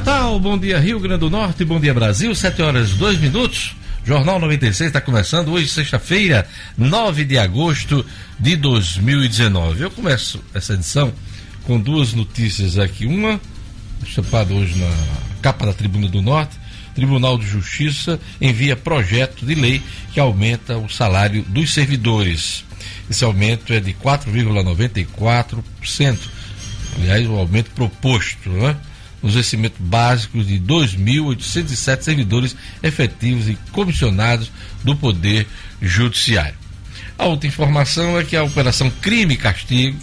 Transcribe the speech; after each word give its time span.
Natal, 0.00 0.40
bom 0.40 0.56
dia 0.56 0.78
Rio 0.78 0.98
Grande 0.98 1.20
do 1.20 1.28
Norte, 1.28 1.62
bom 1.62 1.78
dia 1.78 1.92
Brasil, 1.92 2.34
7 2.34 2.62
horas 2.62 2.94
2 2.94 3.20
minutos. 3.20 3.76
Jornal 4.02 4.40
96 4.40 4.88
está 4.88 4.98
começando 4.98 5.52
hoje, 5.52 5.68
sexta-feira, 5.68 6.48
9 6.78 7.26
de 7.26 7.36
agosto 7.36 8.02
de 8.38 8.56
2019. 8.56 9.82
Eu 9.82 9.90
começo 9.90 10.42
essa 10.54 10.72
edição 10.72 11.12
com 11.64 11.78
duas 11.78 12.14
notícias 12.14 12.78
aqui. 12.78 13.04
Uma, 13.04 13.38
chapada 14.06 14.54
hoje 14.54 14.78
na 14.78 14.90
capa 15.42 15.66
da 15.66 15.74
Tribuna 15.74 16.08
do 16.08 16.22
Norte, 16.22 16.58
Tribunal 16.94 17.36
de 17.36 17.46
Justiça 17.46 18.18
envia 18.40 18.74
projeto 18.74 19.44
de 19.44 19.54
lei 19.54 19.82
que 20.14 20.20
aumenta 20.20 20.78
o 20.78 20.88
salário 20.88 21.42
dos 21.42 21.74
servidores. 21.74 22.64
Esse 23.10 23.22
aumento 23.22 23.74
é 23.74 23.80
de 23.80 23.92
4,94%. 23.92 26.18
Aliás, 26.96 27.28
o 27.28 27.36
aumento 27.36 27.70
proposto, 27.72 28.48
né? 28.48 28.78
Nos 29.22 29.34
vencimentos 29.34 29.78
básicos 29.78 30.46
de 30.46 30.58
2.807 30.58 32.02
servidores 32.02 32.56
efetivos 32.82 33.48
e 33.48 33.58
comissionados 33.72 34.50
do 34.82 34.96
Poder 34.96 35.46
Judiciário. 35.80 36.54
A 37.18 37.26
outra 37.26 37.46
informação 37.46 38.18
é 38.18 38.24
que 38.24 38.34
a 38.34 38.42
Operação 38.42 38.90
Crime 38.90 39.34
e 39.34 39.36
Castigo, 39.36 39.98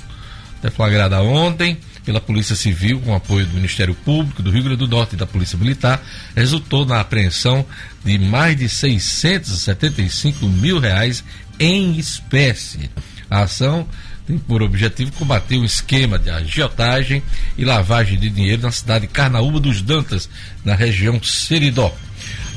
deflagrada 0.62 1.22
ontem 1.22 1.78
pela 2.06 2.22
Polícia 2.22 2.56
Civil, 2.56 3.02
com 3.02 3.14
apoio 3.14 3.46
do 3.46 3.56
Ministério 3.56 3.94
Público 3.94 4.42
do 4.42 4.50
Rio 4.50 4.64
Grande 4.64 4.78
do 4.78 4.88
Norte 4.88 5.16
e 5.16 5.18
da 5.18 5.28
Polícia 5.28 5.58
Militar, 5.58 6.02
resultou 6.36 6.86
na 6.86 7.02
apreensão 7.02 7.66
de 8.06 8.18
mais 8.18 8.56
de 8.56 8.70
675 8.70 10.48
mil 10.48 10.80
reais 10.80 11.24
em 11.60 11.98
espécie. 11.98 12.90
A 13.30 13.42
ação 13.42 13.86
tem 14.28 14.38
por 14.38 14.62
objetivo 14.62 15.14
combater 15.14 15.58
o 15.58 15.64
esquema 15.64 16.20
de 16.20 16.30
agiotagem 16.30 17.24
e 17.58 17.64
lavagem 17.64 18.20
de 18.20 18.30
dinheiro 18.30 18.64
na 18.64 18.72
cidade 18.72 19.08
de 19.08 19.14
Carnaúba 19.14 19.58
dos 19.58 19.82
Dantas, 19.82 20.30
na 20.66 20.76
região 20.76 21.24
Seridó. 21.24 21.96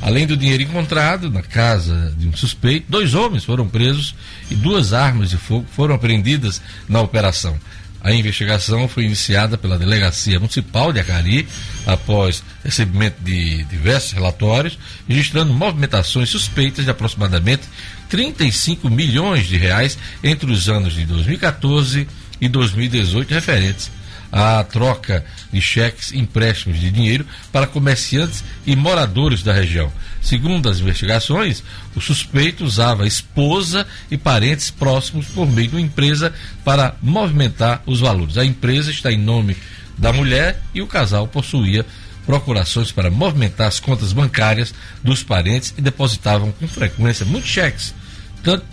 Além 0.03 0.27
do 0.27 0.37
dinheiro 0.37 0.65
encontrado 0.65 1.31
na 1.31 1.43
casa 1.43 2.13
de 2.19 2.27
um 2.27 2.35
suspeito, 2.35 2.87
dois 2.89 3.15
homens 3.15 3.45
foram 3.45 3.69
presos 3.69 4.17
e 4.51 4.57
duas 4.57 4.93
armas 4.93 5.31
de 5.31 5.37
fogo 5.37 5.65
foram 5.71 5.95
apreendidas 5.95 6.61
na 6.89 7.01
operação. 7.01 7.57
A 8.03 8.13
investigação 8.13 8.89
foi 8.89 9.05
iniciada 9.05 9.59
pela 9.59 9.79
Delegacia 9.79 10.39
Municipal 10.39 10.93
de 10.93 11.01
Acari, 11.01 11.47
após 11.87 12.43
recebimento 12.65 13.23
de 13.23 13.63
diversos 13.65 14.13
relatórios, 14.13 14.79
registrando 15.09 15.53
movimentações 15.53 16.31
suspeitas 16.31 16.85
de 16.85 16.91
aproximadamente 16.91 17.63
35 18.09 18.89
milhões 18.89 19.47
de 19.47 19.57
reais 19.57 19.99
entre 20.25 20.51
os 20.51 20.69
anos 20.69 20.95
de 20.95 21.05
2014 21.05 22.09
e 22.41 22.49
2018 22.49 23.35
referentes 23.35 23.91
à 24.33 24.63
troca 24.65 25.25
de 25.53 25.61
cheques 25.61 26.13
empréstimos 26.13 26.79
de 26.79 26.91
dinheiro 26.91 27.27
para 27.53 27.67
comerciantes 27.67 28.45
e 28.67 28.77
moradores 28.77 29.43
da 29.43 29.53
região. 29.53 29.93
Segundo 30.23 30.69
as 30.69 30.81
investigações, 30.81 31.63
o 31.95 32.01
suspeito 32.01 32.65
usava 32.65 33.07
esposa 33.07 33.87
e 34.11 34.17
parentes 34.17 34.71
próximos 34.71 35.27
por 35.27 35.51
meio 35.51 35.69
de 35.69 35.77
uma 35.77 35.81
empresa 35.81 36.33
para 36.65 36.95
movimentar 37.03 37.83
os 37.87 38.01
valores. 38.01 38.37
A 38.37 38.45
empresa 38.45 38.91
está 38.91 39.11
em 39.11 39.19
nome 39.19 39.57
da 39.97 40.13
mulher 40.13 40.61
e 40.75 40.81
o 40.81 40.87
casal 40.87 41.27
possuía 41.27 41.85
procurações 42.27 42.93
para 42.93 43.11
movimentar 43.11 43.67
as 43.67 43.81
contas 43.81 44.13
bancárias 44.13 44.73
dos 45.03 45.23
parentes 45.23 45.75
e 45.77 45.81
depositavam 45.81 46.53
com 46.53 46.69
frequência 46.69 47.27
muitos 47.27 47.51
cheques, 47.51 47.95
tanto 48.43 48.65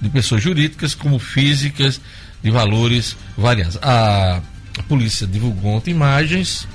de 0.00 0.08
pessoas 0.10 0.42
jurídicas 0.42 0.94
como 0.94 1.18
físicas, 1.18 2.00
de 2.42 2.50
valores 2.50 3.16
variados. 3.36 3.78
A 3.82 4.40
a 4.78 4.82
polícia 4.84 5.26
divulgou 5.26 5.72
ontem 5.72 5.90
imagens 5.90 6.66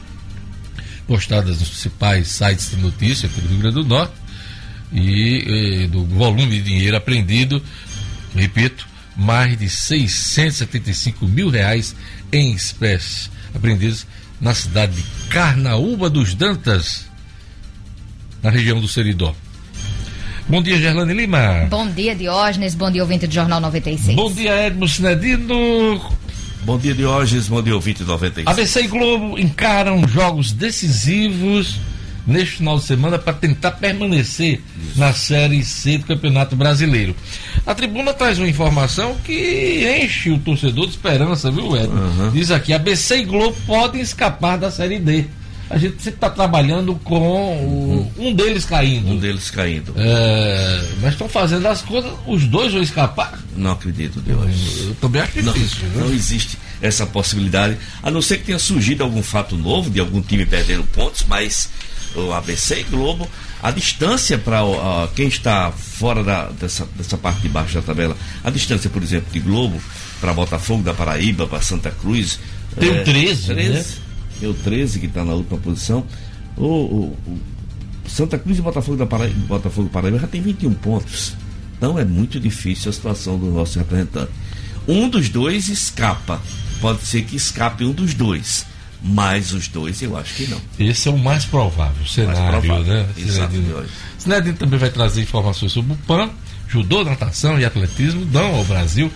postadas 1.07 1.59
nos 1.59 1.69
principais 1.69 2.27
sites 2.27 2.69
de 2.69 2.77
notícia 2.77 3.27
aqui 3.27 3.41
do 3.41 3.47
Rio 3.47 3.59
Grande 3.59 3.75
do 3.75 3.85
Norte 3.85 4.13
e, 4.91 5.83
e 5.83 5.87
do 5.87 6.05
volume 6.05 6.47
de 6.47 6.61
dinheiro 6.61 6.95
apreendido, 6.95 7.61
repito, 8.35 8.87
mais 9.15 9.57
de 9.57 9.69
675 9.69 11.27
mil 11.27 11.49
reais 11.49 11.95
em 12.31 12.53
espécies 12.53 13.29
apreendidos 13.53 14.05
na 14.39 14.53
cidade 14.53 14.95
de 14.95 15.03
Carnaúba 15.29 16.09
dos 16.09 16.33
Dantas, 16.33 17.05
na 18.41 18.49
região 18.49 18.79
do 18.79 18.87
Seridó. 18.87 19.35
Bom 20.47 20.61
dia, 20.61 20.77
Gerlane 20.77 21.13
Lima. 21.13 21.67
Bom 21.69 21.89
dia, 21.89 22.13
Diógenes. 22.13 22.75
Bom 22.75 22.91
dia, 22.91 23.01
ouvinte 23.01 23.25
do 23.25 23.33
Jornal 23.33 23.61
96. 23.61 24.15
Bom 24.15 24.31
dia, 24.31 24.67
Edmo 24.67 24.87
Sinedino. 24.87 26.01
Bom 26.65 26.77
dia, 26.77 26.93
Diógenes. 26.93 27.47
Bom 27.47 27.61
dia, 27.61 27.75
ouvinte 27.75 28.03
96. 28.03 28.47
ABC 28.47 28.83
e 28.83 28.87
Globo 28.87 29.37
encaram 29.37 30.07
jogos 30.07 30.53
decisivos 30.53 31.77
neste 32.25 32.57
final 32.57 32.77
de 32.77 32.85
semana 32.85 33.19
para 33.19 33.33
tentar 33.33 33.71
permanecer 33.71 34.61
Isso. 34.81 34.97
na 34.97 35.11
Série 35.11 35.61
C 35.63 35.97
do 35.97 36.05
Campeonato 36.05 36.55
Brasileiro. 36.55 37.13
A 37.65 37.75
tribuna 37.75 38.13
traz 38.13 38.39
uma 38.39 38.47
informação 38.47 39.17
que 39.25 40.01
enche 40.01 40.31
o 40.31 40.39
torcedor 40.39 40.85
de 40.85 40.93
esperança, 40.93 41.51
viu, 41.51 41.75
Ed? 41.75 41.87
Uhum. 41.87 42.31
Diz 42.31 42.49
aqui: 42.49 42.73
ABC 42.73 43.17
e 43.17 43.25
Globo 43.25 43.57
podem 43.65 43.99
escapar 43.99 44.57
da 44.57 44.71
Série 44.71 44.99
D 44.99 45.25
a 45.69 45.77
gente 45.77 45.95
sempre 45.95 46.17
está 46.17 46.29
trabalhando 46.29 46.95
com 47.03 47.57
o, 47.57 48.11
um 48.17 48.33
deles 48.33 48.65
caindo. 48.65 49.09
Um 49.09 49.17
deles 49.17 49.49
caindo. 49.49 49.93
É, 49.97 50.83
mas 51.01 51.13
estão 51.13 51.27
fazendo 51.27 51.67
as 51.67 51.81
coisas, 51.81 52.11
os 52.27 52.45
dois 52.45 52.73
vão 52.73 52.81
escapar? 52.81 53.39
Não 53.55 53.71
acredito, 53.71 54.19
Deus. 54.19 54.39
Eu, 54.79 54.87
eu 54.89 54.95
também 54.95 55.21
acho 55.21 55.41
difícil. 55.41 55.87
Não, 55.89 56.01
né? 56.01 56.05
não 56.05 56.13
existe 56.13 56.57
essa 56.81 57.05
possibilidade, 57.05 57.77
a 58.01 58.11
não 58.11 58.21
ser 58.21 58.37
que 58.37 58.45
tenha 58.45 58.59
surgido 58.59 59.03
algum 59.03 59.23
fato 59.23 59.55
novo 59.55 59.89
de 59.89 59.99
algum 59.99 60.21
time 60.21 60.45
perdendo 60.45 60.83
pontos, 60.83 61.23
mas 61.27 61.69
o 62.15 62.33
ABC 62.33 62.81
e 62.81 62.83
Globo, 62.83 63.27
a 63.61 63.71
distância 63.71 64.37
para 64.37 64.63
uh, 64.63 65.07
quem 65.15 65.27
está 65.27 65.71
fora 65.71 66.23
da, 66.23 66.47
dessa, 66.49 66.85
dessa 66.95 67.17
parte 67.17 67.41
de 67.41 67.49
baixo 67.49 67.75
da 67.75 67.81
tabela, 67.81 68.15
a 68.43 68.49
distância, 68.49 68.89
por 68.89 69.01
exemplo, 69.01 69.31
de 69.31 69.39
Globo 69.39 69.81
para 70.19 70.33
Botafogo 70.33 70.83
da 70.83 70.93
Paraíba, 70.93 71.47
para 71.47 71.61
Santa 71.61 71.89
Cruz. 71.89 72.39
Tem 72.77 72.89
é, 72.89 73.03
13, 73.03 73.53
13 73.53 73.71
né? 73.71 73.85
É 74.41 74.47
o 74.47 74.53
13 74.53 74.99
que 74.99 75.05
está 75.05 75.23
na 75.23 75.33
última 75.33 75.59
posição. 75.59 76.05
O, 76.57 76.65
o, 76.65 77.17
o, 77.27 77.39
Santa 78.07 78.37
Cruz 78.37 78.59
e 78.59 78.61
Botafogo 78.61 78.97
da 78.97 79.05
Paraíba, 79.05 79.47
Botafogo 79.47 79.89
Paraíba 79.89 80.19
já 80.19 80.27
tem 80.27 80.41
21 80.41 80.73
pontos. 80.73 81.35
Então 81.77 81.97
é 81.97 82.05
muito 82.05 82.39
difícil 82.39 82.89
a 82.89 82.93
situação 82.93 83.37
do 83.37 83.47
nosso 83.47 83.79
representante. 83.79 84.31
Um 84.87 85.09
dos 85.09 85.29
dois 85.29 85.69
escapa. 85.69 86.41
Pode 86.81 87.01
ser 87.03 87.23
que 87.23 87.35
escape 87.35 87.85
um 87.85 87.91
dos 87.91 88.13
dois. 88.13 88.65
Mas 89.01 89.51
os 89.51 89.67
dois 89.67 90.01
eu 90.01 90.15
acho 90.15 90.33
que 90.33 90.47
não. 90.47 90.61
Esse 90.79 91.09
é 91.09 91.11
o 91.11 91.17
mais 91.17 91.43
provável 91.43 92.05
cenário, 92.05 92.41
mais 92.41 92.65
provável, 92.65 92.93
né? 92.93 93.09
Sinedino 94.17 94.55
também 94.55 94.79
vai 94.79 94.89
trazer 94.89 95.21
informações 95.21 95.73
sobre 95.73 95.93
o 95.93 95.97
PAN, 96.07 96.29
judô, 96.69 97.03
natação 97.03 97.59
e 97.59 97.65
atletismo 97.65 98.25
dão 98.25 98.55
ao 98.55 98.63
Brasil 98.63 99.11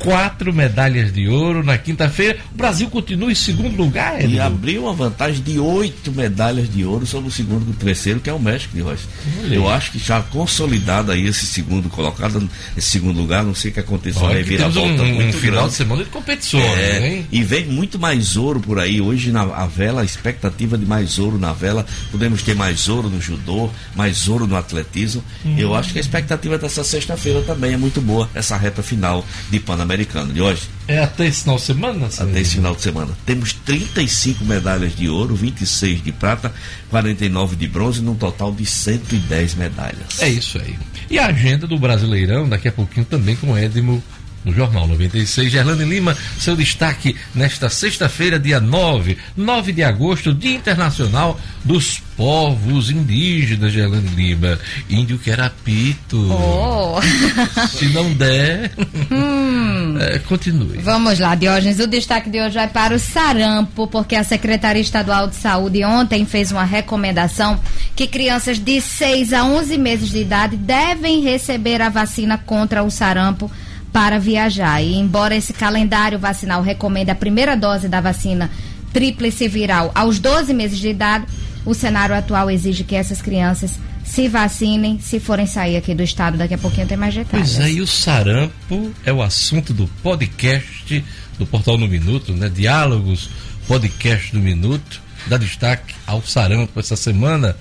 quatro 0.00 0.52
medalhas 0.52 1.12
de 1.12 1.28
ouro 1.28 1.62
na 1.62 1.78
quinta-feira. 1.78 2.38
O 2.52 2.56
Brasil 2.56 2.88
continua 2.88 3.30
em 3.30 3.34
segundo 3.34 3.76
lugar, 3.76 4.20
E 4.24 4.40
abriu 4.40 4.84
uma 4.84 4.94
vantagem 4.94 5.42
de 5.42 5.58
oito 5.58 6.10
medalhas 6.10 6.72
de 6.72 6.84
ouro 6.84 7.06
sobre 7.06 7.28
o 7.28 7.32
segundo 7.32 7.66
e 7.68 7.70
o 7.70 7.74
terceiro, 7.74 8.18
que 8.18 8.30
é 8.30 8.32
o 8.32 8.38
México 8.38 8.74
de 8.74 8.80
Rocha. 8.80 9.04
Eu 9.50 9.68
acho 9.68 9.92
que 9.92 9.98
já 9.98 10.20
consolidado 10.22 11.12
aí 11.12 11.26
esse 11.26 11.46
segundo 11.46 11.88
colocado, 11.88 12.48
esse 12.76 12.90
segundo 12.90 13.20
lugar, 13.20 13.44
não 13.44 13.54
sei 13.54 13.70
o 13.70 13.74
que 13.74 13.80
aconteceu 13.80 14.22
Olha, 14.22 14.38
aí, 14.38 14.42
vira 14.42 14.68
volta 14.68 15.02
um, 15.02 15.14
muito 15.14 15.36
um 15.36 15.40
final 15.40 15.68
de 15.68 15.74
semana 15.74 16.02
de 16.02 16.10
competições, 16.10 16.64
é, 16.64 17.06
hein? 17.06 17.26
E 17.30 17.42
vem 17.42 17.66
muito 17.66 17.98
mais 17.98 18.36
ouro 18.36 18.58
por 18.58 18.78
aí. 18.78 19.00
Hoje 19.00 19.30
na 19.30 19.42
a 19.42 19.66
vela, 19.66 20.00
a 20.00 20.04
expectativa 20.04 20.78
de 20.78 20.86
mais 20.86 21.18
ouro 21.18 21.38
na 21.38 21.52
vela. 21.52 21.84
Podemos 22.10 22.42
ter 22.42 22.54
mais 22.54 22.88
ouro 22.88 23.10
no 23.10 23.20
judô, 23.20 23.70
mais 23.94 24.28
ouro 24.28 24.46
no 24.46 24.56
atletismo. 24.56 25.22
Eu 25.58 25.74
acho 25.74 25.92
que 25.92 25.98
a 25.98 26.00
expectativa 26.00 26.56
dessa 26.56 26.82
sexta-feira 26.82 27.42
também 27.42 27.74
é 27.74 27.76
muito 27.76 28.00
boa, 28.00 28.30
essa 28.34 28.56
reta 28.56 28.82
final 28.82 29.24
de 29.50 29.60
Panamá 29.60 29.89
Sul-Americano 29.90 30.32
de 30.32 30.40
hoje. 30.40 30.62
É 30.86 30.98
até 30.98 31.26
esse 31.26 31.42
final 31.42 31.56
de 31.56 31.62
semana? 31.62 32.06
Até 32.06 32.40
esse 32.40 32.54
final 32.54 32.74
de 32.74 32.82
semana. 32.82 33.16
Temos 33.26 33.52
35 33.52 34.44
medalhas 34.44 34.94
de 34.94 35.08
ouro, 35.08 35.34
26 35.34 36.02
de 36.02 36.12
prata, 36.12 36.52
49 36.88 37.56
de 37.56 37.66
bronze, 37.66 38.00
num 38.00 38.14
total 38.14 38.52
de 38.52 38.64
110 38.64 39.54
medalhas. 39.56 40.20
É 40.20 40.28
isso 40.28 40.58
aí. 40.58 40.78
E 41.10 41.18
a 41.18 41.26
agenda 41.26 41.66
do 41.66 41.78
Brasileirão, 41.78 42.48
daqui 42.48 42.68
a 42.68 42.72
pouquinho 42.72 43.04
também 43.04 43.34
com 43.34 43.56
Edmo 43.58 44.02
no 44.44 44.52
Jornal 44.52 44.86
96. 44.86 45.52
Gerlane 45.52 45.84
Lima, 45.84 46.16
seu 46.38 46.56
destaque 46.56 47.16
nesta 47.34 47.68
sexta-feira, 47.68 48.38
dia 48.38 48.60
9, 48.60 49.18
9 49.36 49.72
de 49.72 49.82
agosto, 49.82 50.32
Dia 50.32 50.56
Internacional 50.56 51.38
dos 51.64 52.00
Povos 52.16 52.90
Indígenas, 52.90 53.72
Gerlane 53.72 54.08
Lima. 54.08 54.58
Índio 54.88 55.18
que 55.18 55.30
era 55.30 55.50
pito. 55.64 56.30
Oh. 56.32 57.00
Se 57.68 57.86
não 57.88 58.12
der, 58.12 58.72
hum. 59.10 59.96
é, 59.98 60.18
continue. 60.20 60.78
Vamos 60.78 61.18
lá, 61.18 61.34
Diógenes. 61.34 61.78
O 61.78 61.86
destaque 61.86 62.30
de 62.30 62.40
hoje 62.40 62.54
vai 62.54 62.68
para 62.68 62.94
o 62.94 62.98
sarampo, 62.98 63.86
porque 63.86 64.16
a 64.16 64.24
Secretaria 64.24 64.82
Estadual 64.82 65.28
de 65.28 65.36
Saúde 65.36 65.84
ontem 65.84 66.24
fez 66.24 66.50
uma 66.50 66.64
recomendação 66.64 67.60
que 67.94 68.06
crianças 68.06 68.58
de 68.58 68.80
6 68.80 69.32
a 69.32 69.44
11 69.44 69.78
meses 69.78 70.10
de 70.10 70.18
idade 70.18 70.56
devem 70.56 71.20
receber 71.22 71.82
a 71.82 71.88
vacina 71.88 72.38
contra 72.38 72.82
o 72.82 72.90
sarampo 72.90 73.50
para 73.92 74.18
viajar. 74.18 74.82
E 74.82 74.94
embora 74.94 75.36
esse 75.36 75.52
calendário 75.52 76.18
vacinal 76.18 76.62
recomende 76.62 77.10
a 77.10 77.14
primeira 77.14 77.56
dose 77.56 77.88
da 77.88 78.00
vacina 78.00 78.50
tríplice 78.92 79.48
viral 79.48 79.90
aos 79.94 80.18
12 80.18 80.52
meses 80.52 80.78
de 80.78 80.88
idade, 80.88 81.26
o 81.64 81.74
cenário 81.74 82.14
atual 82.14 82.50
exige 82.50 82.84
que 82.84 82.94
essas 82.94 83.20
crianças 83.22 83.78
se 84.04 84.28
vacinem 84.28 84.98
se 84.98 85.20
forem 85.20 85.46
sair 85.46 85.76
aqui 85.76 85.94
do 85.94 86.02
estado. 86.02 86.36
Daqui 86.36 86.54
a 86.54 86.58
pouquinho 86.58 86.86
tem 86.86 86.96
mais 86.96 87.14
detalhes. 87.14 87.54
Pois 87.54 87.66
é, 87.66 87.70
e 87.70 87.80
o 87.80 87.86
sarampo 87.86 88.92
é 89.04 89.12
o 89.12 89.22
assunto 89.22 89.72
do 89.72 89.86
podcast 90.02 91.04
do 91.38 91.46
Portal 91.46 91.78
no 91.78 91.86
Minuto, 91.86 92.32
né? 92.32 92.48
Diálogos, 92.48 93.30
podcast 93.68 94.32
do 94.32 94.40
Minuto. 94.40 95.00
Dá 95.26 95.36
destaque 95.36 95.94
ao 96.06 96.22
sarampo 96.22 96.80
essa 96.80 96.96
semana. 96.96 97.56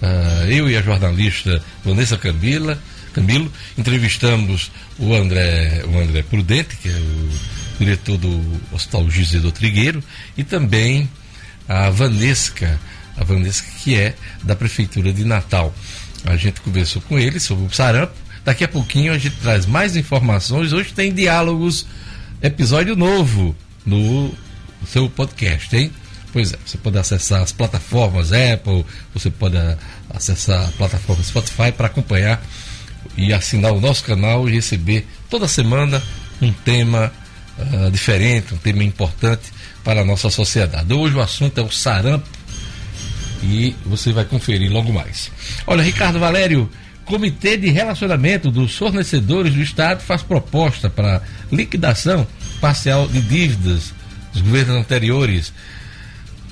Uh, 0.00 0.44
eu 0.48 0.70
e 0.70 0.76
a 0.76 0.82
jornalista 0.82 1.62
Vanessa 1.84 2.16
Camila, 2.16 2.78
Camilo 3.10 3.50
entrevistamos 3.76 4.70
o 4.98 5.14
André, 5.14 5.82
o 5.86 5.98
André 5.98 6.22
Prudente, 6.22 6.76
que 6.76 6.88
é 6.88 6.92
o 6.92 7.30
diretor 7.78 8.18
do 8.18 8.42
Hospital 8.72 9.10
Gisedo 9.10 9.50
Trigueiro, 9.50 10.02
e 10.36 10.44
também 10.44 11.08
a 11.68 11.90
Vanesca, 11.90 12.78
a 13.16 13.24
Vanesca 13.24 13.66
que 13.82 13.96
é 13.96 14.14
da 14.42 14.54
Prefeitura 14.54 15.12
de 15.12 15.24
Natal. 15.24 15.74
A 16.24 16.36
gente 16.36 16.60
conversou 16.60 17.00
com 17.02 17.18
ele 17.18 17.40
sobre 17.40 17.66
o 17.66 17.74
sarampo. 17.74 18.14
Daqui 18.44 18.64
a 18.64 18.68
pouquinho 18.68 19.12
a 19.12 19.18
gente 19.18 19.36
traz 19.36 19.66
mais 19.66 19.96
informações. 19.96 20.72
Hoje 20.72 20.92
tem 20.92 21.12
diálogos, 21.12 21.86
episódio 22.42 22.96
novo 22.96 23.54
no 23.84 24.34
seu 24.86 25.08
podcast, 25.08 25.74
hein? 25.76 25.90
Pois 26.32 26.52
é, 26.52 26.58
você 26.64 26.78
pode 26.78 26.98
acessar 26.98 27.42
as 27.42 27.52
plataformas 27.52 28.32
Apple, 28.32 28.84
você 29.12 29.30
pode 29.30 29.56
acessar 30.10 30.68
a 30.68 30.72
plataforma 30.72 31.22
Spotify 31.22 31.72
para 31.72 31.86
acompanhar 31.86 32.42
e 33.16 33.32
assinar 33.32 33.72
o 33.72 33.80
nosso 33.80 34.04
canal 34.04 34.48
e 34.48 34.52
receber 34.52 35.06
toda 35.28 35.48
semana 35.48 36.02
um 36.40 36.52
tema 36.52 37.12
uh, 37.58 37.90
diferente, 37.90 38.54
um 38.54 38.58
tema 38.58 38.82
importante 38.82 39.52
para 39.84 40.02
a 40.02 40.04
nossa 40.04 40.30
sociedade. 40.30 40.92
Hoje 40.92 41.14
o 41.14 41.20
assunto 41.20 41.58
é 41.58 41.62
o 41.62 41.70
sarampo 41.70 42.28
e 43.42 43.74
você 43.84 44.12
vai 44.12 44.24
conferir 44.24 44.70
logo 44.70 44.92
mais. 44.92 45.30
Olha, 45.66 45.82
Ricardo 45.82 46.18
Valério, 46.18 46.70
Comitê 47.04 47.56
de 47.56 47.70
Relacionamento 47.70 48.50
dos 48.50 48.76
Fornecedores 48.76 49.54
do 49.54 49.60
Estado 49.60 50.00
faz 50.00 50.22
proposta 50.22 50.88
para 50.88 51.22
liquidação 51.50 52.26
parcial 52.60 53.08
de 53.08 53.20
dívidas 53.20 53.92
dos 54.32 54.42
governos 54.42 54.76
anteriores. 54.76 55.52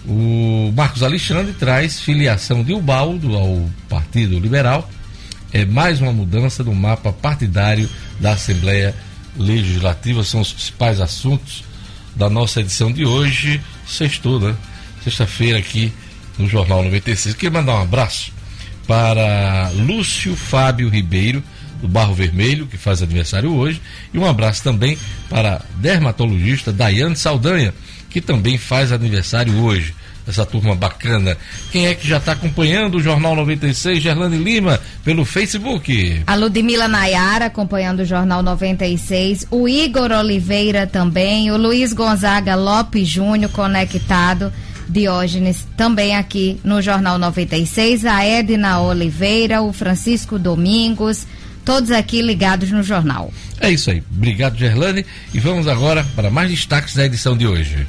O 0.07 0.73
Marcos 0.75 1.03
Alexandre 1.03 1.53
traz 1.53 2.01
filiação 2.01 2.65
de 2.65 2.73
Ubaldo 2.73 3.37
ao 3.37 3.69
Partido 3.89 4.39
Liberal. 4.39 4.91
É 5.53 5.65
mais 5.65 6.01
uma 6.01 6.13
mudança 6.13 6.63
no 6.63 6.75
mapa 6.75 7.11
partidário 7.11 7.89
da 8.21 8.33
Assembleia 8.33 8.95
Legislativa. 9.37 10.23
São 10.23 10.41
os 10.41 10.53
principais 10.53 11.01
assuntos 11.01 11.65
da 12.15 12.29
nossa 12.29 12.61
edição 12.61 12.93
de 12.93 13.07
hoje, 13.07 13.61
sextou, 13.87 14.39
né? 14.39 14.55
Sexta-feira 15.03 15.59
aqui 15.59 15.93
no 16.37 16.47
Jornal 16.49 16.83
96. 16.83 17.35
Queria 17.35 17.51
mandar 17.51 17.77
um 17.77 17.83
abraço 17.83 18.33
para 18.87 19.71
Lúcio 19.75 20.37
Fábio 20.37 20.89
Ribeiro, 20.89 21.43
do 21.81 21.89
Barro 21.89 22.15
Vermelho, 22.15 22.67
que 22.67 22.77
faz 22.77 23.03
aniversário 23.03 23.55
hoje, 23.55 23.81
e 24.13 24.19
um 24.19 24.27
abraço 24.27 24.63
também 24.63 24.99
para 25.31 25.63
dermatologista 25.77 26.73
Daiane 26.73 27.17
Saldanha, 27.17 27.73
que 28.11 28.21
também 28.21 28.59
faz 28.59 28.93
aniversário 28.93 29.55
hoje. 29.63 29.95
Essa 30.29 30.45
turma 30.45 30.75
bacana. 30.75 31.37
Quem 31.73 31.87
é 31.87 31.95
que 31.95 32.07
já 32.07 32.19
está 32.19 32.33
acompanhando 32.33 32.97
o 32.97 33.03
Jornal 33.03 33.35
96, 33.35 34.03
Gerlane 34.03 34.37
Lima, 34.37 34.79
pelo 35.03 35.25
Facebook? 35.25 36.23
A 36.27 36.35
Ludmila 36.35 36.87
Nayara 36.87 37.47
acompanhando 37.47 38.01
o 38.01 38.05
Jornal 38.05 38.43
96, 38.43 39.47
o 39.51 39.67
Igor 39.67 40.13
Oliveira 40.13 40.87
também, 40.87 41.51
o 41.51 41.57
Luiz 41.57 41.95
Gonzaga 41.95 42.55
Lopes 42.55 43.09
Júnior 43.09 43.51
conectado. 43.51 44.53
Diógenes, 44.91 45.67
também 45.77 46.17
aqui 46.17 46.59
no 46.65 46.81
Jornal 46.81 47.19
96, 47.19 48.07
a 48.07 48.25
Edna 48.25 48.81
Oliveira, 48.81 49.61
o 49.61 49.71
Francisco 49.71 50.39
Domingos, 50.39 51.27
todos 51.63 51.91
aqui 51.91 52.23
ligados 52.23 52.71
no 52.71 52.83
jornal. 52.83 53.31
É 53.61 53.71
isso 53.71 53.91
aí. 53.91 54.03
Obrigado, 54.11 54.57
Gerlane. 54.57 55.05
E 55.35 55.39
vamos 55.39 55.69
agora 55.69 56.07
para 56.17 56.31
mais 56.31 56.51
destaques 56.51 56.95
da 56.95 57.05
edição 57.05 57.37
de 57.37 57.47
hoje. 57.47 57.87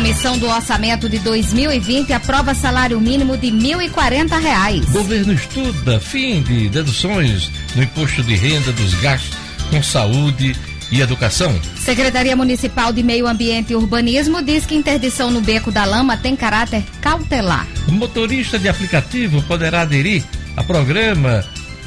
Comissão 0.00 0.38
do 0.38 0.48
Orçamento 0.48 1.10
de 1.10 1.18
2020 1.18 2.14
aprova 2.14 2.54
salário 2.54 2.98
mínimo 2.98 3.36
de 3.36 3.50
R$ 3.50 3.90
1.040. 3.90 4.90
Governo 4.92 5.34
estuda 5.34 6.00
fim 6.00 6.40
de 6.40 6.70
deduções 6.70 7.52
no 7.76 7.82
imposto 7.82 8.22
de 8.22 8.34
renda 8.34 8.72
dos 8.72 8.94
gastos 8.94 9.36
com 9.68 9.82
saúde 9.82 10.56
e 10.90 11.02
Educação. 11.02 11.54
Secretaria 11.76 12.34
Municipal 12.34 12.94
de 12.94 13.02
Meio 13.02 13.26
Ambiente 13.26 13.74
e 13.74 13.76
Urbanismo 13.76 14.42
diz 14.42 14.64
que 14.64 14.74
interdição 14.74 15.30
no 15.30 15.42
Beco 15.42 15.70
da 15.70 15.84
Lama 15.84 16.16
tem 16.16 16.34
caráter 16.34 16.82
cautelar. 17.02 17.66
O 17.86 17.92
motorista 17.92 18.58
de 18.58 18.70
aplicativo 18.70 19.42
poderá 19.42 19.82
aderir 19.82 20.24
a 20.56 20.64
programa 20.64 21.44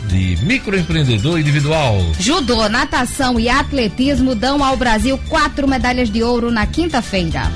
de 0.07 0.37
microempreendedor 0.43 1.39
individual. 1.39 1.97
Judô, 2.19 2.69
natação 2.69 3.39
e 3.39 3.49
atletismo 3.49 4.35
dão 4.35 4.63
ao 4.63 4.77
Brasil 4.77 5.17
quatro 5.27 5.67
medalhas 5.67 6.11
de 6.11 6.21
ouro 6.21 6.51
na 6.51 6.67
quinta-feira. 6.67 7.51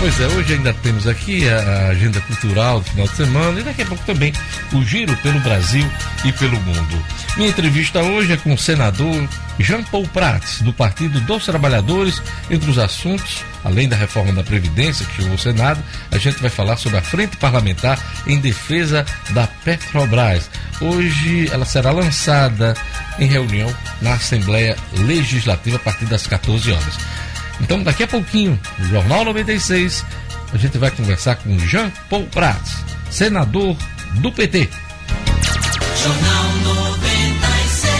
Pois 0.00 0.18
é, 0.18 0.26
hoje 0.28 0.54
ainda 0.54 0.72
temos 0.72 1.06
aqui 1.06 1.46
a 1.46 1.88
agenda 1.88 2.22
cultural 2.22 2.80
do 2.80 2.86
final 2.86 3.06
de 3.06 3.16
semana 3.16 3.60
e 3.60 3.62
daqui 3.62 3.82
a 3.82 3.86
pouco 3.86 4.02
também 4.06 4.32
o 4.72 4.82
giro 4.82 5.14
pelo 5.18 5.38
Brasil 5.40 5.86
e 6.24 6.32
pelo 6.32 6.58
mundo. 6.58 7.04
Minha 7.36 7.50
entrevista 7.50 8.00
hoje 8.00 8.32
é 8.32 8.36
com 8.38 8.54
o 8.54 8.58
senador 8.58 9.28
Jean 9.58 9.82
Paul 9.82 10.08
Prats, 10.08 10.62
do 10.62 10.72
Partido 10.72 11.20
dos 11.20 11.44
Trabalhadores. 11.44 12.22
Entre 12.50 12.70
os 12.70 12.78
assuntos, 12.78 13.44
além 13.62 13.90
da 13.90 13.94
reforma 13.94 14.32
da 14.32 14.42
Previdência 14.42 15.04
que 15.04 15.16
chegou 15.16 15.32
ao 15.32 15.38
Senado, 15.38 15.82
a 16.10 16.16
gente 16.16 16.40
vai 16.40 16.48
falar 16.48 16.78
sobre 16.78 16.96
a 16.96 17.02
Frente 17.02 17.36
Parlamentar 17.36 18.02
em 18.26 18.40
defesa 18.40 19.04
da 19.30 19.46
Petrobras. 19.46 20.48
Hoje 20.80 21.50
ela 21.52 21.66
será 21.66 21.90
lançada 21.90 22.74
em 23.18 23.26
reunião 23.26 23.70
na 24.00 24.14
Assembleia 24.14 24.78
Legislativa 24.96 25.76
a 25.76 25.80
partir 25.80 26.06
das 26.06 26.26
14 26.26 26.72
horas. 26.72 26.96
Então, 27.60 27.82
daqui 27.82 28.02
a 28.02 28.08
pouquinho, 28.08 28.58
no 28.78 28.86
Jornal 28.86 29.24
96, 29.24 30.04
a 30.52 30.56
gente 30.56 30.78
vai 30.78 30.90
conversar 30.90 31.36
com 31.36 31.58
Jean 31.58 31.90
Paul 32.08 32.24
Prats, 32.26 32.84
senador 33.10 33.76
do 34.14 34.32
PT. 34.32 34.68
Jornal 36.02 36.52
96. 36.64 37.90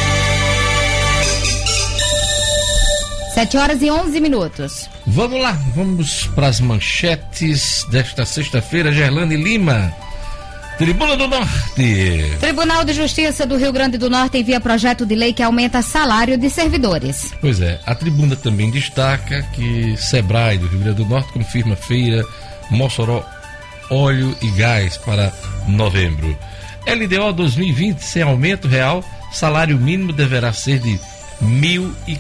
7 3.35 3.57
horas 3.57 3.83
e 3.83 3.91
11 3.91 4.21
minutos. 4.21 4.89
Vamos 5.07 5.41
lá, 5.41 5.53
vamos 5.75 6.27
para 6.35 6.49
as 6.49 6.61
manchetes 6.61 7.87
desta 7.91 8.25
sexta-feira. 8.27 8.93
Gerlane 8.93 9.37
Lima. 9.37 9.93
Tribuna 10.81 11.15
do 11.15 11.29
Norte. 11.29 12.37
Tribunal 12.41 12.87
de 12.87 12.95
Justiça 12.95 13.45
do 13.45 13.59
Rio 13.59 13.71
Grande 13.71 13.99
do 13.99 14.09
Norte 14.09 14.39
envia 14.39 14.59
projeto 14.59 15.05
de 15.05 15.15
lei 15.15 15.31
que 15.31 15.43
aumenta 15.43 15.83
salário 15.83 16.39
de 16.39 16.49
servidores. 16.49 17.35
Pois 17.39 17.61
é, 17.61 17.79
a 17.85 17.95
tribuna 17.95 18.35
também 18.35 18.71
destaca 18.71 19.43
que 19.53 19.95
Sebrae 19.99 20.57
do 20.57 20.67
Rio 20.69 20.79
Grande 20.81 20.97
do 20.97 21.05
Norte 21.05 21.35
confirma 21.35 21.77
feira 21.77 22.25
Mossoró 22.71 23.23
óleo 23.91 24.35
e 24.41 24.49
gás 24.53 24.97
para 24.97 25.31
novembro. 25.69 26.35
LDO 26.87 27.35
2020 27.35 27.99
sem 27.99 28.23
aumento 28.23 28.67
real, 28.67 29.05
salário 29.31 29.77
mínimo 29.77 30.15
deverá 30.15 30.51
ser 30.51 30.79
de 30.79 30.99
mil 31.43 31.95
e 32.09 32.19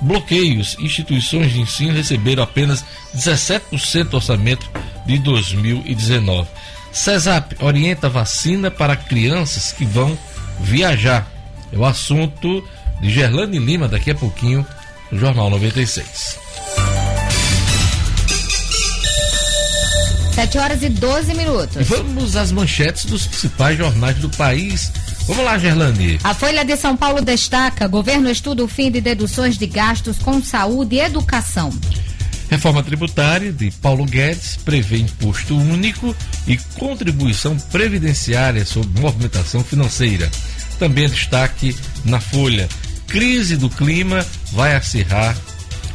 Bloqueios. 0.00 0.76
Instituições 0.78 1.52
de 1.52 1.60
ensino 1.60 1.92
receberam 1.92 2.42
apenas 2.42 2.82
17% 3.14 4.04
do 4.04 4.16
orçamento 4.16 4.66
de 5.04 5.18
2019. 5.18 6.48
CESAP 6.92 7.56
orienta 7.60 8.08
vacina 8.08 8.70
para 8.70 8.96
crianças 8.96 9.72
que 9.72 9.84
vão 9.84 10.18
viajar. 10.60 11.26
É 11.72 11.76
o 11.76 11.84
assunto 11.84 12.66
de 13.00 13.10
Gerlane 13.10 13.58
Lima 13.58 13.88
daqui 13.88 14.10
a 14.10 14.14
pouquinho 14.14 14.66
no 15.10 15.18
Jornal 15.18 15.50
96. 15.50 16.38
7 20.38 20.58
horas 20.58 20.82
e 20.84 20.88
12 20.88 21.34
minutos. 21.34 21.88
Vamos 21.88 22.36
às 22.36 22.52
manchetes 22.52 23.06
dos 23.06 23.26
principais 23.26 23.76
jornais 23.76 24.16
do 24.18 24.30
país. 24.30 24.92
Vamos 25.26 25.44
lá, 25.44 25.58
Gerlane. 25.58 26.20
A 26.22 26.32
Folha 26.32 26.64
de 26.64 26.76
São 26.76 26.96
Paulo 26.96 27.20
destaca: 27.20 27.88
governo 27.88 28.30
estuda 28.30 28.62
o 28.62 28.68
fim 28.68 28.88
de 28.88 29.00
deduções 29.00 29.58
de 29.58 29.66
gastos 29.66 30.16
com 30.18 30.40
saúde 30.40 30.94
e 30.94 31.00
educação. 31.00 31.70
Reforma 32.50 32.82
tributária 32.82 33.52
de 33.52 33.70
Paulo 33.70 34.06
Guedes 34.06 34.56
prevê 34.56 34.98
imposto 34.98 35.56
único 35.56 36.16
e 36.46 36.56
contribuição 36.78 37.56
previdenciária 37.58 38.64
sobre 38.64 39.00
movimentação 39.00 39.62
financeira. 39.62 40.30
Também 40.78 41.08
destaque 41.08 41.76
na 42.04 42.20
Folha. 42.20 42.68
Crise 43.06 43.56
do 43.56 43.68
clima 43.68 44.24
vai 44.52 44.74
acirrar 44.74 45.36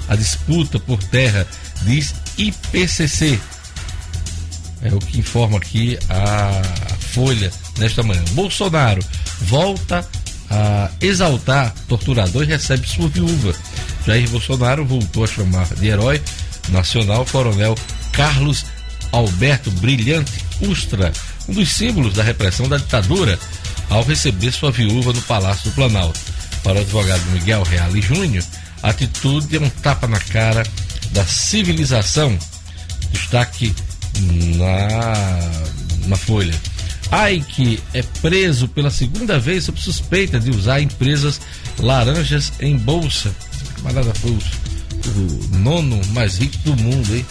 a 0.08 0.16
disputa 0.16 0.80
por 0.80 1.02
terra, 1.04 1.48
diz 1.84 2.14
IPCC. 2.38 3.40
É 4.82 4.94
o 4.94 5.00
que 5.00 5.20
informa 5.20 5.58
aqui 5.58 5.98
a 6.10 6.62
Folha 7.14 7.52
nesta 7.78 8.04
manhã. 8.04 8.24
Bolsonaro 8.32 9.04
volta 9.42 10.08
a 10.50 10.90
exaltar 11.02 11.74
torturador 11.88 12.44
e 12.44 12.48
recebe 12.48 12.88
sua 12.88 13.08
viúva. 13.08 13.54
Jair 14.06 14.30
Bolsonaro 14.30 14.86
voltou 14.86 15.24
a 15.24 15.28
chamar 15.28 15.68
de 15.76 15.88
herói 15.88 16.22
nacional 16.70 17.26
coronel 17.32 17.76
Carlos 18.12 18.66
Alberto 19.12 19.70
Brilhante 19.72 20.44
Ustra, 20.62 21.12
um 21.48 21.54
dos 21.54 21.72
símbolos 21.72 22.14
da 22.14 22.24
repressão 22.24 22.68
da 22.68 22.78
ditadura, 22.78 23.38
ao 23.90 24.04
receber 24.04 24.52
sua 24.52 24.72
viúva 24.72 25.14
no 25.14 25.22
Palácio 25.24 25.70
do 25.70 25.76
Planalto. 25.76 26.20
Para 26.64 26.78
o 26.78 26.82
advogado 26.82 27.22
Miguel 27.32 27.64
Reale 27.64 28.02
Júnior, 28.02 28.44
a 28.82 28.90
atitude 28.90 29.58
é 29.58 29.60
um 29.60 29.70
tapa 29.70 30.08
na 30.08 30.20
cara 30.20 30.64
da 31.12 31.26
civilização. 31.26 32.38
Destaque 33.12 33.74
na, 34.58 36.08
na 36.08 36.16
Folha. 36.16 36.54
Ike 37.14 37.80
é 37.94 38.02
preso 38.22 38.68
pela 38.68 38.90
segunda 38.90 39.38
vez 39.40 39.66
sob 39.66 39.80
suspeita 39.80 40.40
de 40.40 40.50
usar 40.50 40.82
empresas 40.82 41.40
laranjas 41.78 42.52
em 42.60 42.76
bolsa. 42.76 43.32
Camarada 43.76 44.14
foi 44.16 44.32
o, 44.32 44.40
o 45.56 45.58
nono 45.60 46.02
mais 46.08 46.40
rico 46.40 46.58
do 46.60 46.76
mundo, 46.76 47.16
hein? 47.16 47.26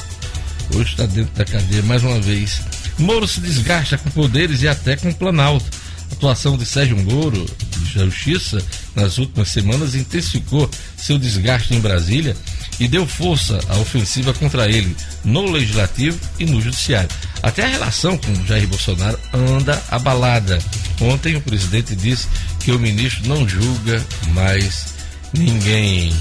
Hoje 0.75 0.91
está 0.91 1.05
dentro 1.07 1.35
da 1.35 1.45
cadeia 1.45 1.83
mais 1.83 2.05
uma 2.05 2.21
vez. 2.21 2.63
Moro 2.97 3.27
se 3.27 3.41
desgasta 3.41 3.99
com 3.99 4.09
poderes 4.11 4.63
e 4.63 4.69
até 4.69 4.97
com 4.97 5.09
o 5.09 5.15
Planalto. 5.15 5.67
A 6.11 6.15
atuação 6.15 6.57
de 6.57 6.65
Sérgio 6.65 6.97
Moro, 6.97 7.45
de 7.79 7.93
Justiça, 7.93 8.65
nas 8.95 9.19
últimas 9.19 9.49
semanas 9.49 9.97
intensificou 9.97 10.71
seu 10.97 11.19
desgaste 11.19 11.75
em 11.75 11.81
Brasília 11.81 12.37
e 12.81 12.89
deu 12.89 13.07
força 13.07 13.59
à 13.69 13.77
ofensiva 13.79 14.33
contra 14.35 14.69
ele 14.69 14.97
no 15.25 15.51
Legislativo 15.51 16.19
e 16.39 16.45
no 16.45 16.61
Judiciário. 16.61 17.09
Até 17.43 17.65
a 17.65 17.69
relação 17.69 18.17
com 18.17 18.47
Jair 18.47 18.67
Bolsonaro 18.69 19.19
anda 19.33 19.83
abalada. 19.91 20.59
Ontem 21.01 21.37
o 21.37 21.41
presidente 21.41 21.95
disse 21.95 22.29
que 22.61 22.73
o 22.73 22.79
ministro 22.79 23.29
não 23.29 23.49
julga 23.49 24.05
mais 24.33 24.87
ninguém. 25.33 26.13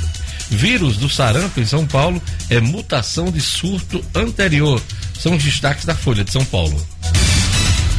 Vírus 0.50 0.98
do 0.98 1.10
sarampo 1.10 1.60
em 1.60 1.66
São 1.66 1.86
Paulo 1.86 2.22
é 2.50 2.60
mutação 2.60 3.32
de 3.32 3.40
surto 3.40 4.04
anterior. 4.14 4.82
São 5.18 5.36
os 5.36 5.44
destaques 5.44 5.86
da 5.86 5.96
Folha 5.96 6.24
de 6.24 6.32
São 6.32 6.44
Paulo. 6.44 6.86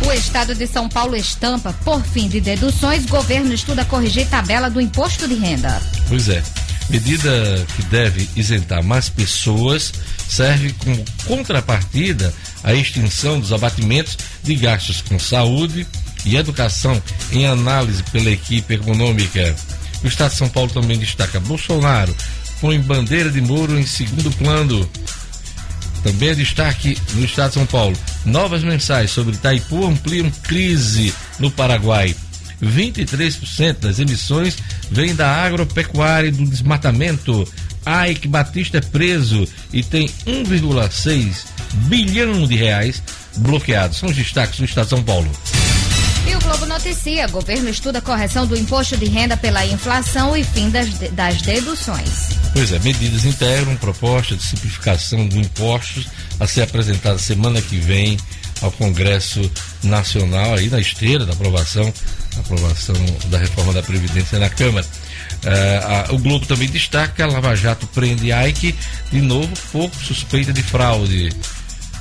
O 0.07 0.13
estado 0.13 0.55
de 0.55 0.67
São 0.67 0.89
Paulo 0.89 1.15
estampa, 1.15 1.73
por 1.85 2.03
fim 2.03 2.29
de 2.29 2.41
deduções, 2.41 3.07
governo 3.07 3.55
estuda 3.55 3.85
corrigir 3.85 4.29
tabela 4.29 4.69
do 4.69 4.81
imposto 4.81 5.29
de 5.29 5.35
renda. 5.35 5.81
Pois 6.09 6.29
é. 6.29 6.43
Medida 6.89 7.67
que 7.77 7.83
deve 7.85 8.29
isentar 8.37 8.83
mais 8.83 9.09
pessoas 9.09 9.93
serve 10.29 10.75
como 10.75 11.05
contrapartida 11.27 12.33
à 12.63 12.75
extinção 12.75 13.41
dos 13.41 13.53
abatimentos 13.53 14.19
de 14.43 14.55
gastos 14.55 15.01
com 15.01 15.19
saúde 15.19 15.87
e 16.25 16.37
educação 16.37 17.03
em 17.31 17.47
análise 17.47 18.03
pela 18.05 18.31
equipe 18.31 18.75
econômica. 18.75 19.55
O 20.05 20.07
Estado 20.07 20.33
de 20.33 20.39
São 20.39 20.49
Paulo 20.49 20.71
também 20.71 20.99
destaca 20.99 21.41
Bolsonaro 21.41 22.15
põe 22.63 22.79
bandeira 22.79 23.29
de 23.29 23.41
Moro 23.41 23.77
em 23.77 23.85
segundo 23.85 24.31
plano. 24.31 24.89
Também 26.05 26.29
é 26.29 26.35
destaque 26.35 26.97
no 27.15 27.25
Estado 27.25 27.49
de 27.49 27.55
São 27.55 27.67
Paulo. 27.67 27.99
Novas 28.25 28.63
mensagens 28.63 29.11
sobre 29.11 29.35
Itaipu 29.35 29.85
ampliam 29.85 30.31
crise 30.45 31.13
no 31.41 31.51
Paraguai. 31.51 32.15
23% 32.63 33.81
das 33.81 33.99
emissões 33.99 34.57
vêm 34.91 35.15
da 35.15 35.29
agropecuária 35.29 36.29
e 36.29 36.33
do 36.33 36.45
desmatamento. 36.45 37.47
Ike 38.09 38.29
Batista 38.29 38.79
é 38.79 38.81
preso 38.81 39.47
e 39.73 39.83
tem 39.83 40.09
1,6 40.27 41.45
bilhão 41.89 42.47
de 42.47 42.55
reais 42.55 43.03
bloqueados. 43.39 43.99
São 43.99 44.09
os 44.09 44.17
destaques 44.17 44.59
do 44.59 44.65
Estado 44.65 44.85
de 44.85 44.91
São 44.91 45.03
Paulo. 45.03 45.31
E 46.27 46.35
o 46.37 46.41
Globo 46.41 46.67
noticia: 46.67 47.27
governo 47.27 47.69
estuda 47.69 48.01
correção 48.01 48.47
do 48.47 48.57
imposto 48.57 48.97
de 48.97 49.07
renda 49.07 49.37
pela 49.37 49.67
inflação 49.67 50.37
e 50.37 50.45
fim 50.45 50.71
das, 50.71 50.89
das 51.11 51.43
deduções. 51.43 52.29
Pois 52.53 52.71
é, 52.71 52.79
medidas 52.79 53.25
integram 53.25 53.75
proposta 53.77 54.37
de 54.37 54.43
simplificação 54.43 55.27
de 55.27 55.39
impostos 55.39 56.07
a 56.39 56.47
ser 56.47 56.63
apresentada 56.63 57.19
semana 57.19 57.61
que 57.61 57.77
vem 57.77 58.17
ao 58.61 58.71
Congresso 58.71 59.51
Nacional, 59.83 60.55
aí 60.55 60.69
na 60.69 60.79
esteira 60.79 61.27
da 61.27 61.33
aprovação, 61.33 61.93
aprovação 62.41 62.95
da 63.27 63.39
reforma 63.39 63.73
da 63.73 63.83
Previdência 63.83 64.39
na 64.39 64.49
Câmara. 64.49 64.87
Uh, 65.45 66.11
a, 66.11 66.15
o 66.15 66.19
Globo 66.19 66.47
também 66.47 66.69
destaca 66.69 67.27
Lava 67.27 67.55
Jato 67.55 67.87
prende 67.89 68.31
Ike, 68.33 68.75
de 69.11 69.21
novo, 69.21 69.53
pouco 69.71 69.97
suspeita 69.97 70.53
de 70.53 70.63
fraude. 70.63 71.31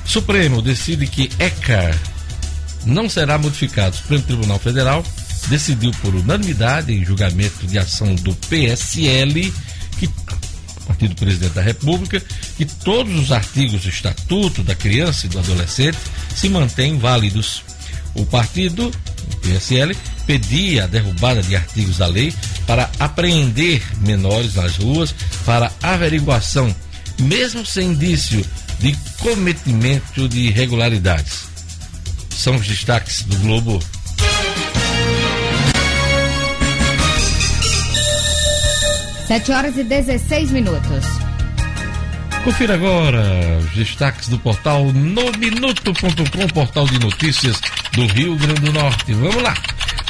Supremo 0.06 0.62
decide 0.62 1.08
que 1.08 1.30
ECA 1.40 1.98
não 2.86 3.10
será 3.10 3.38
modificado. 3.38 3.96
O 3.96 3.98
Supremo 3.98 4.24
Tribunal 4.24 4.60
Federal 4.60 5.04
decidiu 5.48 5.92
por 6.02 6.14
unanimidade 6.14 6.94
em 6.94 7.06
julgamento 7.06 7.66
de 7.68 7.78
ação 7.78 8.14
do 8.16 8.34
PSL, 8.36 9.54
que 9.98 10.10
Partido 10.86 11.16
Presidente 11.16 11.54
da 11.54 11.62
República, 11.62 12.22
que 12.58 12.66
todos 12.66 13.18
os 13.18 13.32
artigos 13.32 13.84
do 13.84 13.90
Estatuto 13.90 14.64
da 14.64 14.76
Criança 14.76 15.26
e 15.26 15.30
do 15.30 15.40
Adolescente 15.40 15.98
se 16.36 16.50
mantêm 16.50 16.98
válidos. 16.98 17.64
O 18.16 18.26
partido, 18.26 18.88
o 18.88 19.36
PSL, 19.38 19.96
pedia 20.26 20.84
a 20.84 20.88
derrubada 20.88 21.42
de 21.42 21.56
artigos 21.56 21.98
da 21.98 22.08
lei 22.08 22.34
para 22.66 22.90
apreender 23.00 23.82
menores 24.02 24.56
nas 24.56 24.78
ruas 24.78 25.14
para 25.46 25.72
averiguação, 25.82 26.74
mesmo 27.20 27.66
sem 27.66 27.90
indício 27.90 28.46
de 28.80 28.96
cometimento 29.20 30.28
de 30.28 30.48
irregularidades. 30.48 31.46
São 32.30 32.56
os 32.56 32.68
destaques 32.68 33.24
do 33.24 33.38
Globo. 33.38 33.80
Sete 39.28 39.52
horas 39.52 39.78
e 39.78 39.84
16 39.84 40.52
minutos. 40.52 41.31
Confira 42.44 42.74
agora 42.74 43.22
os 43.60 43.70
destaques 43.72 44.28
do 44.28 44.40
portal 44.40 44.92
nominuto.com, 44.92 46.48
portal 46.48 46.88
de 46.88 46.98
notícias 46.98 47.62
do 47.94 48.08
Rio 48.08 48.36
Grande 48.36 48.62
do 48.62 48.74
Norte. 48.74 49.14
Vamos 49.14 49.44
lá. 49.44 49.54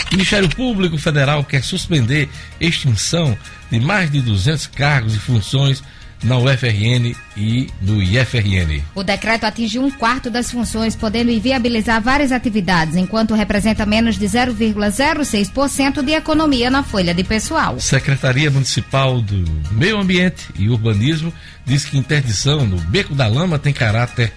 O 0.10 0.14
Ministério 0.16 0.48
Público 0.48 0.98
Federal 0.98 1.44
quer 1.44 1.62
suspender 1.62 2.30
extinção 2.60 3.38
de 3.70 3.82
mais 3.82 4.10
de 4.10 4.22
200 4.22 4.68
cargos 4.68 5.14
e 5.14 5.20
funções 5.20 5.84
na 6.24 6.38
UFRN 6.38 7.16
e 7.36 7.70
no 7.82 8.02
IFRN. 8.02 8.84
O 8.94 9.04
decreto 9.04 9.46
atinge 9.46 9.80
um 9.80 9.90
quarto 9.90 10.30
das 10.30 10.52
funções, 10.52 10.96
podendo 10.96 11.32
inviabilizar 11.32 12.02
várias 12.02 12.32
atividades, 12.32 12.96
enquanto 12.96 13.34
representa 13.34 13.86
menos 13.86 14.18
de 14.18 14.26
0,06% 14.26 16.04
de 16.04 16.12
economia 16.12 16.70
na 16.70 16.84
folha 16.84 17.14
de 17.14 17.24
pessoal. 17.24 17.80
Secretaria 17.80 18.52
Municipal 18.52 19.22
do 19.22 19.44
Meio 19.72 20.00
Ambiente 20.00 20.48
e 20.58 20.70
Urbanismo 20.70 21.34
diz 21.66 21.86
que 21.86 21.98
interdição 21.98 22.66
no 22.66 22.78
Beco 22.78 23.16
da 23.16 23.28
Lama 23.28 23.58
tem 23.58 23.74
caráter 23.74 24.32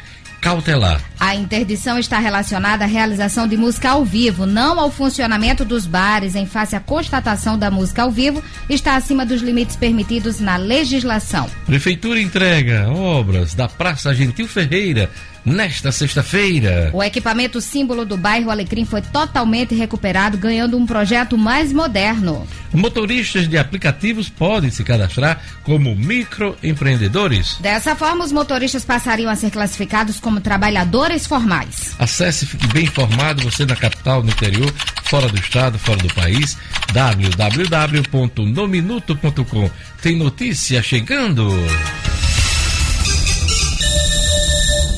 cautelar. 0.44 1.00
A 1.18 1.34
interdição 1.34 1.98
está 1.98 2.18
relacionada 2.18 2.84
à 2.84 2.86
realização 2.86 3.48
de 3.48 3.56
música 3.56 3.88
ao 3.88 4.04
vivo, 4.04 4.44
não 4.44 4.78
ao 4.78 4.90
funcionamento 4.90 5.64
dos 5.64 5.86
bares, 5.86 6.34
em 6.34 6.44
face 6.44 6.76
à 6.76 6.80
constatação 6.80 7.58
da 7.58 7.70
música 7.70 8.02
ao 8.02 8.10
vivo, 8.10 8.44
está 8.68 8.94
acima 8.94 9.24
dos 9.24 9.40
limites 9.40 9.74
permitidos 9.74 10.40
na 10.40 10.58
legislação. 10.58 11.48
Prefeitura 11.64 12.20
entrega 12.20 12.90
obras 12.90 13.54
da 13.54 13.66
Praça 13.66 14.14
Gentil 14.14 14.46
Ferreira 14.46 15.10
nesta 15.44 15.92
sexta-feira. 15.92 16.90
O 16.92 17.02
equipamento 17.02 17.60
símbolo 17.60 18.06
do 18.06 18.16
bairro 18.16 18.50
Alecrim 18.50 18.84
foi 18.84 19.02
totalmente 19.02 19.74
recuperado, 19.74 20.38
ganhando 20.38 20.78
um 20.78 20.86
projeto 20.86 21.36
mais 21.36 21.72
moderno. 21.72 22.46
Motoristas 22.72 23.48
de 23.48 23.58
aplicativos 23.58 24.28
podem 24.28 24.70
se 24.70 24.82
cadastrar 24.82 25.40
como 25.62 25.94
microempreendedores. 25.94 27.58
Dessa 27.60 27.94
forma, 27.94 28.24
os 28.24 28.32
motoristas 28.32 28.84
passariam 28.84 29.30
a 29.30 29.36
ser 29.36 29.50
classificados 29.50 30.18
como 30.18 30.40
trabalhadores 30.40 31.24
formais. 31.26 31.94
Acesse, 31.98 32.46
fique 32.46 32.66
bem 32.68 32.84
informado, 32.84 33.42
você 33.42 33.66
na 33.66 33.76
capital, 33.76 34.22
no 34.22 34.30
interior, 34.30 34.72
fora 35.04 35.28
do 35.28 35.38
estado, 35.38 35.78
fora 35.78 35.98
do 35.98 36.08
país, 36.14 36.56
www.nominuto.com. 36.92 39.70
Tem 40.00 40.16
notícia 40.16 40.82
chegando. 40.82 41.50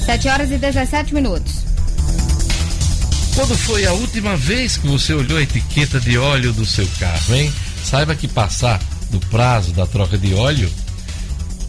7 0.06 0.28
horas 0.28 0.50
e 0.50 0.56
17 0.56 1.14
minutos. 1.14 1.52
Quando 3.34 3.56
foi 3.58 3.84
a 3.84 3.92
última 3.92 4.36
vez 4.36 4.78
que 4.78 4.86
você 4.86 5.12
olhou 5.12 5.36
a 5.36 5.42
etiqueta 5.42 6.00
de 6.00 6.16
óleo 6.16 6.52
do 6.52 6.64
seu 6.64 6.88
carro, 6.98 7.34
hein? 7.34 7.52
Saiba 7.84 8.14
que 8.14 8.26
passar 8.26 8.80
do 9.10 9.20
prazo 9.20 9.72
da 9.72 9.86
troca 9.86 10.16
de 10.16 10.34
óleo 10.34 10.70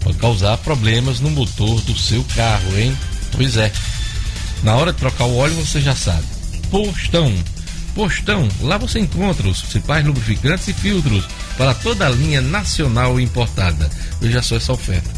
Pode 0.07 0.19
causar 0.19 0.57
problemas 0.59 1.19
no 1.19 1.29
motor 1.29 1.81
do 1.81 1.97
seu 1.97 2.23
carro, 2.33 2.79
hein? 2.79 2.97
Pois 3.33 3.57
é. 3.57 3.69
Na 4.63 4.73
hora 4.77 4.93
de 4.93 4.99
trocar 4.99 5.25
o 5.25 5.35
óleo, 5.35 5.55
você 5.55 5.81
já 5.81 5.93
sabe. 5.93 6.23
Postão. 6.71 7.33
Postão, 7.93 8.47
lá 8.61 8.77
você 8.77 8.99
encontra 8.99 9.45
os 9.45 9.59
principais 9.59 10.05
lubrificantes 10.05 10.69
e 10.69 10.73
filtros 10.73 11.25
para 11.57 11.73
toda 11.73 12.07
a 12.07 12.09
linha 12.09 12.39
nacional 12.39 13.19
importada. 13.19 13.89
Veja 14.21 14.41
só 14.41 14.55
essa 14.55 14.71
oferta. 14.71 15.09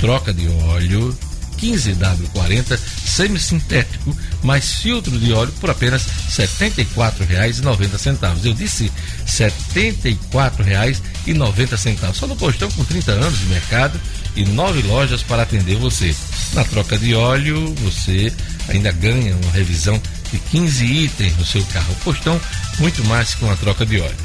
Troca 0.00 0.32
de 0.32 0.48
óleo 0.48 1.14
15W40 1.60 2.78
semissintético 3.04 4.16
mais 4.42 4.74
filtro 4.74 5.18
de 5.18 5.32
óleo 5.32 5.52
por 5.60 5.70
apenas 5.70 6.06
R$ 6.06 6.12
74,90. 6.46 8.44
Eu 8.44 8.54
disse 8.54 8.84
R$ 8.84 8.92
74,90. 9.26 12.14
Só 12.14 12.26
no 12.26 12.36
postão 12.36 12.70
com 12.70 12.84
30 12.84 13.12
anos 13.12 13.38
de 13.38 13.46
mercado 13.46 14.00
e 14.36 14.44
nove 14.44 14.82
lojas 14.82 15.22
para 15.22 15.42
atender 15.42 15.76
você. 15.76 16.14
Na 16.54 16.64
troca 16.64 16.96
de 16.96 17.14
óleo, 17.14 17.74
você 17.82 18.32
ainda 18.68 18.90
ganha 18.92 19.36
uma 19.36 19.52
revisão 19.52 20.00
de 20.30 20.38
15 20.38 20.84
itens 20.84 21.36
no 21.36 21.44
seu 21.44 21.62
carro. 21.66 21.94
Postão, 22.04 22.40
muito 22.78 23.04
mais 23.04 23.34
com 23.34 23.50
a 23.50 23.56
troca 23.56 23.84
de 23.84 24.00
óleo. 24.00 24.16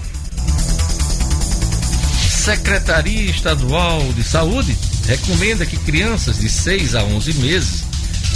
Secretaria 2.43 3.31
Estadual 3.31 4.01
de 4.11 4.21
Saúde 4.21 4.77
recomenda 5.07 5.65
que 5.65 5.77
crianças 5.77 6.39
de 6.39 6.49
6 6.49 6.93
a 6.93 7.01
11 7.01 7.35
meses 7.35 7.83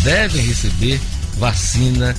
devem 0.02 0.46
receber 0.46 0.98
vacina 1.38 2.16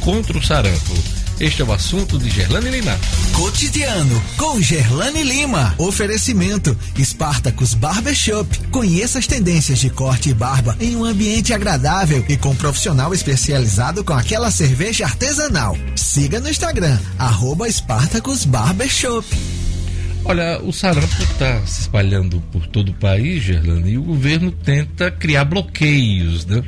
contra 0.00 0.36
o 0.36 0.42
sarampo. 0.44 0.94
Este 1.40 1.62
é 1.62 1.64
o 1.64 1.72
assunto 1.72 2.18
de 2.18 2.28
Gerlane 2.28 2.68
Lima. 2.68 3.00
Cotidiano 3.32 4.22
com 4.36 4.60
Gerlane 4.60 5.22
Lima. 5.22 5.74
Oferecimento 5.78 6.76
Spartacus 7.02 7.72
Barbershop. 7.72 8.68
Conheça 8.68 9.18
as 9.18 9.26
tendências 9.26 9.78
de 9.78 9.88
corte 9.88 10.28
e 10.28 10.34
barba 10.34 10.76
em 10.78 10.94
um 10.96 11.02
ambiente 11.02 11.54
agradável 11.54 12.22
e 12.28 12.36
com 12.36 12.50
um 12.50 12.56
profissional 12.56 13.14
especializado 13.14 14.04
com 14.04 14.12
aquela 14.12 14.50
cerveja 14.50 15.06
artesanal. 15.06 15.78
Siga 15.96 16.40
no 16.40 16.50
Instagram, 16.50 16.98
arroba 17.18 17.66
Spartacus 17.72 18.44
Barbershop. 18.44 19.26
Olha, 20.24 20.60
o 20.62 20.72
sarampo 20.72 21.22
está 21.22 21.60
se 21.66 21.82
espalhando 21.82 22.40
por 22.52 22.66
todo 22.66 22.90
o 22.90 22.94
país, 22.94 23.42
Gerlane, 23.42 23.92
e 23.92 23.98
o 23.98 24.02
governo 24.02 24.52
tenta 24.52 25.10
criar 25.10 25.44
bloqueios, 25.44 26.46
né? 26.46 26.62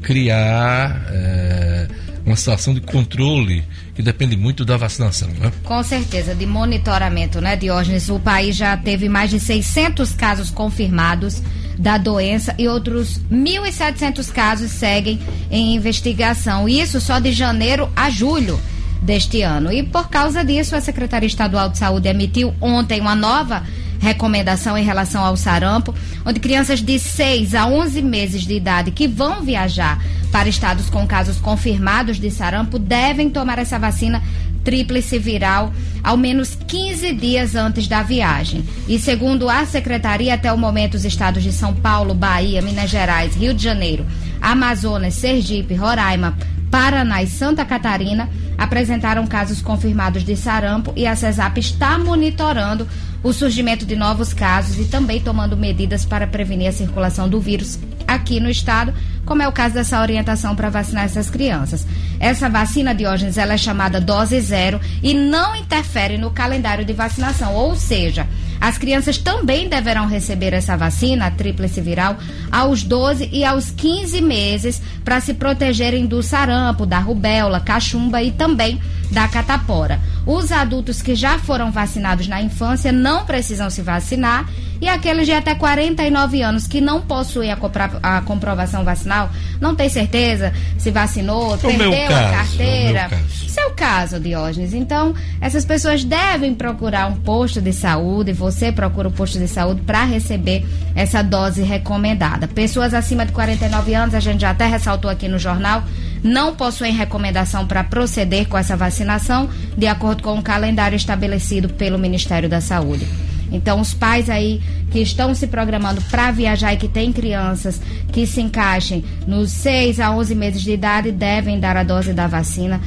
criar 0.00 1.06
é, 1.10 1.88
uma 2.24 2.36
situação 2.36 2.74
de 2.74 2.80
controle 2.80 3.64
que 3.94 4.02
depende 4.02 4.36
muito 4.36 4.64
da 4.64 4.76
vacinação, 4.76 5.28
né? 5.38 5.52
Com 5.64 5.82
certeza, 5.82 6.34
de 6.34 6.46
monitoramento, 6.46 7.40
né, 7.40 7.56
Diógenes? 7.56 8.08
O 8.08 8.18
país 8.18 8.56
já 8.56 8.76
teve 8.76 9.08
mais 9.08 9.30
de 9.30 9.40
600 9.40 10.12
casos 10.12 10.50
confirmados 10.50 11.42
da 11.78 11.98
doença 11.98 12.54
e 12.58 12.68
outros 12.68 13.20
1.700 13.30 14.30
casos 14.32 14.70
seguem 14.70 15.18
em 15.50 15.74
investigação. 15.74 16.68
Isso 16.68 17.00
só 17.00 17.18
de 17.18 17.32
janeiro 17.32 17.90
a 17.96 18.10
julho 18.10 18.60
deste 19.02 19.42
ano. 19.42 19.72
E 19.72 19.82
por 19.82 20.08
causa 20.08 20.44
disso, 20.44 20.76
a 20.76 20.80
Secretaria 20.80 21.26
Estadual 21.26 21.68
de 21.68 21.78
Saúde 21.78 22.08
emitiu 22.08 22.54
ontem 22.60 23.00
uma 23.00 23.14
nova 23.14 23.62
recomendação 24.00 24.78
em 24.78 24.84
relação 24.84 25.22
ao 25.22 25.36
sarampo, 25.36 25.94
onde 26.24 26.40
crianças 26.40 26.80
de 26.80 26.98
6 26.98 27.54
a 27.54 27.66
11 27.66 28.00
meses 28.02 28.42
de 28.42 28.54
idade 28.54 28.90
que 28.90 29.06
vão 29.06 29.42
viajar 29.42 30.02
para 30.32 30.48
estados 30.48 30.88
com 30.88 31.06
casos 31.06 31.38
confirmados 31.38 32.18
de 32.18 32.30
sarampo 32.30 32.78
devem 32.78 33.28
tomar 33.28 33.58
essa 33.58 33.78
vacina 33.78 34.22
tríplice 34.64 35.18
viral 35.18 35.72
ao 36.02 36.16
menos 36.16 36.54
15 36.66 37.12
dias 37.14 37.54
antes 37.54 37.86
da 37.86 38.02
viagem. 38.02 38.64
E 38.88 38.98
segundo 38.98 39.48
a 39.48 39.66
secretaria, 39.66 40.34
até 40.34 40.52
o 40.52 40.58
momento 40.58 40.94
os 40.94 41.04
estados 41.04 41.42
de 41.42 41.52
São 41.52 41.74
Paulo, 41.74 42.14
Bahia, 42.14 42.62
Minas 42.62 42.90
Gerais, 42.90 43.34
Rio 43.34 43.52
de 43.52 43.62
Janeiro, 43.62 44.06
Amazonas, 44.40 45.14
Sergipe, 45.14 45.74
Roraima, 45.74 46.36
Paraná 46.70 47.22
e 47.22 47.26
Santa 47.26 47.64
Catarina 47.64 48.28
apresentaram 48.56 49.26
casos 49.26 49.60
confirmados 49.60 50.22
de 50.22 50.36
sarampo 50.36 50.92
e 50.94 51.06
a 51.06 51.16
CESAP 51.16 51.58
está 51.58 51.98
monitorando 51.98 52.86
o 53.22 53.32
surgimento 53.32 53.84
de 53.84 53.96
novos 53.96 54.32
casos 54.32 54.78
e 54.78 54.84
também 54.84 55.20
tomando 55.20 55.56
medidas 55.56 56.04
para 56.04 56.26
prevenir 56.26 56.68
a 56.68 56.72
circulação 56.72 57.28
do 57.28 57.40
vírus 57.40 57.78
aqui 58.06 58.40
no 58.40 58.48
estado, 58.50 58.94
como 59.26 59.42
é 59.42 59.48
o 59.48 59.52
caso 59.52 59.74
dessa 59.74 60.00
orientação 60.00 60.56
para 60.56 60.70
vacinar 60.70 61.04
essas 61.04 61.28
crianças. 61.28 61.86
Essa 62.18 62.48
vacina, 62.48 62.94
Diógenes, 62.94 63.36
ela 63.36 63.54
é 63.54 63.58
chamada 63.58 64.00
dose 64.00 64.40
zero 64.40 64.80
e 65.02 65.12
não 65.14 65.54
interfere 65.54 66.16
no 66.16 66.30
calendário 66.30 66.84
de 66.84 66.92
vacinação, 66.92 67.54
ou 67.54 67.76
seja, 67.76 68.26
as 68.60 68.76
crianças 68.76 69.16
também 69.16 69.68
deverão 69.68 70.06
receber 70.06 70.52
essa 70.52 70.76
vacina, 70.76 71.26
a 71.26 71.30
tríplice 71.30 71.80
viral, 71.80 72.16
aos 72.52 72.82
12 72.82 73.30
e 73.32 73.44
aos 73.44 73.70
15 73.70 74.20
meses 74.20 74.82
para 75.04 75.20
se 75.20 75.34
protegerem 75.34 76.06
do 76.06 76.22
sarampo, 76.22 76.84
da 76.84 76.98
rubéola, 76.98 77.60
cachumba 77.60 78.22
e 78.22 78.30
também 78.30 78.80
da 79.10 79.26
catapora. 79.26 80.00
Os 80.26 80.52
adultos 80.52 81.02
que 81.02 81.14
já 81.14 81.38
foram 81.38 81.70
vacinados 81.72 82.28
na 82.28 82.40
infância 82.40 82.92
não 82.92 83.24
precisam 83.24 83.70
se 83.70 83.82
vacinar 83.82 84.46
e 84.80 84.88
aqueles 84.88 85.26
de 85.26 85.32
até 85.32 85.54
49 85.54 86.42
anos 86.42 86.66
que 86.66 86.80
não 86.80 87.02
possuem 87.02 87.52
a, 87.52 87.58
a 88.02 88.22
comprovação 88.22 88.82
vacinal, 88.82 89.30
não 89.60 89.74
tem 89.74 89.88
certeza 89.88 90.52
se 90.78 90.90
vacinou, 90.90 91.54
o 91.54 91.58
perdeu 91.58 92.08
caso, 92.08 92.14
a 92.14 92.30
carteira. 92.30 93.10
Isso 93.28 93.60
é 93.60 93.66
o 93.66 93.72
caso, 93.72 94.18
Diógenes. 94.18 94.72
Então, 94.72 95.14
essas 95.40 95.64
pessoas 95.64 96.02
devem 96.02 96.54
procurar 96.54 97.08
um 97.08 97.16
posto 97.16 97.60
de 97.60 97.72
saúde, 97.72 98.32
você 98.32 98.49
procura 98.72 99.08
o 99.08 99.12
posto 99.12 99.38
de 99.38 99.48
saúde 99.48 99.82
para 99.82 100.04
receber 100.04 100.66
essa 100.94 101.22
dose 101.22 101.62
recomendada. 101.62 102.48
Pessoas 102.48 102.94
acima 102.94 103.24
de 103.26 103.32
49 103.32 103.94
anos, 103.94 104.14
a 104.14 104.20
gente 104.20 104.40
já 104.40 104.50
até 104.50 104.66
ressaltou 104.66 105.10
aqui 105.10 105.28
no 105.28 105.38
jornal, 105.38 105.82
não 106.22 106.54
possuem 106.54 106.92
recomendação 106.92 107.66
para 107.66 107.84
proceder 107.84 108.48
com 108.48 108.58
essa 108.58 108.76
vacinação, 108.76 109.48
de 109.76 109.86
acordo 109.86 110.22
com 110.22 110.38
o 110.38 110.42
calendário 110.42 110.96
estabelecido 110.96 111.68
pelo 111.68 111.98
Ministério 111.98 112.48
da 112.48 112.60
Saúde. 112.60 113.06
Então, 113.52 113.80
os 113.80 113.92
pais 113.92 114.30
aí 114.30 114.60
que 114.90 115.00
estão 115.00 115.34
se 115.34 115.46
programando 115.46 116.00
para 116.02 116.30
viajar 116.30 116.72
e 116.72 116.76
que 116.76 116.88
têm 116.88 117.12
crianças 117.12 117.80
que 118.12 118.26
se 118.26 118.40
encaixem 118.40 119.04
nos 119.26 119.50
6 119.50 120.00
a 120.00 120.10
11 120.10 120.34
meses 120.34 120.62
de 120.62 120.72
idade 120.72 121.10
devem 121.10 121.58
dar 121.58 121.76
a 121.76 121.82
dose 121.82 122.12
da 122.12 122.26
vacina 122.26 122.80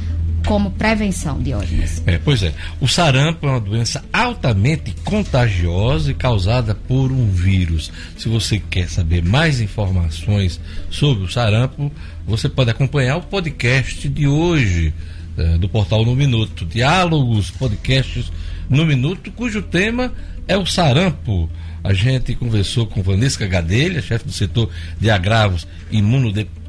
como 0.46 0.72
prevenção, 0.72 1.42
Diógenes. 1.42 2.04
É, 2.06 2.18
pois 2.18 2.44
é. 2.44 2.54
O 2.80 2.88
sarampo 2.88 3.48
é 3.48 3.50
uma 3.50 3.60
doença 3.60 4.04
altamente 4.12 4.94
contagiosa 5.04 6.12
e 6.12 6.14
causada 6.14 6.76
por 6.76 7.12
um 7.12 7.30
vírus. 7.32 7.92
Se 8.18 8.28
você 8.28 8.60
quer 8.60 8.90
saber 8.90 9.24
mais 9.24 9.62
informações 9.62 10.60
sobre 10.90 11.24
o 11.24 11.32
sarampo, 11.32 11.92
você 12.26 12.50
pode 12.50 12.70
acompanhar 12.70 13.18
o 13.18 13.22
podcast 13.22 14.08
de 14.08 14.28
hoje 14.28 14.94
é, 15.38 15.58
do 15.58 15.70
portal 15.70 16.06
No 16.06 16.16
Minuto. 16.16 16.66
Diálogos, 16.66 17.52
podcasts 17.52 18.32
no 18.70 18.86
Minuto, 18.86 19.32
cujo 19.32 19.62
tema 19.62 20.14
é 20.48 20.58
o 20.58 20.66
sarampo. 20.66 21.50
A 21.84 21.94
gente 21.94 22.34
conversou 22.36 22.86
com 22.88 23.04
Vanesca 23.04 23.46
Gadelha, 23.46 24.02
chefe 24.02 24.26
do 24.26 24.32
setor 24.32 24.70
de 25.00 25.10
agravos 25.10 25.68
imunodepressivos 25.92 26.63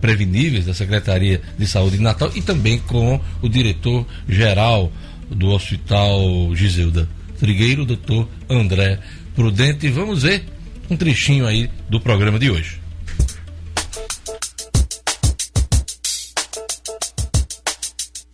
preveníveis 0.00 0.66
da 0.66 0.74
Secretaria 0.74 1.40
de 1.56 1.66
Saúde 1.66 1.96
de 1.96 2.02
Natal 2.02 2.30
e 2.34 2.42
também 2.42 2.78
com 2.78 3.20
o 3.40 3.48
diretor-geral 3.48 4.92
do 5.30 5.48
Hospital 5.48 6.54
Giselda 6.54 7.08
Trigueiro, 7.38 7.84
doutor 7.84 8.28
André 8.48 8.98
Prudente. 9.34 9.88
Vamos 9.88 10.22
ver 10.22 10.44
um 10.90 10.96
trechinho 10.96 11.46
aí 11.46 11.70
do 11.88 12.00
programa 12.00 12.38
de 12.38 12.50
hoje. 12.50 12.80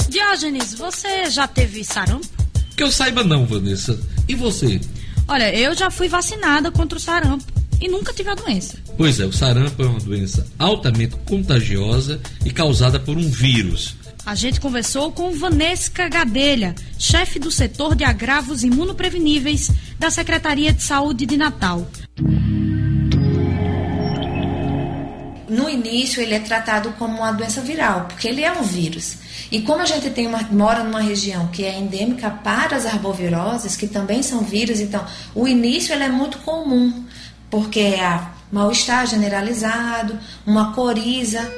Diógenes, 0.09 0.75
você 0.75 1.29
já 1.29 1.47
teve 1.47 1.85
sarampo? 1.85 2.27
Que 2.77 2.83
eu 2.83 2.91
saiba 2.91 3.23
não, 3.23 3.45
Vanessa. 3.45 3.99
E 4.29 4.35
você? 4.35 4.81
Olha, 5.29 5.55
eu 5.55 5.75
já 5.75 5.91
fui 5.91 6.09
vacinada 6.09 6.71
contra 6.71 6.97
o 6.97 7.01
sarampo 7.01 7.45
e 7.85 7.89
nunca 7.89 8.15
tive 8.15 8.31
a 8.31 8.35
doença. 8.35 8.79
Pois 8.97 9.21
é, 9.21 9.27
o 9.27 9.33
sarampo 9.33 9.83
é 9.83 9.87
uma 9.87 10.01
doença 10.01 10.47
altamente 10.59 11.17
contagiosa 11.27 12.19
e 12.43 12.51
causada 12.51 12.99
por 12.99 13.19
um 13.19 13.31
vírus. 13.31 13.95
A 14.25 14.35
gente 14.35 14.59
conversou 14.59 15.13
com 15.13 15.33
Vanesca 15.33 16.09
Gadelha, 16.09 16.75
chefe 16.99 17.39
do 17.39 17.51
setor 17.51 17.95
de 17.95 18.03
agravos 18.03 18.65
imunopreveníveis 18.65 19.71
da 19.99 20.11
Secretaria 20.11 20.73
de 20.73 20.83
Saúde 20.83 21.27
de 21.27 21.37
Natal. 21.37 21.87
No 25.47 25.69
início, 25.69 26.23
ele 26.23 26.33
é 26.33 26.41
tratado 26.41 26.91
como 26.99 27.19
uma 27.19 27.33
doença 27.33 27.61
viral, 27.61 28.07
porque 28.07 28.29
ele 28.29 28.43
é 28.43 28.51
um 28.51 28.63
vírus. 28.63 29.19
E 29.53 29.61
como 29.61 29.83
a 29.83 29.87
gente 29.87 30.09
tem 30.09 30.27
uma, 30.27 30.43
mora 30.51 30.83
numa 30.83 31.03
região 31.03 31.49
que 31.49 31.65
é 31.65 31.79
endêmica 31.79 32.31
para 32.31 32.77
as 32.77 32.87
arboviroses, 32.87 33.77
que 33.77 33.87
também 33.87 34.23
são 34.23 34.41
vírus, 34.41 34.81
então 34.81 35.05
o 35.35 35.47
início 35.47 35.93
ele 35.95 36.05
é 36.05 36.09
muito 36.09 36.39
comum 36.39 37.05
porque 37.55 37.79
é 37.79 38.21
mal-estar 38.51 39.07
generalizado, 39.07 40.19
uma 40.45 40.73
coriza. 40.73 41.49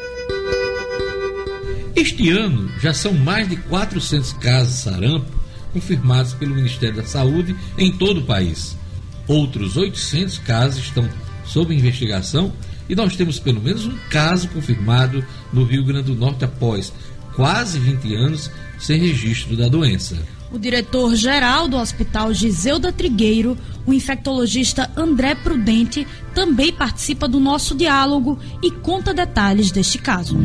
Este 1.94 2.28
ano 2.28 2.70
já 2.78 2.92
são 2.92 3.14
mais 3.14 3.48
de 3.48 3.56
400 3.56 4.34
casos 4.34 4.74
de 4.74 4.80
sarampo 4.82 5.32
confirmados 5.72 6.34
pelo 6.34 6.54
Ministério 6.54 6.96
da 6.96 7.04
Saúde 7.06 7.56
em 7.78 7.90
todo 7.90 8.20
o 8.20 8.26
país. 8.26 8.76
Outros 9.26 9.78
800 9.78 10.36
casos 10.40 10.84
estão 10.84 11.08
sob 11.46 11.74
investigação 11.74 12.52
e 12.90 12.94
nós 12.94 13.16
temos 13.16 13.38
pelo 13.38 13.62
menos 13.62 13.86
um 13.86 13.96
caso 14.10 14.48
confirmado 14.48 15.24
no 15.50 15.64
Rio 15.64 15.82
Grande 15.82 16.12
do 16.12 16.14
Norte 16.14 16.44
após 16.44 16.92
quase 17.34 17.78
20 17.78 18.14
anos 18.16 18.50
sem 18.78 19.00
registro 19.00 19.56
da 19.56 19.66
doença. 19.66 20.18
O 20.52 20.58
diretor-geral 20.58 21.66
do 21.66 21.76
Hospital 21.76 22.32
Giseuda 22.32 22.92
Trigueiro, 22.92 23.58
o 23.84 23.92
infectologista 23.92 24.90
André 24.96 25.34
Prudente, 25.34 26.06
também 26.34 26.72
participa 26.72 27.26
do 27.26 27.40
nosso 27.40 27.74
diálogo 27.74 28.38
e 28.62 28.70
conta 28.70 29.12
detalhes 29.12 29.70
deste 29.70 29.98
caso. 29.98 30.36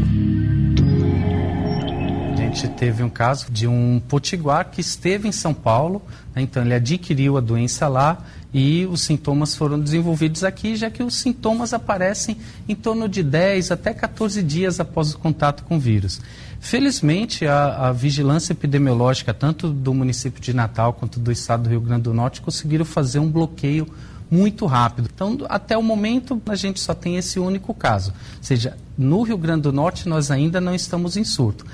A 2.33 2.53
gente 2.53 2.67
teve 2.69 3.03
um 3.03 3.09
caso 3.09 3.49
de 3.49 3.67
um 3.67 4.01
potiguar 4.09 4.69
que 4.71 4.81
esteve 4.81 5.27
em 5.27 5.31
São 5.31 5.53
Paulo, 5.53 6.01
né, 6.35 6.41
então 6.41 6.63
ele 6.63 6.73
adquiriu 6.73 7.37
a 7.37 7.41
doença 7.41 7.87
lá 7.87 8.25
e 8.53 8.85
os 8.87 9.01
sintomas 9.01 9.55
foram 9.55 9.79
desenvolvidos 9.79 10.43
aqui, 10.43 10.75
já 10.75 10.89
que 10.89 11.01
os 11.01 11.15
sintomas 11.15 11.73
aparecem 11.73 12.35
em 12.67 12.75
torno 12.75 13.07
de 13.07 13.23
10 13.23 13.71
até 13.71 13.93
14 13.93 14.43
dias 14.43 14.79
após 14.79 15.13
o 15.13 15.19
contato 15.19 15.63
com 15.63 15.77
o 15.77 15.79
vírus. 15.79 16.19
Felizmente, 16.61 17.43
a, 17.47 17.87
a, 17.87 17.91
vigilância 17.91 18.53
epidemiológica, 18.53 19.33
tanto 19.33 19.73
do 19.73 19.95
município 19.95 20.39
de 20.39 20.53
Natal 20.53 20.93
quanto 20.93 21.19
do 21.19 21.31
estado 21.31 21.63
do 21.63 21.69
Rio 21.69 21.81
Grande 21.81 22.03
do 22.03 22.13
Norte, 22.13 22.39
conseguiram 22.39 22.85
fazer 22.85 23.17
um 23.17 23.29
bloqueio 23.29 23.87
muito 24.29 24.67
rápido. 24.67 25.09
Então, 25.13 25.39
até 25.49 25.75
o 25.75 25.81
momento, 25.81 26.39
a 26.45 26.55
gente 26.55 26.79
só 26.79 26.93
tem 26.93 27.17
esse 27.17 27.39
único 27.39 27.73
caso. 27.73 28.11
Ou 28.37 28.43
seja, 28.43 28.77
no 28.95 29.23
Rio 29.23 29.39
Grande 29.39 29.63
do 29.63 29.73
Norte, 29.73 30.07
nós 30.07 30.29
ainda 30.29 30.61
não 30.61 30.75
estamos 30.75 31.17
em 31.17 31.23
surto. 31.23 31.65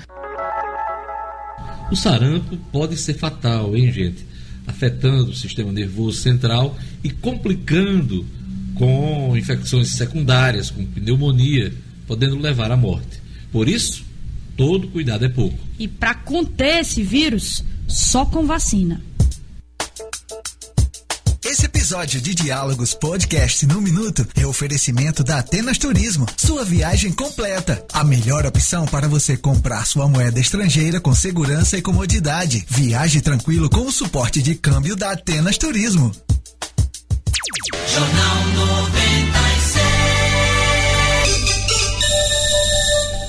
O 1.92 1.94
sarampo 1.94 2.56
pode 2.72 2.96
ser 2.96 3.12
fatal, 3.12 3.76
hein, 3.76 3.92
gente? 3.92 4.26
Afetando 4.66 5.30
o 5.30 5.34
sistema 5.34 5.70
nervoso 5.70 6.16
central 6.16 6.74
e 7.04 7.10
complicando 7.10 8.24
com 8.74 9.36
infecções 9.36 9.90
secundárias, 9.90 10.70
com 10.70 10.84
pneumonia, 10.86 11.74
podendo 12.06 12.38
levar 12.38 12.72
à 12.72 12.76
morte. 12.76 13.20
Por 13.52 13.68
isso, 13.68 14.07
todo 14.58 14.88
cuidado 14.88 15.24
é 15.24 15.28
pouco. 15.28 15.56
E 15.78 15.86
para 15.86 16.14
conter 16.14 16.80
esse 16.80 17.02
vírus, 17.02 17.64
só 17.86 18.26
com 18.26 18.44
vacina. 18.44 19.00
Esse 21.44 21.64
episódio 21.64 22.20
de 22.20 22.34
Diálogos 22.34 22.92
Podcast 22.92 23.64
no 23.64 23.80
Minuto 23.80 24.26
é 24.36 24.44
oferecimento 24.44 25.24
da 25.24 25.38
Atenas 25.38 25.78
Turismo. 25.78 26.26
Sua 26.36 26.64
viagem 26.64 27.12
completa. 27.12 27.82
A 27.92 28.04
melhor 28.04 28.44
opção 28.44 28.84
para 28.84 29.08
você 29.08 29.36
comprar 29.36 29.86
sua 29.86 30.06
moeda 30.08 30.40
estrangeira 30.40 31.00
com 31.00 31.14
segurança 31.14 31.78
e 31.78 31.82
comodidade. 31.82 32.66
Viaje 32.68 33.22
tranquilo 33.22 33.70
com 33.70 33.86
o 33.86 33.92
suporte 33.92 34.42
de 34.42 34.56
câmbio 34.56 34.96
da 34.96 35.12
Atenas 35.12 35.56
Turismo. 35.56 36.12
Jornal 37.94 38.38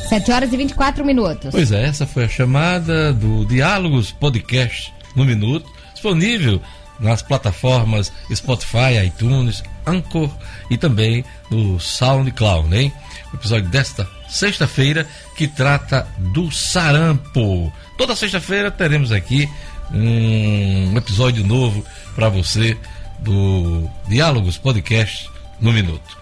7 0.10 0.32
horas 0.32 0.52
e 0.52 0.58
24 0.58 1.06
minutos. 1.06 1.52
Pois 1.52 1.72
é, 1.72 1.84
essa 1.84 2.08
foi 2.08 2.26
a 2.26 2.28
chamada 2.28 3.13
do 3.13 3.45
Diálogos 3.45 4.12
Podcast 4.12 4.91
no 5.15 5.24
Minuto, 5.24 5.69
disponível 5.93 6.60
nas 7.00 7.22
plataformas 7.22 8.12
Spotify, 8.34 9.06
iTunes, 9.06 9.63
Anchor 9.86 10.28
e 10.67 10.78
também 10.78 11.24
no 11.52 11.80
SoundCloud, 11.80 12.76
hein? 12.76 12.91
O 13.32 13.36
episódio 13.36 13.69
desta 13.69 14.10
sexta-feira 14.28 15.06
que 15.36 15.48
trata 15.48 16.08
do 16.17 16.52
sarampo. 16.52 17.72
Toda 17.95 18.15
sexta-feira 18.15 18.72
teremos 18.72 19.12
aqui 19.12 19.48
um 19.93 20.98
episódio 20.98 21.45
novo 21.45 21.86
para 22.15 22.30
você 22.30 22.76
do 23.19 23.88
Diálogos 24.08 24.58
Podcast 24.58 25.30
no 25.60 25.72
Minuto. 25.72 26.18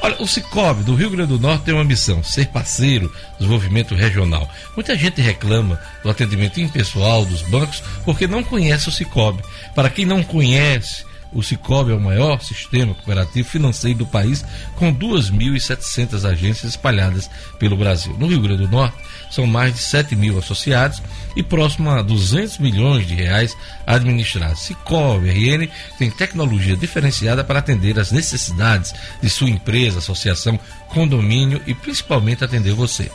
Olha, 0.00 0.16
o 0.20 0.26
Cicobi 0.26 0.84
do 0.84 0.94
Rio 0.94 1.10
Grande 1.10 1.32
do 1.32 1.40
Norte 1.40 1.64
tem 1.64 1.74
uma 1.74 1.84
missão: 1.84 2.22
ser 2.22 2.46
parceiro 2.48 3.08
do 3.08 3.38
desenvolvimento 3.38 3.94
regional. 3.94 4.48
Muita 4.74 4.96
gente 4.96 5.20
reclama 5.20 5.80
do 6.02 6.10
atendimento 6.10 6.60
impessoal 6.60 7.24
dos 7.24 7.42
bancos 7.42 7.82
porque 8.04 8.26
não 8.26 8.42
conhece 8.42 8.88
o 8.88 8.92
Cicobi. 8.92 9.42
Para 9.74 9.90
quem 9.90 10.04
não 10.04 10.22
conhece, 10.22 11.04
o 11.32 11.42
Cicobi 11.42 11.92
é 11.92 11.94
o 11.94 12.00
maior 12.00 12.40
sistema 12.40 12.94
cooperativo 12.94 13.48
financeiro 13.48 13.98
do 13.98 14.06
país, 14.06 14.44
com 14.76 14.94
2.700 14.94 16.24
agências 16.24 16.72
espalhadas 16.72 17.30
pelo 17.58 17.76
Brasil. 17.76 18.16
No 18.18 18.26
Rio 18.26 18.40
Grande 18.40 18.66
do 18.66 18.70
Norte, 18.70 18.96
são 19.30 19.46
mais 19.46 19.74
de 19.74 19.80
7 19.80 20.16
mil 20.16 20.38
associados 20.38 21.02
e 21.36 21.42
próximo 21.42 21.90
a 21.90 22.02
200 22.02 22.58
milhões 22.58 23.06
de 23.06 23.14
reais 23.14 23.56
administrados. 23.86 24.62
Cicobi 24.62 25.28
RN 25.30 25.68
tem 25.98 26.10
tecnologia 26.10 26.76
diferenciada 26.76 27.44
para 27.44 27.58
atender 27.58 27.98
as 27.98 28.10
necessidades 28.10 28.94
de 29.20 29.28
sua 29.28 29.50
empresa, 29.50 29.98
associação, 29.98 30.58
condomínio 30.88 31.60
e 31.66 31.74
principalmente 31.74 32.44
atender 32.44 32.72
você. 32.72 33.10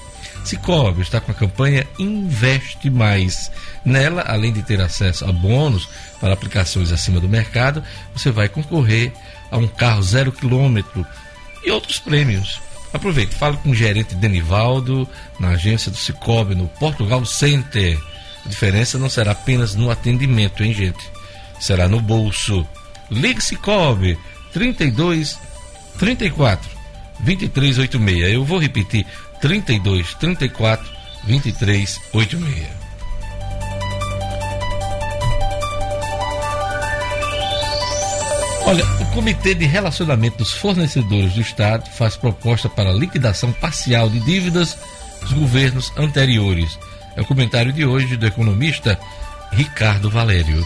Cicobi 0.49 1.01
está 1.01 1.19
com 1.19 1.31
a 1.31 1.35
campanha 1.35 1.87
Investe 1.97 2.89
Mais. 2.89 3.51
Nela, 3.85 4.23
além 4.27 4.51
de 4.51 4.61
ter 4.61 4.81
acesso 4.81 5.25
a 5.25 5.31
bônus 5.31 5.87
para 6.19 6.33
aplicações 6.33 6.91
acima 6.91 7.19
do 7.19 7.29
mercado, 7.29 7.83
você 8.13 8.31
vai 8.31 8.49
concorrer 8.49 9.11
a 9.51 9.57
um 9.57 9.67
carro 9.67 10.01
zero 10.01 10.31
quilômetro 10.31 11.05
e 11.63 11.71
outros 11.71 11.99
prêmios. 11.99 12.61
Aproveite, 12.93 13.35
fale 13.35 13.57
com 13.57 13.71
o 13.71 13.75
gerente 13.75 14.15
Denivaldo 14.15 15.07
na 15.39 15.49
agência 15.49 15.91
do 15.91 15.97
Cicobi 15.97 16.55
no 16.55 16.67
Portugal 16.67 17.25
Center. 17.25 17.99
A 18.45 18.49
diferença 18.49 18.99
não 18.99 19.09
será 19.09 19.31
apenas 19.31 19.73
no 19.75 19.89
atendimento, 19.89 20.63
hein, 20.63 20.73
gente? 20.73 21.03
Será 21.59 21.87
no 21.87 21.99
bolso. 21.99 22.67
Ligue 23.09 23.41
Cicobi 23.41 24.17
32 24.51 25.39
34 25.97 26.72
2386. 27.23 28.33
Eu 28.33 28.43
vou 28.43 28.59
repetir 28.59 29.05
32 29.41 30.13
34 30.15 30.91
23 31.25 31.99
86. 32.13 32.83
Olha, 38.65 38.85
o 39.01 39.05
Comitê 39.07 39.53
de 39.53 39.65
Relacionamento 39.65 40.37
dos 40.37 40.53
Fornecedores 40.53 41.33
do 41.33 41.41
Estado 41.41 41.89
faz 41.91 42.15
proposta 42.15 42.69
para 42.69 42.93
liquidação 42.93 43.51
parcial 43.51 44.09
de 44.09 44.21
dívidas 44.21 44.77
dos 45.21 45.33
governos 45.33 45.91
anteriores. 45.97 46.79
É 47.15 47.21
o 47.21 47.25
comentário 47.25 47.73
de 47.73 47.85
hoje 47.85 48.15
do 48.15 48.25
economista 48.25 48.97
Ricardo 49.51 50.09
Valério. 50.09 50.65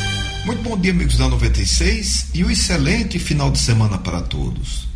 Muito 0.43 0.63
bom 0.63 0.75
dia, 0.75 0.91
amigos 0.91 1.17
da 1.17 1.29
96 1.29 2.29
e 2.33 2.43
um 2.43 2.49
excelente 2.49 3.19
final 3.19 3.51
de 3.51 3.59
semana 3.59 3.99
para 3.99 4.21
todos. 4.21 4.87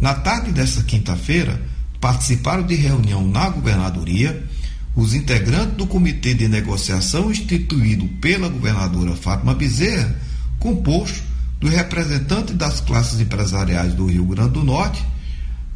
Na 0.00 0.14
tarde 0.14 0.50
desta 0.50 0.82
quinta-feira, 0.82 1.60
participaram 2.00 2.62
de 2.62 2.74
reunião 2.74 3.22
na 3.22 3.50
governadoria 3.50 4.42
os 4.96 5.12
integrantes 5.12 5.76
do 5.76 5.86
comitê 5.86 6.32
de 6.32 6.48
negociação 6.48 7.30
instituído 7.30 8.06
pela 8.18 8.48
governadora 8.48 9.14
Fátima 9.14 9.54
Bezerra, 9.54 10.18
composto 10.58 11.22
dos 11.60 11.70
representantes 11.70 12.54
das 12.54 12.80
classes 12.80 13.20
empresariais 13.20 13.92
do 13.92 14.06
Rio 14.06 14.24
Grande 14.24 14.54
do 14.54 14.64
Norte, 14.64 15.04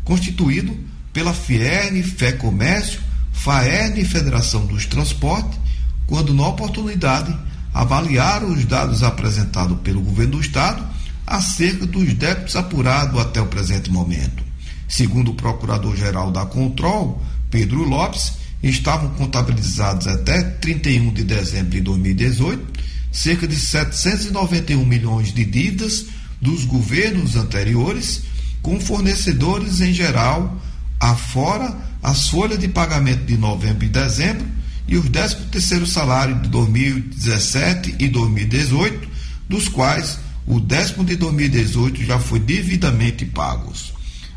constituído 0.04 0.74
pela 1.12 1.34
FIERN, 1.34 2.02
Fé 2.02 2.32
Comércio, 2.32 3.00
FAERN 3.32 4.00
e 4.00 4.06
Federação 4.06 4.64
dos 4.64 4.86
Transportes, 4.86 5.60
quando 6.06 6.32
na 6.32 6.48
oportunidade 6.48 7.36
avaliaram 7.72 8.52
os 8.52 8.64
dados 8.64 9.02
apresentados 9.02 9.78
pelo 9.80 10.00
governo 10.00 10.32
do 10.32 10.40
estado 10.40 10.84
acerca 11.26 11.86
dos 11.86 12.14
débitos 12.14 12.56
apurados 12.56 13.20
até 13.20 13.40
o 13.40 13.46
presente 13.46 13.90
momento. 13.90 14.42
Segundo 14.88 15.32
o 15.32 15.34
procurador-geral 15.34 16.30
da 16.30 16.46
Control, 16.46 17.22
Pedro 17.50 17.84
Lopes, 17.84 18.32
estavam 18.62 19.10
contabilizados 19.10 20.06
até 20.06 20.42
31 20.42 21.12
de 21.12 21.24
dezembro 21.24 21.70
de 21.70 21.80
2018 21.80 22.78
cerca 23.10 23.46
de 23.46 23.56
791 23.56 24.84
milhões 24.84 25.32
de 25.32 25.44
dívidas 25.44 26.06
dos 26.40 26.64
governos 26.64 27.36
anteriores 27.36 28.22
com 28.62 28.80
fornecedores 28.80 29.80
em 29.80 29.92
geral, 29.92 30.60
afora 31.00 31.76
as 32.02 32.28
folhas 32.28 32.58
de 32.58 32.68
pagamento 32.68 33.24
de 33.24 33.36
novembro 33.36 33.84
e 33.84 33.88
dezembro 33.88 34.46
e 34.88 34.96
os 34.96 35.08
13 35.08 35.36
terceiro 35.50 35.86
salário 35.86 36.40
de 36.40 36.48
2017 36.48 37.96
e 37.98 38.08
2018, 38.08 39.08
dos 39.48 39.68
quais 39.68 40.18
o 40.46 40.58
décimo 40.58 41.04
de 41.04 41.14
2018 41.16 42.02
já 42.04 42.18
foi 42.18 42.40
devidamente 42.40 43.24
pagos. 43.26 43.92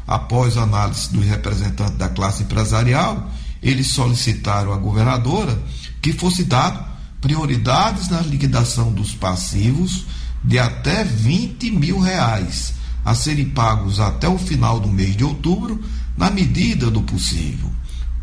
após 0.06 0.58
análise 0.58 1.10
dos 1.14 1.26
representantes 1.26 1.96
da 1.96 2.10
classe 2.10 2.44
empresarial, 2.44 3.32
eles 3.64 3.88
solicitaram 3.88 4.74
à 4.74 4.78
governadora 4.78 5.58
que 6.02 6.12
fosse 6.12 6.44
dado 6.44 6.84
prioridades 7.22 8.10
na 8.10 8.20
liquidação 8.20 8.92
dos 8.92 9.14
passivos 9.14 10.06
de 10.44 10.60
até 10.60 11.04
20 11.04 11.72
mil 11.72 12.00
reais 12.00 12.74
a 13.06 13.16
serem 13.16 13.50
pagos 13.50 14.00
até 14.00 14.28
o 14.28 14.38
final 14.38 14.80
do 14.80 14.88
mês 14.88 15.16
de 15.16 15.24
outubro, 15.24 15.82
na 16.18 16.30
medida 16.30 16.92
do 16.92 17.02
possível. 17.02 17.71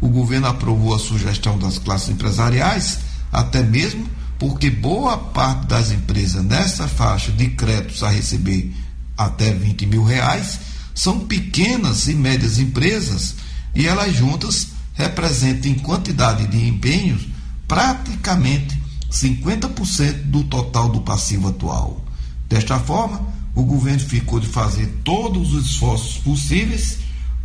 O 0.00 0.08
governo 0.08 0.46
aprovou 0.46 0.94
a 0.94 0.98
sugestão 0.98 1.58
das 1.58 1.78
classes 1.78 2.08
empresariais, 2.08 2.98
até 3.32 3.62
mesmo 3.62 4.06
porque 4.38 4.70
boa 4.70 5.18
parte 5.18 5.66
das 5.66 5.90
empresas 5.90 6.44
nessa 6.44 6.87
faixa 6.87 7.32
de 7.32 7.48
créditos 7.50 8.02
a 8.04 8.08
receber 8.08 8.72
até 9.16 9.52
20 9.52 9.87
mil 9.87 10.04
reais 10.04 10.61
são 10.94 11.20
pequenas 11.20 12.06
e 12.06 12.14
médias 12.14 12.58
empresas 12.58 13.34
e 13.74 13.87
elas 13.87 14.14
juntas 14.14 14.68
representam 14.94 15.70
em 15.72 15.74
quantidade 15.74 16.46
de 16.46 16.68
empenhos 16.68 17.26
praticamente 17.66 18.80
50% 19.11 20.22
do 20.24 20.44
total 20.44 20.88
do 20.88 21.00
passivo 21.00 21.48
atual. 21.48 22.04
Desta 22.48 22.78
forma, 22.78 23.26
o 23.54 23.62
governo 23.62 24.00
ficou 24.00 24.38
de 24.38 24.46
fazer 24.46 24.87
todos 25.02 25.52
os 25.52 25.66
esforços 25.66 26.18
possíveis 26.18 26.98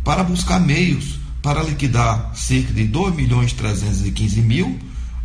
para 0.04 0.22
buscar 0.22 0.60
meios 0.60 1.18
para 1.44 1.62
liquidar 1.62 2.32
cerca 2.34 2.72
de 2.72 2.84
2 2.84 3.14
milhões 3.14 3.52
315 3.52 4.40
mil 4.40 4.78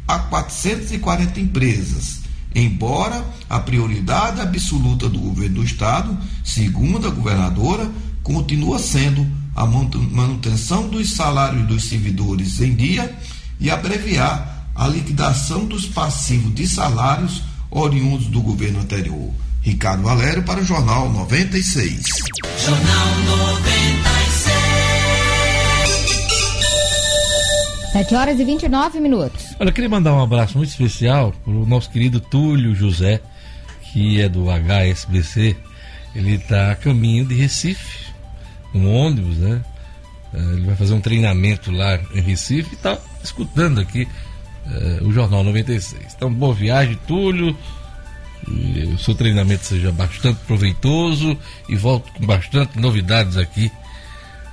a 0.06 0.20
440 0.20 1.40
empresas, 1.40 2.20
embora 2.54 3.26
a 3.50 3.58
prioridade 3.58 4.42
absoluta 4.42 5.08
do 5.08 5.18
governo 5.18 5.56
do 5.56 5.64
estado, 5.64 6.18
segundo 6.44 7.08
a 7.08 7.10
governadora, 7.10 7.90
continua 8.22 8.80
sendo 8.80 9.26
a 9.56 9.66
manutenção 9.66 10.90
dos 10.90 11.14
salários 11.14 11.66
dos 11.68 11.86
servidores 11.86 12.60
em 12.60 12.76
dia 12.76 13.18
e 13.58 13.72
abreviar 13.72 14.68
a 14.76 14.88
liquidação 14.90 15.66
dos 15.66 15.86
passivos 15.86 16.54
de 16.54 16.68
salários 16.68 17.44
oriundos 17.72 18.28
do 18.28 18.42
governo 18.42 18.82
anterior. 18.82 19.32
Ricardo 19.62 20.04
Valério 20.04 20.44
para 20.44 20.60
o 20.60 20.66
Jornal 20.66 21.10
96. 21.14 22.04
Jornal 22.66 23.08
96. 23.26 24.09
7 27.92 28.16
horas 28.16 28.40
e 28.40 28.44
29 28.44 29.00
minutos. 29.00 29.56
Olha, 29.60 29.70
eu 29.70 29.74
queria 29.74 29.90
mandar 29.90 30.14
um 30.14 30.22
abraço 30.22 30.58
muito 30.58 30.70
especial 30.70 31.34
para 31.44 31.54
o 31.54 31.66
nosso 31.66 31.90
querido 31.90 32.20
Túlio 32.20 32.76
José, 32.76 33.20
que 33.92 34.22
é 34.22 34.30
do 34.30 34.46
HSBC. 34.50 35.56
Ele 36.16 36.36
está 36.36 36.72
a 36.72 36.76
caminho 36.76 37.26
de 37.26 37.34
Recife, 37.34 38.12
um 38.74 38.94
ônibus, 38.94 39.38
né? 39.38 39.62
Eh, 40.34 40.38
ele 40.38 40.66
vai 40.68 40.76
fazer 40.76 40.94
um 40.94 41.02
treinamento 41.02 41.72
lá 41.72 42.00
em 42.14 42.22
Recife 42.22 42.70
e 42.72 42.76
está 42.76 42.98
escutando 43.24 43.82
aqui 43.82 44.08
uh, 44.68 45.08
o 45.08 45.12
Jornal 45.12 45.44
96. 45.44 46.14
Então, 46.16 46.32
boa 46.32 46.54
viagem, 46.54 46.98
Túlio 47.08 47.58
o 48.48 48.98
seu 48.98 49.14
treinamento 49.14 49.66
seja 49.66 49.92
bastante 49.92 50.40
proveitoso 50.48 51.38
e 51.68 51.76
volto 51.76 52.12
com 52.14 52.26
bastante 52.26 52.80
novidades 52.80 53.38
aqui 53.38 53.72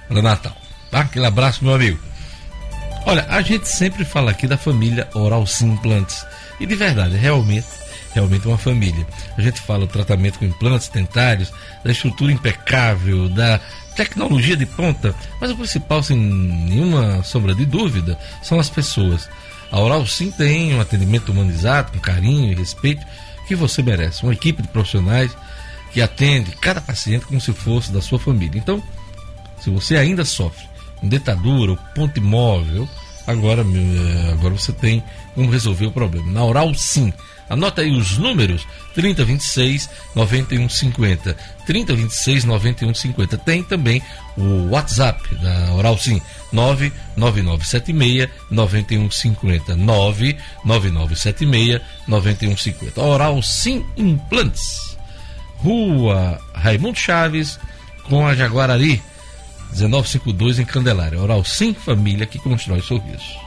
para 0.08 0.20
Natal. 0.20 0.56
Tá? 0.90 1.00
Aquele 1.00 1.26
abraço, 1.26 1.64
meu 1.64 1.74
amigo. 1.74 1.98
Olha, 3.08 3.24
a 3.28 3.40
gente 3.40 3.68
sempre 3.68 4.04
fala 4.04 4.32
aqui 4.32 4.48
da 4.48 4.58
família 4.58 5.08
Oral 5.14 5.46
Sim 5.46 5.74
Implantes. 5.74 6.26
E 6.58 6.66
de 6.66 6.74
verdade, 6.74 7.16
realmente, 7.16 7.68
realmente 8.12 8.48
uma 8.48 8.58
família. 8.58 9.06
A 9.38 9.40
gente 9.40 9.60
fala 9.60 9.86
do 9.86 9.92
tratamento 9.92 10.40
com 10.40 10.44
implantes 10.44 10.88
dentários, 10.88 11.52
da 11.84 11.92
estrutura 11.92 12.32
impecável, 12.32 13.28
da 13.28 13.60
tecnologia 13.94 14.56
de 14.56 14.66
ponta, 14.66 15.14
mas 15.40 15.52
o 15.52 15.56
principal, 15.56 16.02
sem 16.02 16.16
nenhuma 16.16 17.22
sombra 17.22 17.54
de 17.54 17.64
dúvida, 17.64 18.18
são 18.42 18.58
as 18.58 18.68
pessoas. 18.68 19.28
A 19.70 19.78
Oral 19.78 20.04
Sim 20.04 20.32
tem 20.32 20.74
um 20.74 20.80
atendimento 20.80 21.30
humanizado, 21.30 21.92
com 21.92 22.00
carinho 22.00 22.50
e 22.50 22.56
respeito 22.56 23.06
que 23.46 23.54
você 23.54 23.84
merece. 23.84 24.24
Uma 24.24 24.32
equipe 24.32 24.62
de 24.62 24.68
profissionais 24.68 25.30
que 25.92 26.02
atende 26.02 26.50
cada 26.56 26.80
paciente 26.80 27.24
como 27.26 27.40
se 27.40 27.52
fosse 27.52 27.92
da 27.92 28.02
sua 28.02 28.18
família. 28.18 28.58
Então, 28.58 28.82
se 29.60 29.70
você 29.70 29.96
ainda 29.96 30.24
sofre 30.24 30.66
dentadura 31.02 31.72
ou 31.72 31.78
ponto 31.94 32.18
imóvel, 32.18 32.88
agora, 33.26 33.62
eh, 33.62 34.32
agora 34.32 34.54
você 34.54 34.72
tem 34.72 35.02
como 35.34 35.50
resolver 35.50 35.86
o 35.86 35.92
problema. 35.92 36.30
Na 36.30 36.44
Oral 36.44 36.74
Sim. 36.74 37.12
Anota 37.48 37.82
aí 37.82 37.90
os 37.90 38.18
números: 38.18 38.66
3026 38.94 39.88
9150. 40.14 41.36
3026 41.66 42.44
9150. 42.44 43.38
Tem 43.38 43.62
também 43.62 44.02
o 44.36 44.70
WhatsApp 44.70 45.34
da 45.36 45.72
Oral 45.74 45.98
Sim: 45.98 46.20
99976 46.52 48.28
9150. 48.50 49.76
99976 49.76 51.80
9150. 52.08 53.00
Oral 53.00 53.42
Sim 53.42 53.84
Implantes. 53.96 54.96
Rua 55.58 56.40
Raimundo 56.54 56.98
Chaves 56.98 57.58
com 58.04 58.26
a 58.26 58.34
Jaguarari. 58.34 59.02
1952 59.72 60.58
em 60.58 60.64
Candelária. 60.64 61.20
Oral 61.20 61.44
Sim 61.44 61.74
Família 61.74 62.26
que 62.26 62.38
constrói 62.38 62.80
sorriso. 62.80 63.46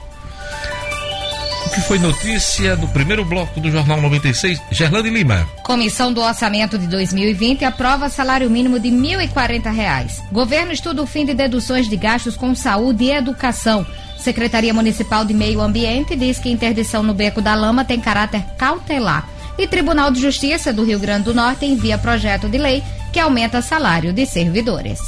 O 1.65 1.71
que 1.71 1.81
foi 1.81 1.99
notícia 1.99 2.75
do 2.75 2.87
primeiro 2.87 3.23
bloco 3.23 3.59
do 3.59 3.69
Jornal 3.69 4.01
96, 4.01 4.59
Gerlane 4.71 5.09
Lima. 5.09 5.47
Comissão 5.63 6.11
do 6.11 6.21
Orçamento 6.21 6.79
de 6.79 6.87
2020 6.87 7.63
aprova 7.63 8.09
salário 8.09 8.49
mínimo 8.49 8.79
de 8.79 8.89
R$ 8.89 8.95
1.040. 9.27 10.31
Governo 10.31 10.71
estuda 10.71 11.03
o 11.03 11.05
fim 11.05 11.25
de 11.25 11.33
deduções 11.33 11.87
de 11.87 11.95
gastos 11.95 12.35
com 12.35 12.55
saúde 12.55 13.03
e 13.05 13.11
educação. 13.11 13.85
Secretaria 14.17 14.73
Municipal 14.73 15.23
de 15.23 15.33
Meio 15.33 15.61
Ambiente 15.61 16.15
diz 16.15 16.39
que 16.39 16.49
interdição 16.49 17.03
no 17.03 17.13
Beco 17.13 17.41
da 17.41 17.53
Lama 17.53 17.85
tem 17.85 17.99
caráter 17.99 18.43
cautelar. 18.57 19.29
E 19.57 19.67
Tribunal 19.67 20.09
de 20.09 20.21
Justiça 20.21 20.73
do 20.73 20.83
Rio 20.83 20.99
Grande 20.99 21.25
do 21.25 21.33
Norte 21.33 21.65
envia 21.65 21.97
projeto 21.97 22.47
de 22.49 22.57
lei 22.57 22.81
que 23.11 23.19
aumenta 23.19 23.61
salário 23.61 24.13
de 24.13 24.25
servidores. 24.25 24.99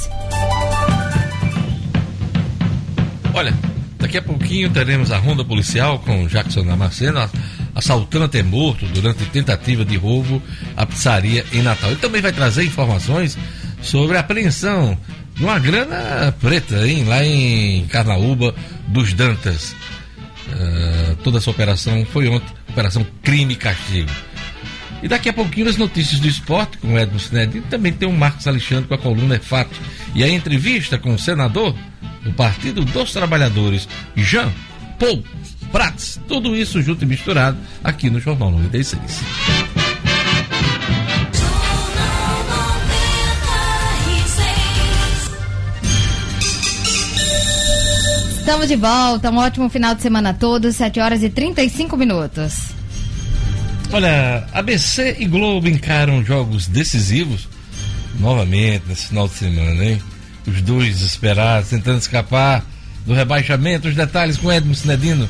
Olha, 3.34 3.54
Daqui 4.02 4.18
a 4.18 4.22
pouquinho 4.22 4.68
teremos 4.68 5.12
a 5.12 5.16
ronda 5.16 5.44
policial 5.44 6.00
com 6.00 6.26
Jackson 6.26 6.64
Damasceno, 6.64 7.30
assaltante 7.72 8.42
morto 8.42 8.84
durante 8.86 9.24
tentativa 9.26 9.84
de 9.84 9.96
roubo 9.96 10.42
à 10.76 10.84
pizzaria 10.84 11.46
em 11.52 11.62
Natal. 11.62 11.88
Ele 11.88 12.00
também 12.00 12.20
vai 12.20 12.32
trazer 12.32 12.64
informações 12.64 13.38
sobre 13.80 14.16
a 14.16 14.20
apreensão 14.20 14.98
de 15.36 15.44
uma 15.44 15.56
grana 15.60 16.34
preta 16.40 16.84
hein, 16.84 17.04
lá 17.04 17.24
em 17.24 17.86
Carnaúba 17.86 18.52
dos 18.88 19.12
Dantas. 19.12 19.72
Uh, 20.48 21.14
toda 21.22 21.38
essa 21.38 21.50
operação 21.50 22.04
foi 22.04 22.26
ontem, 22.28 22.52
Operação 22.70 23.06
Crime 23.22 23.54
Castigo. 23.54 24.10
E 25.02 25.08
daqui 25.08 25.28
a 25.28 25.32
pouquinho 25.32 25.68
as 25.68 25.76
notícias 25.76 26.20
do 26.20 26.28
esporte 26.28 26.78
com 26.78 26.94
o 26.94 26.98
Edmo 26.98 27.18
Sinedino. 27.18 27.64
Também 27.68 27.92
tem 27.92 28.08
o 28.08 28.12
Marcos 28.12 28.46
Alexandre 28.46 28.86
com 28.86 28.94
a 28.94 28.98
coluna 28.98 29.34
É 29.34 29.38
Fato. 29.38 29.78
E 30.14 30.22
a 30.22 30.28
entrevista 30.28 30.96
com 30.96 31.12
o 31.14 31.18
senador 31.18 31.74
do 32.22 32.32
Partido 32.32 32.84
dos 32.84 33.12
Trabalhadores, 33.12 33.88
Jean 34.14 34.52
Paul 34.98 35.24
Prats. 35.72 36.20
Tudo 36.28 36.54
isso 36.54 36.80
junto 36.80 37.04
e 37.04 37.06
misturado 37.06 37.58
aqui 37.82 38.08
no 38.08 38.20
Jornal 38.20 38.50
96. 38.52 39.00
Estamos 48.38 48.68
de 48.68 48.76
volta, 48.76 49.30
um 49.30 49.38
ótimo 49.38 49.68
final 49.68 49.94
de 49.94 50.02
semana 50.02 50.30
a 50.30 50.34
todos, 50.34 50.76
7 50.76 51.00
horas 51.00 51.22
e 51.22 51.30
35 51.30 51.96
minutos. 51.96 52.81
Olha, 53.92 54.46
ABC 54.52 55.16
e 55.18 55.26
Globo 55.26 55.68
encaram 55.68 56.24
jogos 56.24 56.66
decisivos 56.66 57.46
novamente 58.18 58.84
nesse 58.88 59.08
final 59.08 59.28
de 59.28 59.34
semana, 59.34 59.84
hein? 59.84 60.02
os 60.46 60.60
dois 60.62 60.98
desesperados, 60.98 61.70
tentando 61.70 61.98
escapar 61.98 62.64
do 63.06 63.14
rebaixamento. 63.14 63.88
Os 63.88 63.94
detalhes 63.94 64.36
com 64.36 64.50
Edmo 64.50 64.74
Sinedino. 64.74 65.28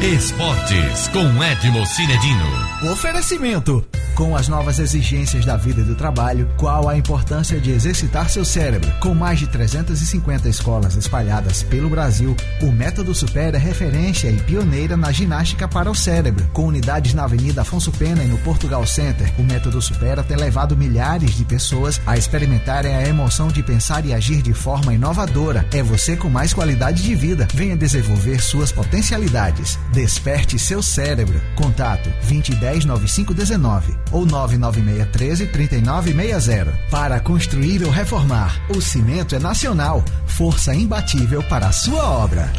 Esportes 0.00 1.08
com 1.08 1.42
Edmo 1.42 1.86
Cinedino. 1.86 2.92
Oferecimento. 2.92 3.86
Com 4.14 4.36
as 4.36 4.46
novas 4.46 4.78
exigências 4.78 5.44
da 5.46 5.56
vida 5.56 5.80
e 5.80 5.84
do 5.84 5.94
trabalho, 5.94 6.46
qual 6.58 6.86
a 6.86 6.96
importância 6.96 7.58
de 7.58 7.70
exercitar 7.70 8.28
seu 8.28 8.44
cérebro? 8.44 8.92
Com 9.00 9.14
mais 9.14 9.38
de 9.38 9.46
350 9.46 10.48
escolas 10.50 10.94
espalhadas 10.96 11.62
pelo 11.62 11.88
Brasil, 11.88 12.36
o 12.60 12.70
Método 12.70 13.14
Super 13.14 13.54
é 13.54 13.58
referência 13.58 14.28
e 14.28 14.36
pioneira 14.36 14.98
na 14.98 15.10
ginástica 15.10 15.66
para 15.66 15.90
o 15.90 15.94
cérebro. 15.94 16.46
Com 16.52 16.66
unidades 16.66 17.14
na 17.14 17.24
Avenida 17.24 17.62
Afonso 17.62 17.90
Pena 17.90 18.22
e 18.22 18.28
no 18.28 18.36
Portugal 18.38 18.86
Center, 18.86 19.32
o 19.38 19.42
Método 19.42 19.80
Supera 19.80 20.22
tem 20.22 20.36
levado 20.36 20.76
milhares 20.76 21.34
de 21.34 21.44
pessoas 21.46 21.98
a 22.06 22.16
experimentarem 22.16 22.94
a 22.94 23.08
emoção 23.08 23.48
de 23.48 23.62
pensar 23.62 24.04
e 24.04 24.12
agir 24.12 24.42
de 24.42 24.52
forma 24.52 24.92
inovadora. 24.92 25.66
É 25.72 25.82
você 25.82 26.16
com 26.16 26.28
mais 26.28 26.52
qualidade 26.52 27.02
de 27.02 27.14
vida. 27.14 27.48
Venha 27.54 27.76
desenvolver 27.76 28.42
suas 28.42 28.70
potencialidades. 28.70 29.78
Desperte 29.90 30.58
seu 30.58 30.82
cérebro. 30.82 31.40
Contato 31.56 32.10
2010 32.28 32.84
9519. 32.84 34.01
Ou 34.10 34.26
99613 34.26 35.46
3960. 35.46 36.72
Para 36.90 37.20
construir 37.20 37.84
ou 37.84 37.90
reformar, 37.90 38.60
o 38.68 38.80
cimento 38.80 39.34
é 39.34 39.38
nacional, 39.38 40.04
força 40.26 40.74
imbatível 40.74 41.42
para 41.44 41.68
a 41.68 41.72
sua 41.72 42.02
obra. 42.02 42.52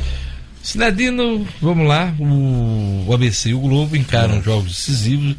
Sinedino, 0.62 1.46
vamos 1.62 1.88
lá, 1.88 2.14
o, 2.18 3.14
ABC 3.14 3.50
e 3.50 3.54
o 3.54 3.60
Globo 3.60 3.98
encaram 3.98 4.42
jogos 4.42 4.72
decisivos 4.72 5.36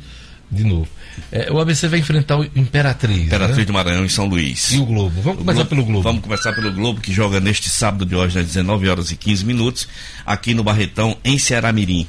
de 0.50 0.64
novo. 0.64 0.86
É, 1.30 1.50
o 1.50 1.58
ABC 1.58 1.88
vai 1.88 2.00
enfrentar 2.00 2.38
o 2.38 2.44
Imperatriz. 2.44 3.26
Imperatriz 3.26 3.58
né? 3.58 3.64
de 3.64 3.72
Maranhão 3.72 4.04
em 4.04 4.08
São 4.08 4.26
Luís. 4.26 4.72
E 4.72 4.78
o 4.78 4.84
Globo. 4.84 5.20
Vamos 5.22 5.40
O 5.40 5.44
começar 5.44 5.64
pelo 5.64 5.84
Globo. 5.84 6.02
Vamos 6.02 6.22
começar 6.22 6.52
pelo 6.52 6.72
Globo, 6.72 7.00
que 7.00 7.12
joga 7.12 7.40
neste 7.40 7.68
sábado 7.68 8.04
de 8.04 8.14
hoje, 8.14 8.38
às 8.38 8.46
19 8.46 8.88
horas 8.88 9.10
e 9.10 9.16
15 9.16 9.44
minutos, 9.44 9.88
aqui 10.26 10.54
no 10.54 10.62
Barretão, 10.62 11.16
em 11.24 11.38
Ceará 11.38 11.72
Mirim. 11.72 12.06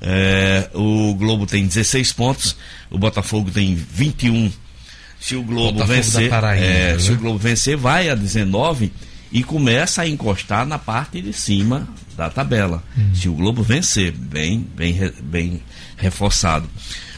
É, 0.00 0.70
o 0.74 1.14
Globo 1.14 1.46
tem 1.46 1.66
16 1.66 2.12
pontos, 2.12 2.56
o 2.90 2.98
Botafogo 2.98 3.50
tem 3.50 3.74
21. 3.74 4.52
Se 5.20 5.34
o 5.34 5.42
Globo 5.42 5.72
Botafogo 5.72 5.94
vencer, 5.94 6.30
Paraíba, 6.30 6.64
é, 6.64 6.92
né? 6.92 6.98
se 6.98 7.12
o 7.12 7.16
Globo 7.16 7.38
vencer, 7.38 7.76
vai 7.76 8.08
a 8.08 8.14
19 8.14 8.92
e 9.32 9.42
começa 9.42 10.02
a 10.02 10.08
encostar 10.08 10.64
na 10.64 10.78
parte 10.78 11.20
de 11.20 11.32
cima 11.32 11.88
da 12.16 12.30
tabela. 12.30 12.82
Hum. 12.96 13.14
Se 13.14 13.28
o 13.28 13.34
Globo 13.34 13.62
vencer, 13.62 14.12
bem, 14.12 14.66
bem, 14.74 15.12
bem 15.22 15.62
reforçado. 15.96 16.68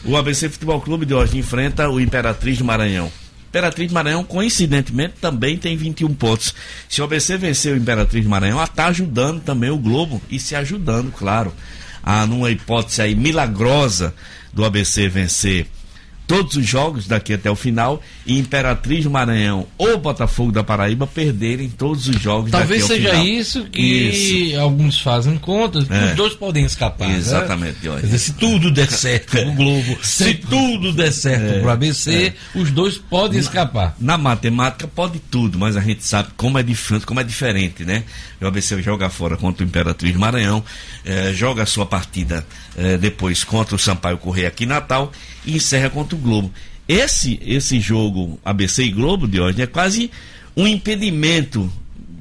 O 0.03 0.17
ABC 0.17 0.49
Futebol 0.49 0.81
Clube 0.81 1.05
de 1.05 1.13
hoje 1.13 1.37
enfrenta 1.37 1.89
o 1.89 1.99
Imperatriz 1.99 2.57
de 2.57 2.63
Maranhão. 2.63 3.11
Imperatriz 3.49 3.89
de 3.89 3.93
Maranhão, 3.93 4.23
coincidentemente, 4.23 5.15
também 5.19 5.57
tem 5.57 5.75
21 5.75 6.13
pontos. 6.13 6.55
Se 6.87 7.01
o 7.01 7.03
ABC 7.03 7.37
vencer 7.37 7.73
o 7.73 7.77
Imperatriz 7.77 8.23
de 8.23 8.29
Maranhão, 8.29 8.63
está 8.63 8.87
ajudando 8.87 9.41
também 9.41 9.69
o 9.69 9.77
Globo 9.77 10.21
e 10.29 10.39
se 10.39 10.55
ajudando, 10.55 11.11
claro, 11.11 11.53
a 12.03 12.25
numa 12.25 12.49
hipótese 12.49 13.01
aí 13.01 13.15
milagrosa 13.15 14.13
do 14.53 14.65
ABC 14.65 15.07
vencer 15.07 15.67
todos 16.31 16.55
os 16.55 16.65
jogos 16.65 17.07
daqui 17.07 17.33
até 17.33 17.51
o 17.51 17.55
final 17.55 18.01
e 18.25 18.39
Imperatriz 18.39 19.03
do 19.03 19.09
Maranhão 19.09 19.67
ou 19.77 19.97
Botafogo 19.97 20.51
da 20.51 20.63
Paraíba 20.63 21.05
perderem 21.05 21.69
todos 21.69 22.07
os 22.07 22.21
jogos 22.21 22.51
Talvez 22.51 22.81
daqui 22.87 22.93
ao 22.93 22.97
seja 22.97 23.09
final. 23.11 23.25
isso 23.25 23.63
que 23.65 23.81
Isso. 23.81 24.59
alguns 24.59 25.01
fazem 25.01 25.37
contas, 25.37 25.85
que 25.87 25.93
É. 25.93 26.05
os 26.11 26.15
dois 26.15 26.33
podem 26.33 26.63
escapar. 26.63 27.09
né? 27.09 27.17
Exatamente. 27.17 27.79
Quer 27.81 27.99
dizer, 28.01 28.17
se 28.17 28.33
tudo 28.33 28.71
der 28.71 28.87
certo 28.91 29.31
pro 29.31 29.51
Globo, 29.51 29.97
se 30.01 30.33
tudo 30.35 30.93
der 30.93 31.11
certo 31.11 31.55
É, 31.55 31.59
pro 31.59 31.69
ABC, 31.69 32.33
os 32.55 32.71
dois 32.71 32.97
podem 32.97 33.39
escapar. 33.39 33.95
Na 33.99 34.17
matemática 34.17 34.87
pode 34.87 35.19
tudo, 35.19 35.59
mas 35.59 35.75
a 35.75 35.81
gente 35.81 36.05
sabe 36.05 36.29
como 36.37 36.57
é 36.57 36.63
diferente, 36.63 37.05
como 37.05 37.19
é 37.19 37.23
diferente, 37.23 37.83
né? 37.83 38.03
O 38.41 38.45
ABC 38.47 38.81
joga 38.81 39.09
fora 39.09 39.35
contra 39.37 39.63
o 39.63 39.67
Imperatriz 39.67 40.13
de 40.13 40.17
Maranhão, 40.19 40.63
eh, 41.05 41.31
joga 41.33 41.63
a 41.63 41.65
sua 41.65 41.85
partida 41.85 42.45
eh, 42.77 42.97
depois 42.97 43.43
contra 43.43 43.75
o 43.75 43.79
Sampaio 43.79 44.17
Correia 44.17 44.47
aqui 44.47 44.63
em 44.63 44.67
Natal 44.67 45.11
e 45.45 45.55
encerra 45.55 45.89
contra 45.89 46.15
o 46.15 46.19
Globo. 46.19 46.51
Esse 46.87 47.39
esse 47.45 47.79
jogo 47.79 48.39
ABC 48.43 48.83
e 48.83 48.91
Globo 48.91 49.27
de 49.27 49.39
hoje 49.39 49.61
é 49.61 49.67
quase 49.67 50.11
um 50.57 50.67
impedimento 50.67 51.71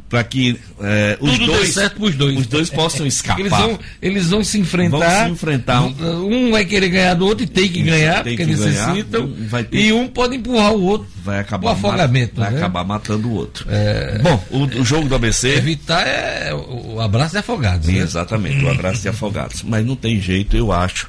para 0.09 0.25
que 0.25 0.59
eh, 0.81 1.17
os 1.21 1.39
dois 1.39 1.75
dois. 2.17 2.37
os 2.39 2.47
dois 2.49 2.69
possam 2.69 3.07
escapar. 3.07 3.39
Eles 3.39 3.53
vão, 3.53 3.79
eles 4.03 4.27
vão 4.31 4.43
se 4.43 4.59
enfrentar. 4.59 4.99
Vão 4.99 5.27
se 5.27 5.33
enfrentar. 5.33 5.83
Um 5.83 6.51
vai 6.51 6.65
querer 6.65 6.89
ganhar 6.89 7.15
do 7.15 7.27
outro 7.27 7.45
e 7.45 7.47
tem 7.47 7.69
que 7.69 7.79
Isso, 7.79 7.91
ganhar, 7.91 8.25
tem 8.25 8.37
porque 8.37 8.53
que 8.53 8.59
ganhar. 8.59 8.89
necessitam. 8.89 9.33
Vai 9.49 9.63
ter- 9.63 9.79
E 9.79 9.93
um 9.93 10.09
pode 10.09 10.35
empurrar 10.35 10.73
o 10.73 10.83
outro. 10.83 11.07
vai 11.25 11.39
acabar 11.39 11.69
o 11.69 11.71
afogamento, 11.71 12.41
vai 12.41 12.51
né? 12.51 12.57
acabar 12.59 12.83
matando 12.85 13.29
o 13.29 13.35
outro. 13.35 13.67
É. 13.71 14.19
Bom, 14.21 14.45
o, 14.51 14.65
o 14.81 14.85
jogo 14.85 15.09
do 15.09 15.15
ABC 15.15 15.49
Evitar 15.55 16.05
é 16.05 16.53
o 16.55 17.01
abraço 17.01 17.31
de 17.33 17.39
afogados. 17.39 17.87
Né? 17.87 17.99
exatamente, 17.99 18.65
o 18.65 18.69
abraço 18.69 19.03
de 19.03 19.09
afogados. 19.09 19.63
Mas 19.63 19.87
não 19.87 19.95
tem 19.95 20.21
jeito, 20.21 20.57
eu 20.57 20.73
acho. 20.73 21.09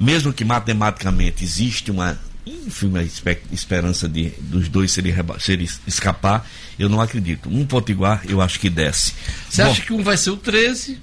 Mesmo 0.00 0.32
que 0.32 0.44
matematicamente 0.44 1.44
existe 1.44 1.90
uma 1.90 2.18
ínfima 2.46 3.02
espe- 3.02 3.38
esperança 3.52 4.08
de 4.08 4.30
dos 4.40 4.68
dois 4.68 4.90
serem, 4.90 5.14
serem 5.38 5.68
escapar, 5.86 6.48
eu 6.78 6.88
não 6.88 7.00
acredito. 7.00 7.48
Um 7.50 7.66
potiguar, 7.66 8.22
eu 8.26 8.40
acho 8.40 8.58
que 8.58 8.70
desce. 8.70 9.12
Você 9.48 9.62
Bom, 9.62 9.70
acha 9.70 9.82
que 9.82 9.92
um 9.92 10.02
vai 10.02 10.16
ser 10.16 10.30
o 10.30 10.36
13 10.38 10.98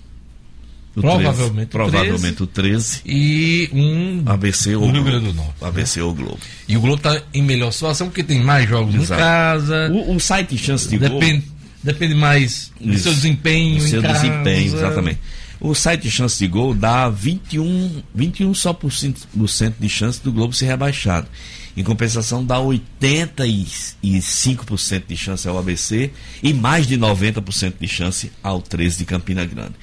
o 0.96 1.02
provavelmente 1.02 1.54
13, 1.54 1.64
o 1.66 1.68
provavelmente 1.70 2.42
o 2.44 2.48
13, 2.48 3.02
e 3.06 3.70
um 3.72 4.24
ABC 4.26 4.76
ou 4.76 4.86
Rio 4.86 4.94
Globo. 4.94 5.06
Grande 5.12 5.26
do 5.28 5.34
Norte. 5.36 5.54
né? 5.62 5.68
ABC 5.68 6.02
ou 6.02 6.14
Globo. 6.16 6.40
E 6.68 6.76
o 6.76 6.82
Globo 6.82 6.98
está 6.98 7.22
em 7.36 7.44
melhor 7.44 7.72
situação 7.72 8.08
porque 8.08 8.24
tem 8.24 8.44
mais 8.44 8.68
jogos 8.68 8.96
Exato. 8.96 9.14
em 9.22 9.24
casa. 9.24 9.92
O, 9.94 10.16
o 10.16 10.20
site 10.20 10.58
Chance 10.58 10.88
de 10.90 10.98
Gol. 10.98 11.20
Depende, 11.20 11.44
depende 11.84 12.16
mais 12.16 12.72
do 12.82 12.92
Isso. 12.94 13.04
seu 13.04 13.14
desempenho. 13.14 13.76
O 13.76 13.86
em 13.86 13.88
seu 13.88 14.02
casa. 14.02 14.14
desempenho, 14.28 14.76
exatamente. 14.76 15.20
O 15.60 15.74
site 15.74 16.08
Chance 16.10 16.38
de 16.38 16.48
Gol 16.48 16.76
dá 16.76 17.10
21, 17.10 18.04
21 18.14 18.54
só 18.54 18.74
por 18.74 18.92
cento 18.92 19.76
de 19.80 19.90
chance 19.90 20.22
do 20.24 20.32
Globo 20.32 20.54
ser 20.54 20.68
rebaixado. 20.68 21.28
Em 21.76 21.84
compensação, 21.84 22.46
dá 22.46 22.58
85% 22.58 25.04
de 25.08 25.18
chance 25.18 25.48
ao 25.48 25.58
ABC 25.58 26.12
e 26.42 26.54
mais 26.54 26.88
de 26.88 26.98
90% 26.98 27.74
de 27.80 27.88
chance 27.88 28.32
ao 28.44 28.62
13 28.62 28.98
de 29.00 29.06
Campina 29.06 29.46
Grande. 29.46 29.74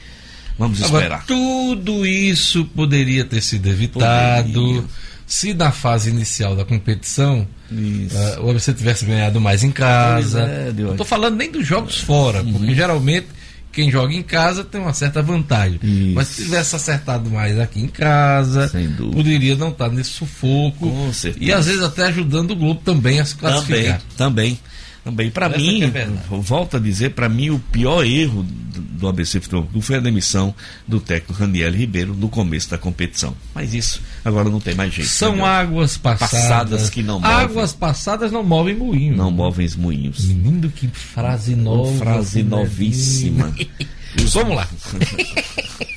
Vamos 0.59 0.83
Agora, 0.83 1.05
esperar. 1.05 1.27
tudo 1.27 2.07
isso 2.07 2.65
poderia 2.67 3.25
ter 3.25 3.41
sido 3.43 3.69
evitado 3.69 4.53
Poderia. 4.53 4.85
se 5.27 5.53
na 5.53 5.73
fase 5.73 6.11
inicial 6.11 6.55
da 6.55 6.65
competição 6.65 7.47
ah, 7.73 8.41
o 8.41 8.51
ABC 8.51 8.73
tivesse 8.73 9.05
ganhado 9.05 9.41
mais 9.41 9.65
em 9.65 9.73
casa. 9.73 10.43
É. 10.43 10.73
Não 10.73 10.93
estou 10.93 11.07
falando 11.07 11.37
nem 11.37 11.51
dos 11.51 11.67
jogos 11.67 11.99
fora, 11.99 12.41
Uhum. 12.43 12.53
porque 12.53 12.75
geralmente 12.75 13.27
quem 13.75 13.91
joga 13.91 14.15
em 14.15 14.23
casa 14.23 14.63
tem 14.63 14.81
uma 14.81 14.95
certa 14.95 15.21
vantagem. 15.21 15.81
Isso. 15.83 16.15
Mas 16.15 16.29
se 16.29 16.45
tivesse 16.45 16.77
acertado 16.77 17.29
mais 17.31 17.59
aqui 17.59 17.81
em 17.81 17.89
casa, 17.89 18.71
poderia 19.13 19.57
não 19.57 19.71
estar 19.71 19.91
nesse 19.91 20.11
sufoco. 20.11 20.89
Com 20.91 21.13
certeza. 21.13 21.45
E 21.45 21.53
às 21.53 21.67
vezes 21.67 21.83
até 21.83 22.05
ajudando 22.05 22.53
o 22.53 22.57
Globo 22.57 22.81
também 22.85 23.21
a 23.21 23.25
se 23.25 23.35
classificar. 23.35 24.01
também. 24.17 24.55
Também. 24.55 24.59
Para 25.35 25.47
Essa 25.47 25.59
mim, 25.59 25.83
é 25.83 26.09
volto 26.31 26.79
a 26.79 26.81
dizer, 26.81 27.11
para 27.11 27.29
mim 27.29 27.51
o 27.51 27.59
pior 27.59 28.07
erro 28.07 28.43
do, 28.43 28.81
do 28.81 29.09
ABC 29.09 29.39
Futebol 29.39 29.65
Clube 29.65 29.85
foi 29.85 29.97
a 29.97 30.01
demissão 30.01 30.55
do 30.89 30.99
técnico 30.99 31.35
Raniel 31.35 31.73
Ribeiro 31.73 32.15
no 32.15 32.31
começo 32.31 32.71
da 32.71 32.79
competição. 32.79 33.37
Mas 33.55 33.75
isso 33.75 34.01
agora 34.25 34.49
não 34.49 34.61
tem 34.61 34.75
mais 34.75 34.95
jeito. 34.95 35.11
São 35.11 35.31
entendeu? 35.31 35.47
águas 35.47 35.99
passadas. 35.99 36.31
Passadas 36.31 36.91
que 36.91 37.03
não 37.03 37.21
movem. 37.21 37.37
Águas 37.37 37.73
passadas 37.75 38.33
não 38.33 38.43
movem 38.43 38.75
moinho. 38.75 39.15
Não 39.15 39.31
movem 39.31 39.67
os 39.67 39.77
moinhos. 39.77 40.25
Menino, 40.25 40.71
que 40.71 40.89
frase 40.89 41.55
nova. 41.55 41.99
Frase 41.99 42.43
né? 42.43 42.57
novíssima. 42.57 43.55
Vamos 44.33 44.57
lá. 44.57 44.69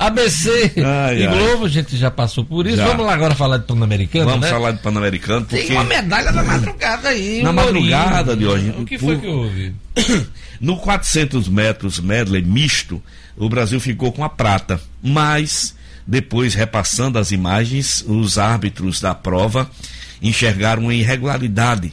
ABC 0.00 0.72
Ai, 0.78 1.18
e 1.18 1.26
ai. 1.26 1.38
Globo, 1.38 1.66
a 1.66 1.68
gente 1.68 1.94
já 1.96 2.10
passou 2.10 2.42
por 2.44 2.66
isso. 2.66 2.78
Já. 2.78 2.86
Vamos 2.86 3.04
lá 3.04 3.12
agora 3.12 3.34
falar 3.34 3.58
de 3.58 3.66
Pan-Americano, 3.66 4.24
Vamos 4.24 4.40
né? 4.40 4.48
falar 4.48 4.72
de 4.72 4.78
Pan-Americano, 4.80 5.44
porque 5.44 5.62
Tem 5.64 5.76
uma 5.76 5.84
medalha 5.84 6.32
na 6.32 6.42
madrugada 6.42 7.08
aí. 7.10 7.42
Na 7.42 7.52
madrugada 7.52 8.32
hoje, 8.32 8.74
O 8.78 8.84
que 8.86 8.98
foi 8.98 9.16
por- 9.16 9.20
que 9.20 9.26
houve? 9.28 9.74
no 10.58 10.76
400 10.78 11.48
metros 11.48 12.00
medley 12.00 12.42
misto, 12.42 13.02
o 13.36 13.48
Brasil 13.48 13.78
ficou 13.78 14.10
com 14.10 14.24
a 14.24 14.28
prata, 14.30 14.80
mas 15.02 15.74
depois, 16.06 16.54
repassando 16.54 17.18
as 17.18 17.30
imagens, 17.30 18.02
os 18.08 18.38
árbitros 18.38 19.00
da 19.00 19.14
prova 19.14 19.70
enxergaram 20.22 20.84
uma 20.84 20.94
irregularidade 20.94 21.92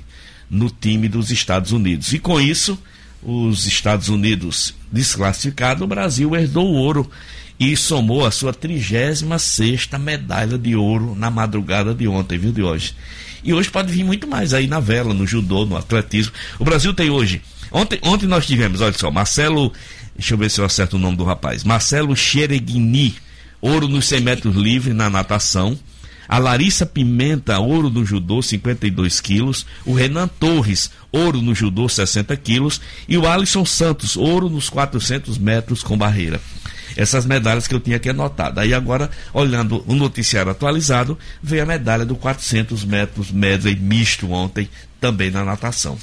no 0.50 0.70
time 0.70 1.10
dos 1.10 1.30
Estados 1.30 1.74
Unidos. 1.74 2.13
E 2.13 2.20
com 2.20 2.39
isso, 2.39 2.82
os 3.22 3.65
Estados 3.67 4.08
Unidos 4.08 4.74
desclassificados, 4.91 5.84
o 5.84 5.88
Brasil 5.88 6.34
herdou 6.36 6.65
o 6.65 6.74
ouro 6.76 7.10
e 7.60 7.76
somou 7.76 8.26
a 8.26 8.32
sua 8.32 8.54
36ª 8.54 9.98
medalha 9.98 10.58
de 10.58 10.76
ouro 10.76 11.15
na 11.15 11.30
madrugada 11.30 11.93
de 11.93 12.08
ontem, 12.08 12.38
viu, 12.38 12.52
de 12.52 12.62
hoje. 12.62 12.93
E 13.43 13.54
hoje 13.54 13.70
pode 13.70 13.91
vir 13.91 14.04
muito 14.04 14.28
mais 14.28 14.54
aí 14.54 14.67
na 14.67 14.80
vela, 14.80 15.13
no 15.13 15.26
judô, 15.26 15.65
no 15.65 15.78
atletismo. 15.78 16.34
O 16.60 16.65
Brasil 16.65 16.93
tem 16.93 17.10
hoje. 17.10 17.41
Ontem, 17.72 18.00
ontem 18.04 18.28
nós 18.28 18.46
tivemos, 18.46 18.82
olha 18.82 18.93
só, 18.93 19.10
Marcelo. 19.10 19.72
Deixa 20.15 20.34
eu 20.34 20.38
ver 20.38 20.50
se 20.50 20.60
eu 20.60 20.65
acerto 20.65 20.98
o 20.98 21.00
nome 21.00 21.17
do 21.17 21.24
rapaz. 21.24 21.63
Marcelo 21.63 22.15
Xereguini, 22.15 23.15
ouro 23.62 23.88
nos 23.88 24.06
100 24.06 24.22
metros 24.22 24.56
livre 24.56 24.93
na 24.93 25.10
natação. 25.10 25.78
A 26.28 26.39
Larissa 26.39 26.86
Pimenta, 26.86 27.58
ouro 27.60 27.89
no 27.89 28.06
judô, 28.06 28.41
52 28.41 29.22
quilos. 29.22 29.66
O 29.86 29.93
Renan 29.93 30.28
Torres, 30.28 30.91
ouro 31.12 31.41
no 31.41 31.55
judô, 31.55 31.88
60 31.88 32.36
quilos. 32.36 32.82
E 33.08 33.18
o 33.18 33.26
Alisson 33.28 33.66
Santos, 33.66 34.18
ouro 34.18 34.49
nos 34.49 34.70
400 34.70 35.38
metros 35.38 35.84
com 35.84 35.97
barreira. 35.97 36.41
Essas 36.98 37.26
medalhas 37.26 37.68
que 37.68 37.76
eu 37.76 37.80
tinha 37.80 37.95
aqui 37.98 38.10
anotado. 38.10 38.60
Aí 38.60 38.74
agora, 38.74 39.10
olhando 39.34 39.84
o 39.88 39.93
noticiário 39.93 40.52
atualizado, 40.52 41.18
veio 41.41 41.64
a 41.64 41.66
medalha 41.66 42.04
do 42.06 42.16
400 42.16 42.84
metros 42.84 43.32
medley 43.32 43.76
misto 43.76 44.32
ontem, 44.32 44.68
também 45.00 45.30
na 45.30 45.45
natação. 45.45 45.98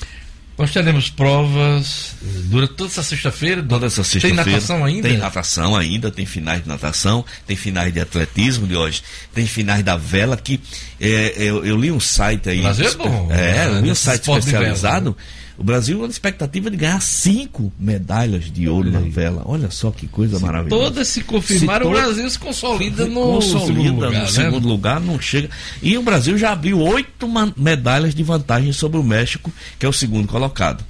Nós 0.57 0.71
teremos 0.73 1.11
provas 1.11 2.15
eh, 2.23 2.27
durante 2.45 2.75
toda 2.75 2.89
essa 2.89 3.03
sexta-feira. 3.03 3.61
Toda 3.61 3.87
essa 3.87 4.03
Tem 4.03 4.21
sexta-feira. 4.21 4.51
natação 4.53 4.85
ainda? 4.85 5.09
Tem 5.09 5.19
natação 5.19 5.77
ainda, 5.77 6.11
tem 6.13 6.25
finais 6.25 6.63
de 6.63 6.69
natação, 6.69 7.25
tem 7.45 7.57
finais 7.57 7.93
de 7.93 7.99
atletismo 8.01 8.65
de 8.65 8.77
hoje, 8.77 9.03
tem 9.35 9.49
finais 9.49 9.83
da 9.83 9.97
vela 9.97 10.37
que 10.37 10.61
é, 11.01 11.35
eu, 11.39 11.65
eu 11.65 11.77
li 11.77 11.91
um 11.91 11.99
site 11.99 12.49
aí. 12.51 12.61
Brasil 12.61 12.87
é 12.87 12.95
bom, 12.95 13.29
É, 13.33 13.37
né, 13.37 13.67
eu 13.67 13.81
li 13.81 13.91
um 13.91 13.95
site 13.97 14.21
de 14.21 14.27
vela, 14.27 14.39
especializado. 14.39 15.17
O 15.57 15.63
Brasil 15.63 16.01
na 16.01 16.09
expectativa 16.09 16.69
de 16.71 16.77
ganhar 16.77 17.01
cinco 17.01 17.73
medalhas 17.79 18.51
de 18.51 18.69
ouro 18.69 18.91
na 18.91 19.01
vela. 19.01 19.43
Olha 19.45 19.71
só 19.71 19.91
que 19.93 20.07
coisa 20.09 20.37
Se 20.39 20.43
maravilhosa. 20.45 20.83
todas 20.85 21.09
se 21.09 21.23
confirmaram, 21.23 21.87
Se 21.87 21.93
o 21.93 21.95
Brasil 21.95 22.31
se 22.31 22.39
consolida 22.39 23.07
no 23.07 23.21
consolida 23.35 23.67
segundo 23.67 23.95
lugar, 23.95 24.11
no 24.11 24.19
né? 24.19 24.27
segundo 24.27 24.69
lugar, 24.69 25.01
não 25.01 25.21
chega. 25.21 25.49
E 25.81 25.97
o 25.97 26.03
Brasil 26.03 26.37
já 26.37 26.51
abriu 26.53 26.81
oito 26.81 27.29
medalhas 27.57 28.15
de 28.15 28.23
vantagem 28.23 28.73
sobre 28.73 28.99
o 28.99 29.03
México, 29.05 29.53
que 29.79 29.87
é 29.87 29.89
o 29.89 29.93
segundo 29.93 30.27
colocado. 30.27 30.85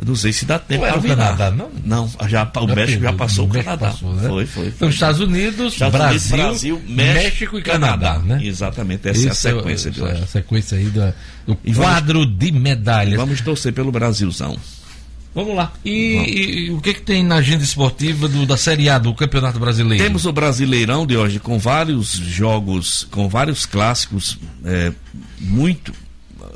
Eu 0.00 0.06
não 0.06 0.14
sei 0.14 0.32
se 0.32 0.44
dá 0.44 0.58
tempo 0.60 0.84
Não 0.84 0.92
para 0.92 1.00
o. 1.00 1.02
Canadá, 1.02 1.50
não? 1.50 1.70
Não, 1.84 2.08
já, 2.28 2.50
o 2.56 2.68
Já 2.68 2.74
México 2.74 3.02
já 3.02 3.12
passou 3.12 3.44
o 3.46 3.48
México 3.48 3.64
Canadá. 3.64 3.90
passou, 3.90 4.14
né? 4.14 4.28
Foi, 4.28 4.46
foi. 4.46 4.66
Então, 4.68 4.78
foi. 4.78 4.88
Estados 4.90 5.20
Unidos, 5.20 5.72
Estados 5.72 5.98
Brasil, 5.98 6.36
Brasil, 6.36 6.82
México, 6.86 7.58
e 7.58 7.62
Canadá, 7.62 8.18
né? 8.20 8.38
Exatamente, 8.44 9.08
essa 9.08 9.26
é 9.26 9.28
a 9.28 9.30
é 9.30 9.34
sequência 9.34 9.90
de 9.90 10.00
essa 10.00 10.08
é 10.08 10.12
hoje. 10.14 10.22
A 10.22 10.26
sequência 10.26 10.78
aí 10.78 10.84
do, 10.84 11.00
do 11.46 11.58
E 11.64 11.72
vamos- 11.72 11.78
quadro 11.90 12.24
de 12.26 12.52
medalhas. 12.52 13.16
Vamos 13.16 13.40
torcer 13.40 13.72
pelo 13.72 13.90
Brasilzão. 13.90 14.56
Vamos 15.34 15.54
lá. 15.54 15.72
E, 15.84 15.90
e- 15.90 16.66
e 16.66 16.70
o 16.70 16.80
que, 16.80 16.94
que 16.94 17.02
tem 17.02 17.22
na 17.24 17.36
agenda 17.36 17.62
esportiva 17.62 18.26
do- 18.28 18.46
da 18.46 18.56
Série 18.56 18.88
A 18.88 18.98
do 18.98 19.12
Campeonato 19.14 19.58
Brasileiro? 19.58 20.02
Temos 20.02 20.24
o 20.26 20.32
Brasileirão 20.32 21.06
de 21.06 21.16
hoje 21.16 21.38
com 21.38 21.58
vários 21.58 22.12
jogos, 22.12 23.06
com 23.10 23.28
vários 23.28 23.66
clássicos, 23.66 24.38
é, 24.64 24.92
muito, 25.40 25.92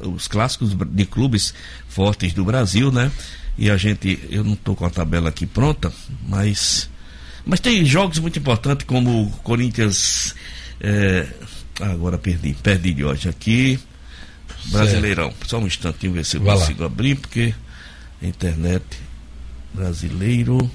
os 0.02 0.28
clássicos 0.28 0.74
de 0.74 1.04
clubes 1.06 1.54
fortes 1.88 2.32
do 2.32 2.44
Brasil, 2.44 2.90
né? 2.90 3.10
E 3.56 3.70
a 3.70 3.76
gente, 3.76 4.18
eu 4.30 4.42
não 4.42 4.54
estou 4.54 4.74
com 4.74 4.84
a 4.86 4.90
tabela 4.90 5.28
aqui 5.28 5.46
pronta, 5.46 5.92
mas, 6.26 6.88
mas 7.44 7.60
tem 7.60 7.84
jogos 7.84 8.18
muito 8.18 8.38
importantes 8.38 8.86
como 8.86 9.24
o 9.24 9.30
Corinthians, 9.42 10.34
é, 10.80 11.26
agora 11.80 12.16
perdi, 12.18 12.54
perdi 12.54 12.94
de 12.94 13.04
hoje 13.04 13.28
aqui, 13.28 13.78
Brasileirão. 14.66 15.32
Só 15.46 15.58
um 15.58 15.66
instantinho 15.66 16.12
ver 16.12 16.24
se 16.24 16.36
eu 16.36 16.42
Vai 16.42 16.54
lá. 16.54 16.60
consigo 16.60 16.84
abrir, 16.84 17.16
porque 17.16 17.54
internet 18.22 18.84
brasileiro 19.74 20.70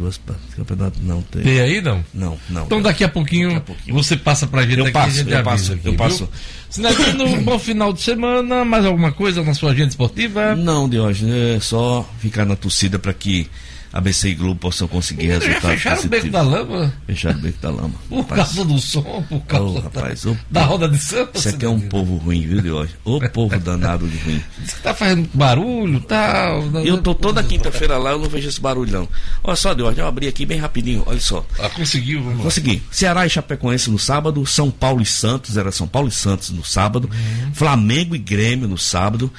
duas 0.00 0.16
pa- 0.18 0.34
campeonato 0.56 0.98
não 1.02 1.20
tem. 1.22 1.42
Tem 1.42 1.60
aí, 1.60 1.80
não? 1.82 2.02
Não, 2.14 2.38
não. 2.48 2.64
Então 2.64 2.80
daqui 2.80 3.04
a 3.04 3.08
pouquinho, 3.08 3.48
Daqui 3.48 3.58
a 3.58 3.60
pouquinho. 3.60 3.94
você 3.94 4.16
passa 4.16 4.46
pra 4.46 4.62
gente 4.62 4.78
Eu 4.78 4.84
aqui 4.84 4.92
passo, 4.92 5.16
gente 5.16 5.30
eu 5.30 5.42
passo, 5.42 5.72
aqui, 5.74 5.86
eu 5.86 5.92
viu? 5.92 5.98
passo. 5.98 6.28
Sinadino, 6.70 7.24
um 7.24 7.42
bom 7.42 7.58
final 7.58 7.92
de 7.92 8.00
semana, 8.00 8.64
mais 8.64 8.84
alguma 8.86 9.12
coisa 9.12 9.42
na 9.42 9.52
sua 9.54 9.72
agenda 9.72 9.88
esportiva? 9.90 10.54
Não, 10.56 10.88
Diógenes, 10.88 11.34
é 11.56 11.60
só 11.60 12.08
ficar 12.18 12.44
na 12.46 12.56
torcida 12.56 12.98
para 12.98 13.12
que 13.12 13.48
ABC 13.92 14.28
e 14.28 14.34
Globo 14.34 14.60
possam 14.60 14.86
conseguir 14.86 15.26
resultados 15.28 15.62
fecharam 15.82 15.96
o 16.04 16.08
beco 16.08 16.10
positivos. 16.10 16.32
da 16.32 16.42
lama? 16.42 16.92
Fecharam 17.06 17.38
o 17.38 17.42
beco 17.42 17.58
da 17.60 17.70
lama. 17.70 17.94
Por 18.08 18.24
causa 18.26 18.64
do 18.64 18.78
som, 18.78 19.24
por 19.28 19.40
causa 19.46 19.74
da- 19.74 19.80
rapaz, 19.82 20.26
ô, 20.26 20.36
da 20.50 20.62
roda 20.64 20.88
de 20.88 20.98
samba? 20.98 21.30
Isso 21.34 21.48
aqui 21.48 21.64
é 21.64 21.68
um 21.68 21.80
povo 21.80 22.16
ruim, 22.16 22.46
viu, 22.46 22.60
Diógenes? 22.60 22.96
Ô 23.04 23.20
povo 23.30 23.58
danado 23.58 24.06
de 24.08 24.16
ruim. 24.18 24.40
Que 24.66 24.82
tá 24.82 24.94
fazendo 24.94 25.28
barulho 25.34 26.00
tal. 26.00 26.62
E 26.84 26.88
eu 26.88 27.02
tô 27.02 27.14
toda 27.14 27.42
quinta-feira 27.42 27.98
lá, 27.98 28.10
eu 28.12 28.18
não 28.18 28.28
vejo 28.28 28.48
esse 28.48 28.60
barulho 28.60 28.92
não. 28.92 29.08
Olha 29.42 29.56
só, 29.56 29.74
Diógenes, 29.74 29.98
eu 29.98 30.06
abri 30.06 30.28
aqui 30.28 30.46
bem 30.46 30.58
rapidinho, 30.58 31.02
olha 31.06 31.20
só. 31.20 31.44
Ah, 31.58 31.68
conseguiu, 31.70 32.22
vamos 32.22 32.38
lá. 32.38 32.44
Consegui. 32.44 32.82
Ceará 32.90 33.26
e 33.26 33.30
Chapecoense 33.30 33.90
no 33.90 33.98
sábado, 33.98 34.44
São 34.46 34.70
Paulo 34.70 35.02
e 35.02 35.06
Santos, 35.06 35.56
era 35.56 35.72
São 35.72 35.88
Paulo 35.88 36.08
e 36.08 36.12
Santos 36.12 36.50
no 36.50 36.64
sábado, 36.64 37.10
Flamengo 37.54 38.14
e 38.14 38.18
Grêmio 38.18 38.68
no 38.68 38.78
sábado, 38.78 39.32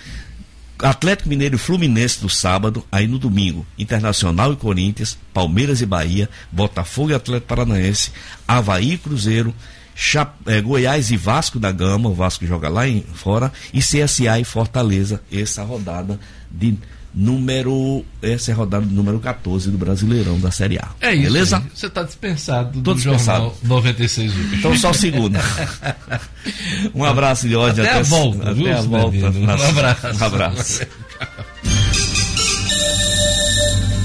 Atlético 0.82 1.30
Mineiro 1.30 1.56
e 1.56 1.60
Fluminense 1.60 2.20
no 2.22 2.30
sábado, 2.30 2.84
aí 2.92 3.08
no 3.08 3.20
domingo, 3.20 3.66
Internacional 3.78 4.54
e 4.54 4.56
Corinthians, 4.56 5.18
Palmeiras 5.34 5.82
e 5.82 5.86
Bahia, 5.86 6.30
Botafogo 6.52 7.12
e 7.12 7.14
Atlético 7.14 7.48
Paranaense, 7.48 8.12
Havaí 8.48 8.94
e 8.94 8.98
Cruzeiro, 8.98 9.54
Cha- 9.96 10.34
eh, 10.48 10.62
Goiás 10.62 11.12
e 11.12 11.18
Vasco 11.18 11.60
da 11.60 11.72
Gama, 11.72 12.10
o 12.10 12.14
Vasco 12.14 12.46
joga 12.48 12.70
lá 12.70 12.88
em 12.88 13.04
fora, 13.14 13.52
e 13.74 13.80
CSA 13.80 14.40
e 14.40 14.44
Fortaleza, 14.44 15.22
essa 15.32 15.64
rodada 15.64 16.20
de 16.50 16.76
número, 17.14 18.06
essa 18.22 18.52
é 18.52 18.54
a 18.54 18.58
rodada 18.58 18.86
número 18.86 19.20
14 19.20 19.70
do 19.70 19.78
Brasileirão 19.78 20.40
da 20.40 20.50
Série 20.52 20.78
A. 20.78 20.90
É 21.02 21.14
isso. 21.14 21.24
Beleza? 21.24 21.58
aí. 21.58 21.64
Você 21.74 21.90
tá 21.90 22.04
dispensado 22.04 22.80
do 22.80 22.84
Tô 22.84 22.94
dispensado. 22.94 23.54
Jornal 23.62 23.82
96 23.84 24.32
hoje. 24.32 24.56
Então 24.56 24.78
só 24.78 24.94
segunda. 24.94 25.40
um 26.96 27.04
abraço 27.04 27.48
de 27.48 27.56
ódio 27.56 27.84
Até 27.84 27.94
a 27.94 28.02
volta, 28.02 28.44
até 28.44 28.54
viu, 28.54 28.78
a 28.78 28.82
volta. 28.82 29.18
Um 29.18 29.50
abraço. 29.50 30.08
Um 30.08 30.26
abraço. 30.26 30.88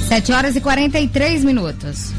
7 0.09 0.33
horas 0.33 0.57
e 0.57 0.61
43 0.61 1.45
minutos. 1.45 2.13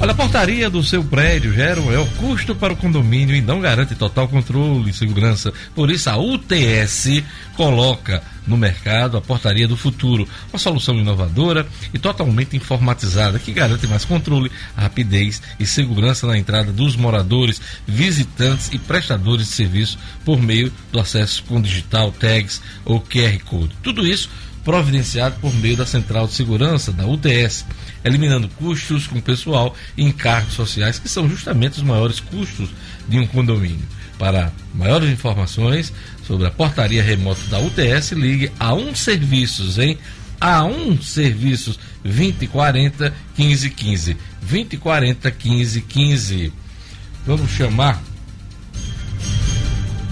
Olha, 0.00 0.12
a 0.12 0.14
portaria 0.14 0.70
do 0.70 0.82
seu 0.82 1.04
prédio 1.04 1.52
gera 1.52 1.78
um 1.78 1.84
maior 1.84 2.08
custo 2.18 2.54
para 2.54 2.72
o 2.72 2.76
condomínio 2.76 3.36
e 3.36 3.42
não 3.42 3.60
garante 3.60 3.94
total 3.94 4.26
controle 4.28 4.88
e 4.88 4.94
segurança. 4.94 5.52
Por 5.74 5.90
isso, 5.90 6.08
a 6.08 6.16
UTS 6.16 7.22
coloca 7.54 8.22
no 8.46 8.56
mercado 8.56 9.16
a 9.16 9.20
portaria 9.20 9.68
do 9.68 9.76
futuro, 9.76 10.28
uma 10.52 10.58
solução 10.58 10.98
inovadora 10.98 11.66
e 11.92 11.98
totalmente 11.98 12.56
informatizada 12.56 13.38
que 13.38 13.52
garante 13.52 13.86
mais 13.86 14.04
controle, 14.04 14.50
rapidez 14.76 15.42
e 15.58 15.66
segurança 15.66 16.26
na 16.26 16.38
entrada 16.38 16.72
dos 16.72 16.96
moradores, 16.96 17.60
visitantes 17.86 18.70
e 18.72 18.78
prestadores 18.78 19.46
de 19.46 19.52
serviço 19.52 19.98
por 20.24 20.40
meio 20.40 20.72
do 20.92 21.00
acesso 21.00 21.42
com 21.44 21.60
digital, 21.60 22.12
tags 22.12 22.60
ou 22.84 23.00
QR 23.00 23.38
Code. 23.44 23.74
Tudo 23.82 24.06
isso 24.06 24.28
providenciado 24.64 25.36
por 25.40 25.54
meio 25.54 25.76
da 25.76 25.86
Central 25.86 26.26
de 26.26 26.34
Segurança, 26.34 26.92
da 26.92 27.06
UTS, 27.06 27.64
eliminando 28.04 28.48
custos 28.48 29.06
com 29.06 29.20
pessoal 29.20 29.74
e 29.96 30.04
encargos 30.04 30.54
sociais, 30.54 30.98
que 30.98 31.08
são 31.08 31.28
justamente 31.28 31.78
os 31.78 31.82
maiores 31.82 32.20
custos 32.20 32.68
de 33.08 33.18
um 33.18 33.26
condomínio. 33.26 33.86
Para 34.20 34.52
maiores 34.74 35.08
informações 35.08 35.90
sobre 36.26 36.46
a 36.46 36.50
portaria 36.50 37.02
remota 37.02 37.40
da 37.48 37.58
UTS, 37.58 38.12
ligue 38.12 38.52
a 38.60 38.74
um 38.74 38.94
serviços, 38.94 39.78
hein? 39.78 39.96
A 40.38 40.62
um 40.62 41.00
serviços 41.00 41.78
2040 42.04 43.14
1515. 43.38 44.18
2040 44.42 45.30
1515. 45.30 46.52
Vamos 47.26 47.50
chamar 47.50 47.98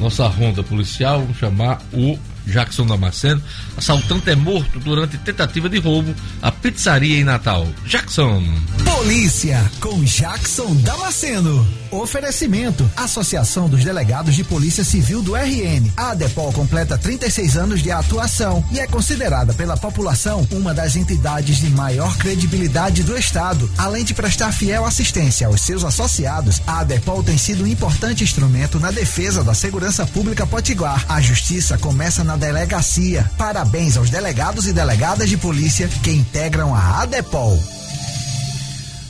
nossa 0.00 0.26
ronda 0.26 0.62
policial, 0.62 1.20
vamos 1.20 1.36
chamar 1.36 1.82
o 1.92 2.18
Jackson 2.49 2.86
Damasceno. 2.86 3.42
Assaltante 3.76 4.30
é 4.30 4.36
morto 4.36 4.80
durante 4.80 5.18
tentativa 5.18 5.68
de 5.68 5.78
roubo 5.78 6.14
à 6.42 6.51
pizzaria 6.51 7.20
em 7.20 7.24
Natal. 7.24 7.66
Jackson. 7.86 8.42
Polícia 8.84 9.70
com 9.80 10.03
Jackson 10.03 10.74
Damasceno. 10.76 11.66
Oferecimento: 11.90 12.88
Associação 12.96 13.68
dos 13.68 13.84
Delegados 13.84 14.34
de 14.34 14.44
Polícia 14.44 14.84
Civil 14.84 15.22
do 15.22 15.34
RN. 15.34 15.90
A 15.96 16.11
ADEPOL 16.11 16.53
completa 16.53 16.99
36 16.99 17.57
anos 17.57 17.82
de 17.82 17.90
atuação 17.90 18.64
e 18.70 18.78
é 18.78 18.86
considerada 18.86 19.55
pela 19.55 19.76
população 19.76 20.46
uma 20.51 20.74
das 20.74 20.96
entidades 20.96 21.59
de 21.59 21.70
maior 21.70 22.16
credibilidade 22.18 23.03
do 23.03 23.16
Estado. 23.16 23.70
Além 23.78 24.05
de 24.05 24.14
prestar 24.14 24.53
fiel 24.53 24.84
assistência 24.84 25.46
aos 25.46 25.61
seus 25.61 25.84
associados, 25.84 26.61
a 26.66 26.80
ADEPOL 26.80 27.22
tem 27.22 27.38
sido 27.38 27.64
um 27.64 27.66
importante 27.66 28.24
instrumento 28.24 28.78
na 28.78 28.90
defesa 28.90 29.42
da 29.42 29.55
segurança 29.55 30.07
pública 30.07 30.46
potiguar. 30.46 31.05
A 31.09 31.20
justiça 31.20 31.78
começa 31.78 32.22
na 32.22 32.36
delegacia. 32.39 33.24
Parabéns 33.36 33.97
aos 33.97 34.09
delegados 34.09 34.66
e 34.66 34.72
delegadas 34.72 35.28
de 35.28 35.36
polícia 35.36 35.89
que 36.03 36.11
integram 36.11 36.74
a 36.74 37.03
ADEPOL. 37.03 37.59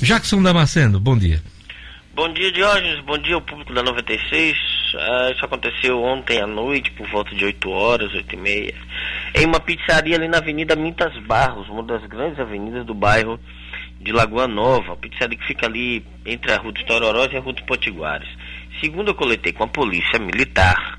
Jackson 0.00 0.42
Damasceno, 0.42 0.98
bom 0.98 1.16
dia. 1.16 1.42
Bom 2.14 2.32
dia, 2.32 2.50
Diógenes. 2.50 3.00
Bom 3.04 3.18
dia 3.18 3.34
ao 3.34 3.40
público 3.40 3.72
da 3.72 3.82
96. 3.82 4.56
Ah, 4.96 5.30
isso 5.32 5.44
aconteceu 5.44 6.02
ontem 6.02 6.40
à 6.40 6.46
noite, 6.46 6.90
por 6.92 7.06
volta 7.08 7.34
de 7.34 7.44
8 7.44 7.70
horas, 7.70 8.12
8 8.12 8.34
e 8.34 8.36
meia, 8.36 8.74
em 9.34 9.46
uma 9.46 9.60
pizzaria 9.60 10.16
ali 10.16 10.26
na 10.26 10.38
Avenida 10.38 10.74
Mintas 10.74 11.16
Barros, 11.24 11.68
uma 11.68 11.82
das 11.82 12.04
grandes 12.06 12.40
avenidas 12.40 12.84
do 12.84 12.94
bairro 12.94 13.38
de 14.00 14.10
Lagoa 14.10 14.48
Nova. 14.48 14.94
A 14.94 14.96
pizzaria 14.96 15.38
que 15.38 15.46
fica 15.46 15.66
ali 15.66 16.04
entre 16.24 16.50
a 16.52 16.56
Rua 16.56 16.72
dos 16.72 16.82
Tororós 16.84 17.32
e 17.32 17.36
a 17.36 17.40
Rua 17.40 17.52
dos 17.52 17.64
Potiguares. 17.64 18.28
Segundo 18.80 19.08
eu 19.08 19.14
coletei 19.14 19.52
com 19.52 19.64
a 19.64 19.68
polícia 19.68 20.18
militar, 20.18 20.97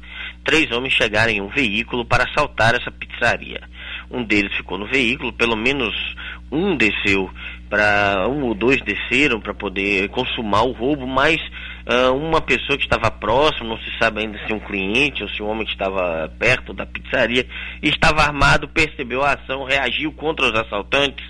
três 0.50 0.72
homens 0.72 0.96
chegaram 0.96 1.32
em 1.32 1.42
um 1.42 1.48
veículo 1.48 2.04
para 2.04 2.24
assaltar 2.24 2.74
essa 2.74 2.90
pizzaria. 2.90 3.62
Um 4.10 4.24
deles 4.24 4.52
ficou 4.58 4.80
no 4.80 4.88
veículo, 4.88 5.32
pelo 5.32 5.56
menos 5.56 5.94
um 6.52 6.76
desceu 6.76 7.30
para 7.70 8.28
um 8.28 8.46
ou 8.46 8.56
dois 8.56 8.82
desceram 8.82 9.40
para 9.40 9.54
poder 9.54 10.10
consumar 10.10 10.64
o 10.64 10.72
roubo, 10.72 11.06
mas 11.06 11.40
ah, 11.86 12.12
uma 12.14 12.42
pessoa 12.42 12.80
que 12.80 12.84
estava 12.84 13.12
próximo, 13.12 13.70
não 13.70 13.78
se 13.78 13.96
sabe 14.00 14.22
ainda 14.22 14.40
se 14.48 14.52
um 14.52 14.60
cliente 14.60 15.22
ou 15.22 15.30
se 15.30 15.44
um 15.44 15.48
homem 15.48 15.68
que 15.68 15.72
estava 15.72 16.28
perto 16.40 16.74
da 16.74 16.88
pizzaria 16.88 17.46
estava 17.84 18.24
armado, 18.24 18.68
percebeu 18.68 19.22
a 19.22 19.34
ação, 19.34 19.66
reagiu 19.66 20.12
contra 20.14 20.48
os 20.48 20.60
assaltantes. 20.60 21.24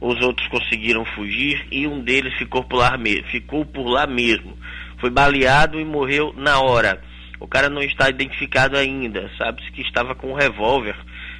Os 0.00 0.20
outros 0.20 0.46
conseguiram 0.46 1.04
fugir 1.04 1.66
e 1.68 1.88
um 1.88 2.00
deles 2.00 2.32
ficou 2.34 2.62
por 2.62 2.76
lá, 2.76 2.92
ficou 3.28 3.66
por 3.66 3.88
lá 3.88 4.06
mesmo. 4.06 4.56
Foi 4.98 5.10
baleado 5.10 5.80
e 5.80 5.84
morreu 5.84 6.32
na 6.36 6.60
hora. 6.60 7.00
O 7.42 7.48
cara 7.48 7.68
não 7.68 7.82
está 7.82 8.08
identificado 8.08 8.76
ainda. 8.76 9.28
Sabe-se 9.36 9.72
que 9.72 9.82
estava 9.82 10.14
com 10.14 10.30
um 10.30 10.34
revólver. 10.34 10.94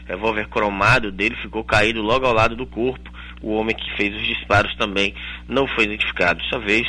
Revólver 0.05 0.49
cromado 0.49 1.13
dele 1.13 1.37
ficou 1.37 1.63
caído 1.63 2.03
logo 2.03 2.27
ao 2.27 2.35
lado 2.35 2.57
do 2.57 2.67
corpo. 2.67 3.09
O 3.41 3.53
homem 3.53 3.75
que 3.77 3.97
fez 3.97 4.13
os 4.13 4.27
disparos 4.27 4.75
também 4.75 5.15
não 5.49 5.65
foi 5.69 5.85
identificado. 5.85 6.43
Dessa 6.43 6.59
vez, 6.59 6.89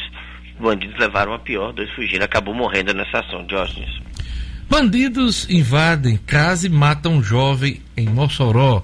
os 0.56 0.60
bandidos 0.60 0.98
levaram 1.00 1.32
a 1.32 1.38
pior. 1.38 1.74
Dois 1.74 1.92
fugiram. 1.92 2.26
Acabou 2.26 2.56
morrendo 2.56 2.92
nessa 2.92 3.20
ação, 3.20 3.46
Diógenes. 3.46 4.02
Bandidos 4.68 5.48
invadem 5.48 6.18
casa 6.18 6.66
e 6.66 6.70
matam 6.72 7.18
um 7.18 7.24
jovem 7.24 7.84
em 7.96 8.10
Mossoró. 8.10 8.84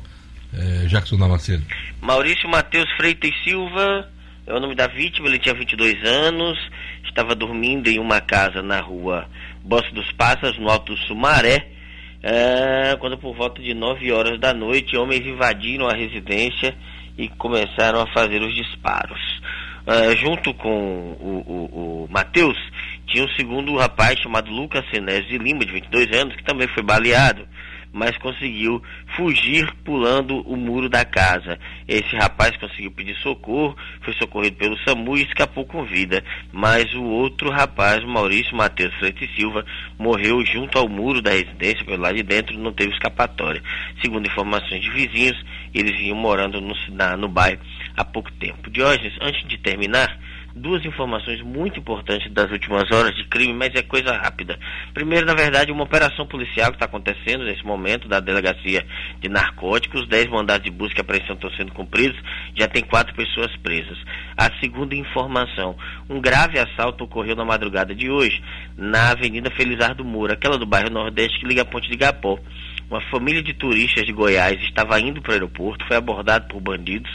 é, 0.54 0.86
Jackson 0.86 1.18
Damasceno? 1.18 1.66
Maurício 2.00 2.48
Matheus 2.48 2.90
Freitas 2.98 3.34
Silva 3.44 4.08
é 4.46 4.54
o 4.54 4.60
nome 4.60 4.76
da 4.76 4.86
vítima, 4.86 5.28
ele 5.28 5.40
tinha 5.40 5.56
22 5.56 6.04
anos, 6.04 6.58
estava 7.04 7.34
dormindo 7.34 7.88
em 7.88 7.98
uma 7.98 8.22
casa 8.22 8.62
na 8.62 8.80
rua 8.80 9.28
Bosque 9.70 9.94
dos 9.94 10.12
Pássaros, 10.14 10.58
no 10.58 10.68
Alto 10.68 10.98
Sumaré, 10.98 11.68
é, 12.24 12.98
quando 13.00 13.20
por 13.20 13.36
volta 13.36 13.62
de 13.62 13.76
9 13.76 14.12
horas 14.12 14.40
da 14.40 14.52
noite, 14.52 14.98
homens 14.98 15.26
invadiram 15.26 15.88
a 15.88 15.94
residência 15.94 16.76
e 17.16 17.30
começaram 17.30 18.02
a 18.02 18.08
fazer 18.08 18.42
os 18.42 18.54
disparos. 18.56 19.20
É, 19.86 20.16
junto 20.16 20.56
com 20.56 20.70
o, 21.20 21.44
o, 21.46 22.06
o 22.06 22.08
Matheus, 22.10 22.58
tinha 23.06 23.24
um 23.24 23.30
segundo 23.30 23.78
rapaz 23.78 24.20
chamado 24.20 24.52
Lucas 24.52 24.84
Senés 24.92 25.26
de 25.28 25.38
Lima, 25.38 25.64
de 25.64 25.72
22 25.72 26.20
anos, 26.20 26.36
que 26.36 26.44
também 26.44 26.68
foi 26.70 26.82
baleado 26.82 27.48
mas 27.92 28.18
conseguiu 28.18 28.82
fugir 29.16 29.74
pulando 29.84 30.42
o 30.42 30.56
muro 30.56 30.90
da 30.90 31.04
casa. 31.04 31.60
Esse 31.88 32.16
rapaz 32.16 32.56
conseguiu 32.58 32.92
pedir 32.92 33.16
socorro, 33.18 33.76
foi 34.02 34.14
socorrido 34.14 34.58
pelo 34.58 34.78
SAMU 34.80 35.18
e 35.18 35.24
escapou 35.24 35.66
com 35.66 35.84
vida. 35.84 36.24
Mas 36.52 36.94
o 36.94 37.04
outro 37.04 37.50
rapaz, 37.50 38.04
Maurício 38.04 38.56
Matheus 38.56 38.94
Freitas 38.96 39.30
Silva, 39.36 39.66
morreu 39.98 40.46
junto 40.46 40.78
ao 40.78 40.88
muro 40.88 41.22
da 41.22 41.32
residência, 41.32 41.86
pelo 41.86 42.04
lado 42.04 42.16
de 42.16 42.24
dentro, 42.24 42.58
não 42.58 42.72
teve 42.72 42.94
escapatória. 42.94 43.62
Segundo 44.02 44.28
informações 44.28 44.82
de 44.82 44.90
vizinhos, 44.90 45.44
eles 45.74 45.98
vinham 45.98 46.18
morando 46.18 46.62
no, 46.62 46.76
na, 46.90 47.18
no 47.18 47.28
bairro 47.28 47.62
há 47.96 48.06
pouco 48.06 48.32
tempo. 48.34 48.70
Diógenes, 48.70 49.14
antes 49.22 49.48
de 49.48 49.58
terminar, 49.58 50.18
duas 50.60 50.86
informações 50.86 51.42
muito 51.42 51.80
importantes 51.80 52.32
das 52.32 52.52
últimas 52.52 52.92
horas 52.92 53.16
de 53.16 53.24
crime, 53.26 53.54
mas 53.54 53.74
é 53.74 53.82
coisa 53.82 54.16
rápida. 54.16 54.60
Primeiro, 54.94 55.26
na 55.26 55.34
verdade, 55.34 55.72
uma 55.72 55.84
operação 55.84 56.28
policial 56.28 56.70
que 56.70 56.76
está 56.76 56.86
acontecendo 56.86 57.46
nesse 57.46 57.66
momento 57.66 58.08
da 58.08 58.20
delegacia 58.20 58.86
de 59.20 59.30
narcóticos, 59.30 60.08
dez 60.08 60.28
mandados 60.28 60.66
de 60.66 60.72
busca 60.72 61.00
e 61.00 61.02
apreensão 61.02 61.36
estão 61.36 61.52
sendo 61.52 61.72
cumpridos, 61.74 62.20
já 62.56 62.68
tem 62.68 62.84
quatro 62.84 63.16
pessoas 63.16 63.56
presas. 63.58 63.98
A 64.38 64.52
segunda 64.60 64.96
informação, 64.96 65.76
um 66.10 66.20
grave 66.20 66.60
assalto 66.60 67.06
ocorreu 67.06 67.36
na 67.36 67.46
madrugada 67.46 67.96
de 67.96 68.10
hoje, 68.10 68.42
na 68.78 69.12
Avenida 69.12 69.50
Felizardo 69.52 70.04
Moura, 70.04 70.34
aquela 70.34 70.58
do 70.58 70.66
bairro 70.66 70.90
Nordeste 70.90 71.40
que 71.40 71.48
liga 71.48 71.62
a 71.62 71.66
Ponte 71.66 71.90
de 71.90 71.96
Gapó. 71.96 72.38
Uma 72.90 73.02
família 73.12 73.44
de 73.44 73.54
turistas 73.54 74.06
de 74.06 74.12
Goiás 74.12 74.60
estava 74.64 75.00
indo 75.00 75.22
para 75.22 75.30
o 75.30 75.34
aeroporto, 75.34 75.86
foi 75.88 75.96
abordado 75.96 76.48
por 76.48 76.60
bandidos 76.60 77.12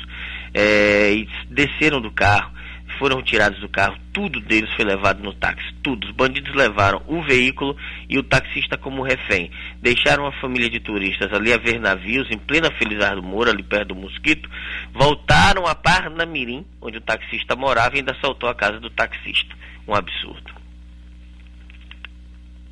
é, 0.55 1.13
e 1.13 1.29
desceram 1.51 2.01
do 2.01 2.13
carro 2.13 2.54
foram 2.99 3.23
tirados 3.23 3.61
do 3.61 3.69
carro, 3.69 3.97
tudo 4.13 4.41
deles 4.41 4.71
foi 4.75 4.85
levado 4.85 5.23
no 5.23 5.33
táxi, 5.33 5.75
tudo. 5.83 6.07
Os 6.07 6.13
bandidos 6.13 6.55
levaram 6.55 7.03
o 7.07 7.23
veículo 7.23 7.77
e 8.09 8.19
o 8.19 8.23
taxista 8.23 8.77
como 8.77 9.03
refém. 9.03 9.51
Deixaram 9.81 10.27
a 10.27 10.33
família 10.41 10.71
de 10.71 10.81
turistas 10.81 11.33
ali 11.33 11.53
a 11.53 11.59
ver 11.59 11.81
navios 11.81 12.31
em 12.31 12.39
plena 12.39 12.71
Felizardo 12.73 13.23
Moura, 13.23 13.51
ali 13.51 13.63
perto 13.63 13.89
do 13.89 13.95
Mosquito. 13.95 14.49
Voltaram 14.93 15.67
a 15.67 15.75
Parnamirim, 15.75 16.65
onde 16.81 16.99
o 16.99 17.03
taxista 17.03 17.57
morava, 17.57 17.97
e 17.97 17.99
ainda 17.99 18.13
assaltou 18.13 18.49
a 18.49 18.55
casa 18.55 18.81
do 18.81 18.91
taxista. 18.91 19.55
Um 19.87 19.95
absurdo. 19.95 20.55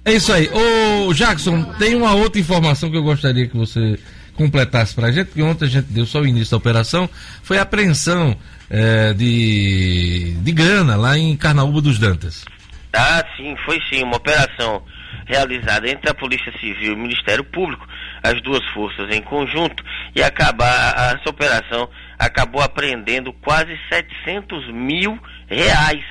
É 0.05 0.13
isso 0.15 0.33
aí. 0.33 0.49
Ô 0.49 1.13
Jackson, 1.15 1.63
tem 1.75 1.95
uma 1.95 2.15
outra 2.15 2.41
informação 2.41 2.91
que 2.91 2.97
eu 2.97 3.03
gostaria 3.03 3.47
que 3.47 3.57
você 3.57 3.99
completasse 4.35 4.95
para 4.95 5.09
a 5.09 5.13
gente, 5.13 5.31
que 5.31 5.43
ontem 5.43 5.67
a 5.67 5.69
gente 5.69 5.87
deu 5.93 6.07
só 6.07 6.21
o 6.21 6.27
início 6.27 6.53
da 6.53 6.57
operação, 6.57 7.09
foi 7.43 7.59
a 7.59 7.63
apreensão 7.63 8.37
é, 8.73 9.13
de, 9.13 10.35
de 10.41 10.53
grana 10.53 10.97
lá 10.97 11.19
em 11.19 11.37
Carnaúba 11.37 11.83
dos 11.83 11.99
Dantas. 11.99 12.47
Ah, 12.95 13.23
sim, 13.37 13.55
foi 13.67 13.79
sim, 13.91 14.03
uma 14.03 14.17
operação 14.17 14.83
realizada 15.27 15.89
entre 15.89 16.11
a 16.11 16.15
Polícia 16.15 16.51
Civil 16.59 16.93
e 16.93 16.95
o 16.95 16.99
Ministério 16.99 17.45
Público, 17.45 17.87
as 18.23 18.41
duas 18.43 18.65
forças 18.73 19.15
em 19.15 19.21
conjunto, 19.21 19.85
e 20.15 20.23
acabar, 20.23 21.15
essa 21.15 21.29
operação 21.29 21.89
acabou 22.19 22.63
apreendendo 22.63 23.33
quase 23.35 23.79
700 23.91 24.73
mil 24.73 25.19
reais 25.49 26.05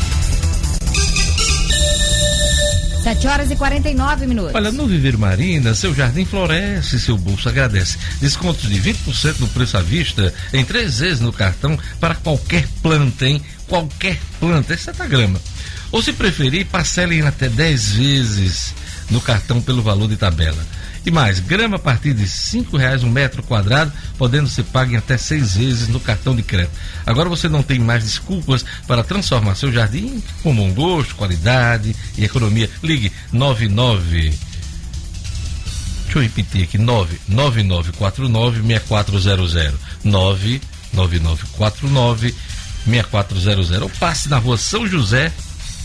7 3.15 3.27
horas 3.27 3.51
e 3.51 3.57
49 3.57 4.27
minutos. 4.27 4.55
Olha, 4.55 4.71
no 4.71 4.87
Viver 4.87 5.17
Marina, 5.17 5.75
seu 5.75 5.95
jardim 5.95 6.27
floresce, 6.27 7.01
seu 7.01 7.17
bolso 7.17 7.49
agradece. 7.49 7.97
Descontos 8.21 8.69
de 8.69 8.79
20% 8.79 9.39
no 9.39 9.49
preço 9.49 9.79
à 9.79 9.81
vista, 9.81 10.35
em 10.53 10.63
três 10.63 10.99
vezes 10.99 11.21
no 11.21 11.33
cartão, 11.33 11.79
para 11.99 12.15
qualquer 12.15 12.69
planta, 12.83 13.27
hein? 13.27 13.41
Qualquer 13.67 14.19
planta, 14.39 14.75
é 14.75 15.07
grama. 15.09 15.41
Ou 15.91 16.03
se 16.03 16.13
preferir, 16.13 16.67
parcelem 16.67 17.23
até 17.23 17.49
10 17.49 17.93
vezes 17.93 18.75
no 19.11 19.23
cartão 19.23 19.59
pelo 19.63 19.81
valor 19.81 20.07
de 20.07 20.17
tabela. 20.19 20.63
E 21.09 21.11
mais, 21.11 21.41
grama 21.41 21.77
a 21.77 21.79
partir 21.79 22.13
de 22.13 22.29
cinco 22.29 22.77
reais 22.77 23.03
um 23.03 23.09
metro 23.09 23.43
quadrado, 23.43 23.91
podendo 24.19 24.47
ser 24.47 24.65
pago 24.65 24.93
em 24.93 24.97
até 24.97 25.17
seis 25.17 25.57
vezes 25.57 25.89
no 25.89 25.99
cartão 25.99 26.37
de 26.37 26.43
crédito. 26.43 26.79
Agora 27.07 27.31
você 27.31 27.49
não 27.49 27.63
tem 27.63 27.79
mais 27.79 28.05
desculpas 28.05 28.63
para 28.87 29.03
transformar 29.03 29.55
seu 29.55 29.73
jardim 29.73 30.23
com 30.43 30.55
bom 30.55 30.71
gosto, 30.75 31.15
qualidade 31.15 31.97
e 32.19 32.25
economia. 32.27 32.69
Ligue 32.83 33.11
99 33.33 34.35
Deixa 36.05 36.19
eu 36.19 36.23
repetir 36.23 36.65
aqui, 36.65 36.77
99949-6400. 36.77 39.73
99949-6400. 42.87 43.81
Ou 43.81 43.89
passe 43.99 44.29
na 44.29 44.37
rua 44.37 44.59
São 44.59 44.87
José, 44.87 45.33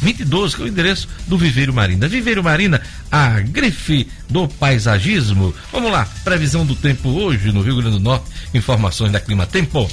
2012, 0.04 0.56
que 0.56 0.62
é 0.62 0.66
o 0.66 0.68
endereço 0.68 1.08
do 1.28 1.38
Viveiro 1.38 1.74
Marina. 1.74 2.08
Viveiro 2.08 2.44
Marina, 2.44 2.82
a 3.12 3.40
grife 3.40 4.08
do 4.30 4.48
paisagismo. 4.48 5.54
Vamos 5.72 5.92
lá, 5.92 6.08
previsão 6.24 6.66
do 6.66 6.76
tempo 6.76 7.10
hoje 7.10 7.52
no 7.52 7.62
Rio 7.62 7.78
Grande 7.78 7.98
do 7.98 8.04
Norte, 8.04 8.26
informações 8.54 9.12
da 9.12 9.20
Clima 9.20 9.46
Tempo. 9.46 9.90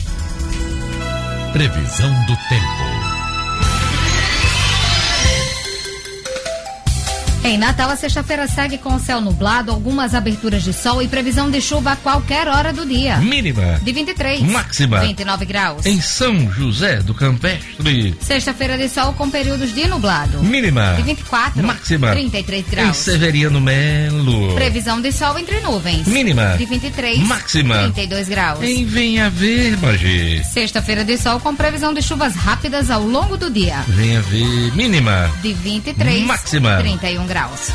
Previsão 1.53 2.11
do 2.27 2.37
tempo. 2.49 2.80
Em 7.43 7.57
Natal, 7.57 7.91
a 7.91 7.97
sexta-feira 7.97 8.47
segue 8.47 8.77
com 8.77 8.95
o 8.95 8.99
céu 8.99 9.19
nublado, 9.19 9.73
algumas 9.73 10.15
aberturas 10.15 10.63
de 10.63 10.75
sol 10.75 11.01
e 11.01 11.09
previsão 11.09 11.51
de 11.51 11.59
chuva 11.61 11.93
a 11.93 11.97
qualquer 11.97 12.47
hora 12.47 12.71
do 12.71 12.85
dia. 12.85 13.17
Mínima. 13.17 13.81
De 13.83 13.93
23. 13.93 14.43
Máxima. 14.43 15.01
29 15.01 15.47
graus. 15.47 15.87
Em 15.87 16.01
São 16.03 16.53
José 16.53 16.97
do 17.01 17.15
Campestre. 17.15 18.15
Sexta-feira 18.21 18.77
de 18.77 18.91
sol 18.91 19.15
com 19.15 19.31
períodos 19.31 19.75
de 19.75 19.87
nublado. 19.87 20.43
Mínima. 20.43 20.93
De 20.97 21.03
24. 21.03 21.63
Máxima. 21.67 22.11
33 22.11 22.69
graus. 22.69 22.89
Em 22.91 22.93
Severiano 22.93 23.59
Melo. 23.59 24.55
Previsão 24.55 25.01
de 25.01 25.11
sol 25.11 25.39
entre 25.39 25.61
nuvens. 25.61 26.07
Mínima. 26.07 26.57
De 26.59 26.67
23. 26.67 27.21
Máxima. 27.21 27.79
32 27.85 28.29
graus. 28.29 28.63
Em 28.63 28.85
Venha 28.85 29.31
Ver, 29.31 29.79
Magê. 29.79 30.43
Sexta-feira 30.45 31.05
de 31.05 31.17
sol 31.17 31.41
com 31.41 31.57
previsão 31.57 31.95
de 31.95 32.03
chuvas 32.03 32.35
rápidas 32.35 32.91
ao 32.91 33.03
longo 33.03 33.39
do 33.39 33.49
dia. 33.51 33.83
Venha 33.89 34.21
Ver. 34.21 34.77
Mínima. 34.77 35.31
De 35.41 35.55
23. 35.55 36.23
Máxima. 36.27 36.77
31 36.77 37.30
graus. 37.31 37.71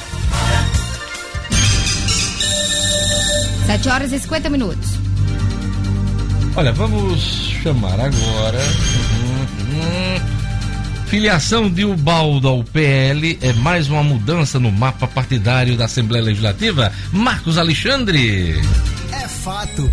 7 3.67 3.89
horas 3.89 4.11
e 4.11 4.19
50 4.19 4.49
minutos. 4.49 4.89
Olha, 6.57 6.73
vamos 6.73 7.21
chamar 7.63 7.97
agora. 7.97 8.59
Hum, 8.59 9.45
hum. 9.71 11.05
Filiação 11.07 11.69
de 11.69 11.85
Ubaldo 11.85 12.49
ao 12.49 12.65
PL 12.65 13.39
é 13.41 13.53
mais 13.53 13.87
uma 13.87 14.03
mudança 14.03 14.59
no 14.59 14.69
mapa 14.73 15.07
partidário 15.07 15.77
da 15.77 15.85
Assembleia 15.85 16.25
Legislativa? 16.25 16.91
Marcos 17.13 17.57
Alexandre. 17.57 18.59
É 19.13 19.25
fato. 19.25 19.89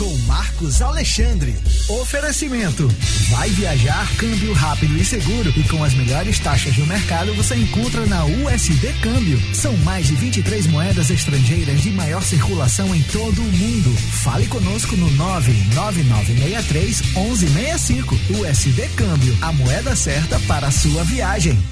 Com 0.00 0.16
Marcos 0.26 0.80
Alexandre. 0.80 1.54
Oferecimento. 1.86 2.88
Vai 3.28 3.50
viajar, 3.50 4.10
câmbio 4.16 4.54
rápido 4.54 4.96
e 4.96 5.04
seguro. 5.04 5.52
E 5.54 5.62
com 5.64 5.84
as 5.84 5.92
melhores 5.92 6.38
taxas 6.38 6.74
do 6.74 6.86
mercado 6.86 7.34
você 7.34 7.54
encontra 7.54 8.06
na 8.06 8.24
USD 8.24 8.94
Câmbio. 9.02 9.38
São 9.54 9.76
mais 9.84 10.06
de 10.06 10.14
23 10.14 10.68
moedas 10.68 11.10
estrangeiras 11.10 11.82
de 11.82 11.90
maior 11.90 12.22
circulação 12.22 12.94
em 12.94 13.02
todo 13.02 13.42
o 13.42 13.52
mundo. 13.52 13.94
Fale 14.22 14.46
conosco 14.46 14.96
no 14.96 15.10
99963 15.10 17.02
1165. 17.14 18.14
USD 18.40 18.88
Câmbio. 18.96 19.36
A 19.42 19.52
moeda 19.52 19.94
certa 19.94 20.40
para 20.48 20.68
a 20.68 20.70
sua 20.70 21.04
viagem. 21.04 21.62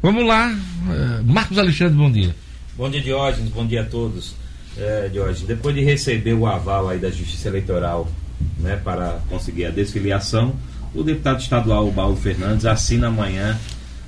Vamos 0.00 0.24
lá. 0.24 0.56
eh, 0.88 1.22
Marcos 1.24 1.58
Alexandre, 1.58 1.96
bom 1.96 2.12
dia. 2.12 2.32
Bom 2.76 2.88
dia, 2.88 3.00
Diógenes. 3.00 3.50
Bom 3.50 3.66
dia 3.66 3.80
a 3.82 3.86
todos. 3.86 4.38
É, 4.78 5.08
Diógenes, 5.08 5.42
depois 5.42 5.74
de 5.74 5.82
receber 5.82 6.32
o 6.34 6.46
aval 6.46 6.88
aí 6.88 6.98
da 6.98 7.10
Justiça 7.10 7.48
Eleitoral 7.48 8.10
né, 8.58 8.80
para 8.82 9.20
conseguir 9.28 9.66
a 9.66 9.70
desfiliação, 9.70 10.54
o 10.94 11.02
deputado 11.02 11.40
estadual 11.40 11.90
Baldo 11.90 12.16
Fernandes 12.20 12.64
assina 12.64 13.08
amanhã 13.08 13.58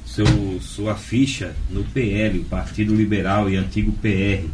seu, 0.06 0.26
sua 0.60 0.94
ficha 0.94 1.54
no 1.70 1.84
PL, 1.84 2.38
o 2.40 2.44
Partido 2.44 2.94
Liberal 2.94 3.50
e 3.50 3.56
antigo 3.56 3.92
PR. 3.92 4.46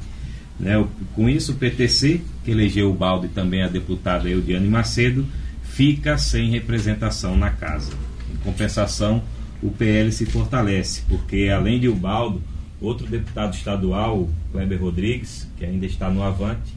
Né, 0.59 0.77
o- 0.79 0.89
com 1.15 1.29
isso, 1.29 1.53
o 1.53 1.55
PTC, 1.57 2.21
que 2.45 2.51
elegeu 2.51 2.91
o 2.91 2.95
Baldo 2.95 3.27
e 3.27 3.29
também 3.29 3.63
a 3.63 3.69
deputada 3.69 4.29
Eudiane 4.29 4.67
Macedo, 4.69 5.25
fica 5.63 6.19
sem 6.19 6.51
representação 6.51 7.37
na 7.37 7.51
casa. 7.51 7.93
Em 8.33 8.37
compensação, 8.39 9.23
o 9.63 9.71
PL 9.71 10.11
se 10.11 10.27
fortalece, 10.27 11.03
porque 11.09 11.49
além 11.55 11.79
de 11.79 11.89
Ubaldo, 11.89 12.43
outro 12.81 13.07
deputado 13.07 13.55
estadual, 13.55 14.29
Kleber 14.53 14.81
Rodrigues, 14.81 15.49
que 15.57 15.65
ainda 15.65 15.87
está 15.87 16.09
no 16.11 16.23
Avante, 16.23 16.75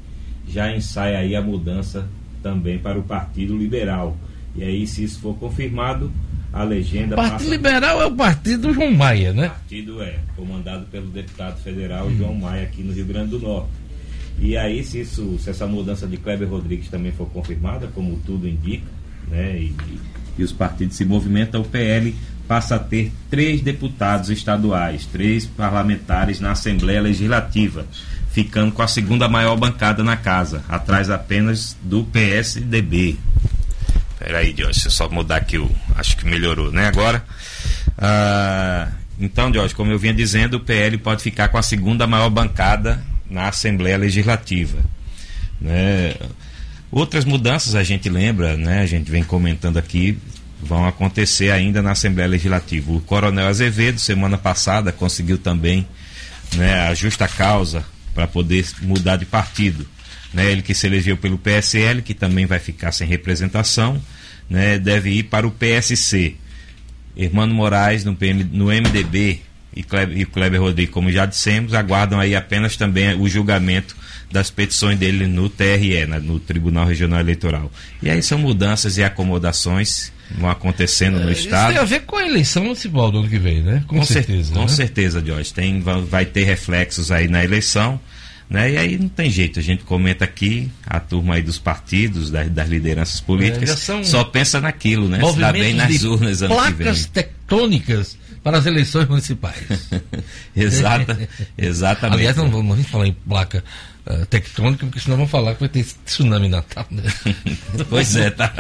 já 0.47 0.75
ensaia 0.75 1.19
aí 1.19 1.35
a 1.35 1.41
mudança 1.41 2.07
também 2.41 2.79
para 2.79 2.97
o 2.99 3.03
Partido 3.03 3.57
Liberal. 3.57 4.17
E 4.55 4.63
aí, 4.63 4.85
se 4.85 5.03
isso 5.03 5.19
for 5.19 5.35
confirmado, 5.37 6.11
a 6.51 6.63
legenda 6.63 7.15
O 7.15 7.17
Partido 7.17 7.37
passa... 7.37 7.49
Liberal 7.49 8.01
é 8.01 8.05
o 8.05 8.15
partido 8.15 8.67
do 8.67 8.73
João 8.73 8.91
Maia, 8.91 9.31
né? 9.31 9.47
O 9.47 9.49
partido 9.49 10.01
é 10.01 10.19
comandado 10.35 10.85
pelo 10.87 11.07
deputado 11.07 11.61
federal 11.61 12.11
João 12.11 12.35
Maia 12.35 12.63
aqui 12.63 12.83
no 12.83 12.91
Rio 12.91 13.05
Grande 13.05 13.29
do 13.29 13.39
Norte. 13.39 13.69
E 14.39 14.57
aí, 14.57 14.83
se, 14.83 15.01
isso, 15.01 15.37
se 15.39 15.49
essa 15.49 15.67
mudança 15.67 16.07
de 16.07 16.17
Kleber 16.17 16.49
Rodrigues 16.49 16.89
também 16.89 17.11
for 17.11 17.27
confirmada, 17.29 17.87
como 17.93 18.19
tudo 18.25 18.47
indica, 18.47 18.87
né, 19.29 19.57
e, 19.57 19.75
e 20.37 20.43
os 20.43 20.51
partidos 20.51 20.97
se 20.97 21.05
movimentam, 21.05 21.61
o 21.61 21.65
PL 21.65 22.13
passa 22.51 22.75
a 22.75 22.79
ter 22.79 23.13
três 23.29 23.61
deputados 23.61 24.29
estaduais, 24.29 25.05
três 25.05 25.45
parlamentares 25.45 26.41
na 26.41 26.51
Assembleia 26.51 27.01
Legislativa, 27.01 27.85
ficando 28.29 28.73
com 28.73 28.81
a 28.81 28.89
segunda 28.89 29.29
maior 29.29 29.55
bancada 29.55 30.03
na 30.03 30.17
casa, 30.17 30.61
atrás 30.67 31.09
apenas 31.09 31.77
do 31.81 32.03
PSDB. 32.03 33.17
Peraí, 34.19 34.47
Jorge, 34.47 34.63
deixa 34.63 34.87
eu 34.87 34.91
só 34.91 35.07
mudar 35.07 35.37
aqui 35.37 35.57
o. 35.57 35.71
Acho 35.95 36.17
que 36.17 36.25
melhorou, 36.25 36.73
né? 36.73 36.87
Agora. 36.87 37.23
Ah, 37.97 38.89
então, 39.17 39.53
Jorge, 39.53 39.73
como 39.73 39.89
eu 39.89 39.97
vinha 39.97 40.13
dizendo, 40.13 40.55
o 40.55 40.59
PL 40.59 40.97
pode 40.97 41.23
ficar 41.23 41.47
com 41.47 41.57
a 41.57 41.63
segunda 41.63 42.05
maior 42.05 42.29
bancada 42.29 43.01
na 43.29 43.47
Assembleia 43.47 43.97
Legislativa. 43.97 44.77
Né? 45.61 46.15
Outras 46.91 47.23
mudanças 47.23 47.75
a 47.75 47.83
gente 47.83 48.09
lembra, 48.09 48.57
né? 48.57 48.81
A 48.81 48.85
gente 48.85 49.09
vem 49.09 49.23
comentando 49.23 49.77
aqui, 49.77 50.19
vão 50.61 50.85
acontecer 50.85 51.51
ainda 51.51 51.81
na 51.81 51.91
Assembleia 51.91 52.29
Legislativa. 52.29 52.91
O 52.91 53.01
Coronel 53.01 53.47
Azevedo, 53.47 53.99
semana 53.99 54.37
passada, 54.37 54.91
conseguiu 54.91 55.37
também 55.37 55.87
né, 56.55 56.87
a 56.87 56.93
justa 56.93 57.27
causa 57.27 57.83
para 58.13 58.27
poder 58.27 58.65
mudar 58.81 59.17
de 59.17 59.25
partido. 59.25 59.87
Né, 60.33 60.51
ele 60.51 60.61
que 60.61 60.73
se 60.73 60.87
elegeu 60.87 61.17
pelo 61.17 61.37
PSL, 61.37 62.01
que 62.01 62.13
também 62.13 62.45
vai 62.45 62.59
ficar 62.59 62.91
sem 62.91 63.07
representação, 63.07 64.01
né, 64.49 64.79
deve 64.79 65.09
ir 65.09 65.23
para 65.23 65.45
o 65.45 65.51
PSC. 65.51 66.35
Hermano 67.17 67.53
Moraes 67.53 68.05
no, 68.05 68.15
PM, 68.15 68.43
no 68.45 68.67
MDB 68.67 69.41
e 69.75 69.83
Kleber, 69.83 70.17
e 70.17 70.25
Kleber 70.25 70.61
Rodrigues, 70.61 70.93
como 70.93 71.11
já 71.11 71.25
dissemos, 71.25 71.73
aguardam 71.73 72.19
aí 72.19 72.35
apenas 72.35 72.75
também 72.75 73.13
o 73.19 73.27
julgamento 73.29 73.95
das 74.31 74.49
petições 74.49 74.97
dele 74.97 75.27
no 75.27 75.49
TRE, 75.49 76.05
né, 76.05 76.19
no 76.19 76.39
Tribunal 76.39 76.85
Regional 76.85 77.19
Eleitoral. 77.19 77.71
E 78.01 78.09
aí 78.09 78.21
são 78.23 78.37
mudanças 78.37 78.97
e 78.97 79.03
acomodações 79.03 80.11
que 80.27 80.39
vão 80.39 80.49
acontecendo 80.49 81.19
no 81.19 81.31
Isso 81.31 81.41
Estado. 81.45 81.73
tem 81.73 81.77
a 81.81 81.83
ver 81.85 82.01
com 82.01 82.15
a 82.15 82.25
eleição 82.25 82.63
municipal 82.63 83.11
do 83.11 83.19
ano 83.19 83.29
que 83.29 83.37
vem, 83.39 83.61
né? 83.61 83.83
Com, 83.87 84.03
cer- 84.03 84.23
certeza. 84.23 84.53
Com 84.53 84.61
né? 84.61 84.67
certeza, 84.69 85.23
Jorge. 85.25 85.53
Tem, 85.53 85.81
vai, 85.81 86.25
ter 86.25 86.43
reflexos 86.45 87.11
aí 87.11 87.27
na 87.27 87.43
eleição. 87.43 87.99
Né? 88.49 88.71
E 88.73 88.77
aí 88.77 88.97
não 88.97 89.07
tem 89.07 89.29
jeito, 89.29 89.59
a 89.59 89.63
gente 89.63 89.83
comenta 89.83 90.25
aqui, 90.25 90.69
a 90.85 90.99
turma 90.99 91.35
aí 91.35 91.41
dos 91.41 91.57
partidos, 91.57 92.29
das, 92.29 92.49
das 92.49 92.67
lideranças 92.67 93.21
É, 93.21 93.23
políticas, 93.25 93.79
são 93.79 94.03
só 94.03 94.25
pensa 94.25 94.59
naquilo, 94.59 95.07
né? 95.07 95.21
Se 95.25 95.39
dá 95.39 95.53
bem 95.53 95.73
nas 95.73 96.03
urnas 96.03 96.41
ano 96.41 96.53
que 96.55 96.61
vem. 96.63 96.75
placas 96.75 97.05
tectônicas 97.05 98.17
para 98.43 98.57
as 98.57 98.65
eleições 98.65 99.07
municipais. 99.07 99.57
Exata, 100.55 101.29
exatamente. 101.57 102.19
Aliás, 102.19 102.37
não 102.37 102.49
vamos 102.49 102.75
nem 102.75 102.83
falar 102.83 103.07
em 103.07 103.13
placa 103.13 103.63
eh, 104.05 104.25
tectônica, 104.25 104.85
porque 104.85 104.99
senão 104.99 105.17
vão 105.17 105.27
falar 105.27 105.53
que 105.53 105.59
vai 105.59 105.69
ter 105.69 105.85
tsunami 106.05 106.49
Natal. 106.49 106.85
Né? 106.91 107.03
Pois 107.89 108.15
é, 108.15 108.29
tá, 108.29 108.53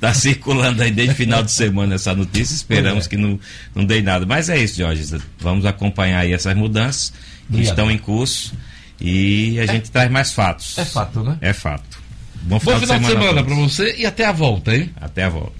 tá 0.00 0.14
circulando 0.14 0.82
aí 0.82 0.90
desde 0.90 1.14
final 1.14 1.42
de 1.42 1.50
semana 1.50 1.96
essa 1.96 2.14
notícia, 2.14 2.54
esperamos 2.54 3.06
é. 3.06 3.08
que 3.08 3.16
não, 3.16 3.38
não 3.74 3.84
dê 3.84 4.00
nada. 4.00 4.24
Mas 4.24 4.48
é 4.48 4.58
isso, 4.58 4.78
Jorge, 4.78 5.04
vamos 5.38 5.66
acompanhar 5.66 6.20
aí 6.20 6.32
essas 6.32 6.56
mudanças 6.56 7.12
que 7.50 7.60
estão 7.60 7.90
em 7.90 7.98
curso 7.98 8.54
e 9.00 9.58
a 9.60 9.66
gente 9.66 9.90
traz 9.90 10.10
mais 10.10 10.32
fatos. 10.32 10.78
É 10.78 10.84
fato, 10.84 11.22
né? 11.22 11.36
É 11.40 11.52
fato. 11.52 11.98
Bom 12.42 12.58
Bom 12.58 12.60
final, 12.60 12.80
final 12.80 12.98
de 13.00 13.06
semana 13.06 13.42
todos. 13.42 13.44
para 13.44 13.54
você 13.54 13.96
e 13.98 14.06
até 14.06 14.24
a 14.24 14.32
volta, 14.32 14.74
hein? 14.74 14.90
Até 15.00 15.24
a 15.24 15.28
volta. 15.28 15.52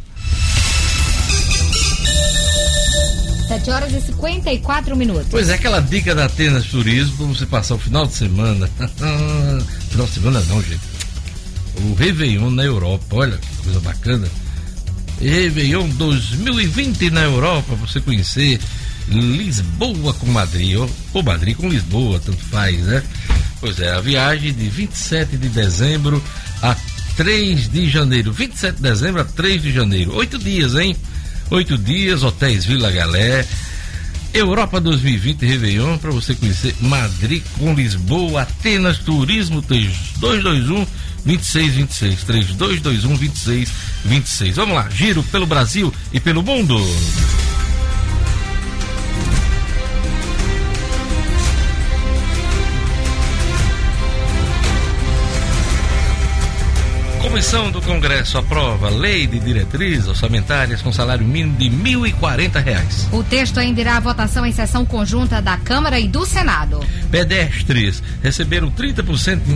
7 3.46 3.70
horas 3.70 3.92
e 3.92 4.00
54 4.00 4.96
minutos. 4.96 5.28
Pois 5.30 5.48
é, 5.48 5.54
aquela 5.54 5.80
dica 5.80 6.14
da 6.14 6.24
Atenas 6.24 6.66
Turismo 6.66 7.16
para 7.16 7.26
você 7.26 7.46
passar 7.46 7.74
o 7.76 7.78
final 7.78 8.06
de 8.06 8.14
semana. 8.14 8.68
final 9.90 10.06
de 10.06 10.12
semana 10.12 10.40
não, 10.48 10.62
gente. 10.62 10.80
O 11.82 11.94
Réveillon 11.94 12.50
na 12.50 12.64
Europa, 12.64 13.16
olha 13.16 13.36
que 13.36 13.56
coisa 13.64 13.80
bacana. 13.80 14.28
Réveillon 15.20 15.88
2020 15.90 17.10
na 17.10 17.22
Europa, 17.22 17.74
você 17.74 18.00
conhecer 18.00 18.60
Lisboa 19.08 20.12
com 20.14 20.26
Madrid, 20.26 20.76
ou, 20.76 20.90
ou 21.14 21.22
Madrid 21.22 21.56
com 21.56 21.68
Lisboa, 21.68 22.20
tanto 22.24 22.42
faz, 22.44 22.76
né? 22.80 23.02
Pois 23.60 23.78
é, 23.78 23.92
a 23.92 24.00
viagem 24.00 24.52
de 24.52 24.68
27 24.68 25.36
de 25.36 25.48
dezembro 25.48 26.22
a 26.62 26.76
3 27.16 27.70
de 27.70 27.88
janeiro. 27.88 28.32
27 28.32 28.76
de 28.76 28.82
dezembro 28.82 29.20
a 29.20 29.24
3 29.24 29.62
de 29.62 29.72
janeiro. 29.72 30.14
Oito 30.16 30.38
dias, 30.38 30.74
hein? 30.74 30.96
Oito 31.50 31.78
dias, 31.78 32.22
hotéis 32.24 32.64
Vila 32.64 32.90
Galé. 32.90 33.46
Europa 34.34 34.80
2020 34.80 35.46
Réveillon 35.46 35.96
para 35.96 36.10
você 36.10 36.34
conhecer 36.34 36.74
Madrid 36.80 37.42
com 37.58 37.72
Lisboa, 37.72 38.42
Atenas 38.42 38.98
Turismo 38.98 39.62
3221 39.62 40.86
2626 41.24 42.24
3221 42.24 43.16
2626. 43.16 44.56
Vamos 44.56 44.74
lá, 44.74 44.90
giro 44.90 45.22
pelo 45.22 45.46
Brasil 45.46 45.92
e 46.12 46.20
pelo 46.20 46.42
mundo. 46.42 46.76
Comissão 57.36 57.70
do 57.70 57.82
Congresso 57.82 58.38
aprova 58.38 58.88
lei 58.88 59.26
de 59.26 59.38
diretrizes 59.38 60.08
orçamentárias 60.08 60.80
com 60.80 60.90
salário 60.90 61.26
mínimo 61.26 61.54
de 61.58 61.68
1.040 61.68 62.64
reais. 62.64 63.06
O 63.12 63.22
texto 63.22 63.60
ainda 63.60 63.78
irá 63.78 63.98
à 63.98 64.00
votação 64.00 64.46
em 64.46 64.52
sessão 64.52 64.86
conjunta 64.86 65.42
da 65.42 65.58
Câmara 65.58 66.00
e 66.00 66.08
do 66.08 66.24
Senado. 66.24 66.80
Pedestres 67.10 68.02
receberam 68.22 68.70
30% 68.70 69.42
de 69.42 69.52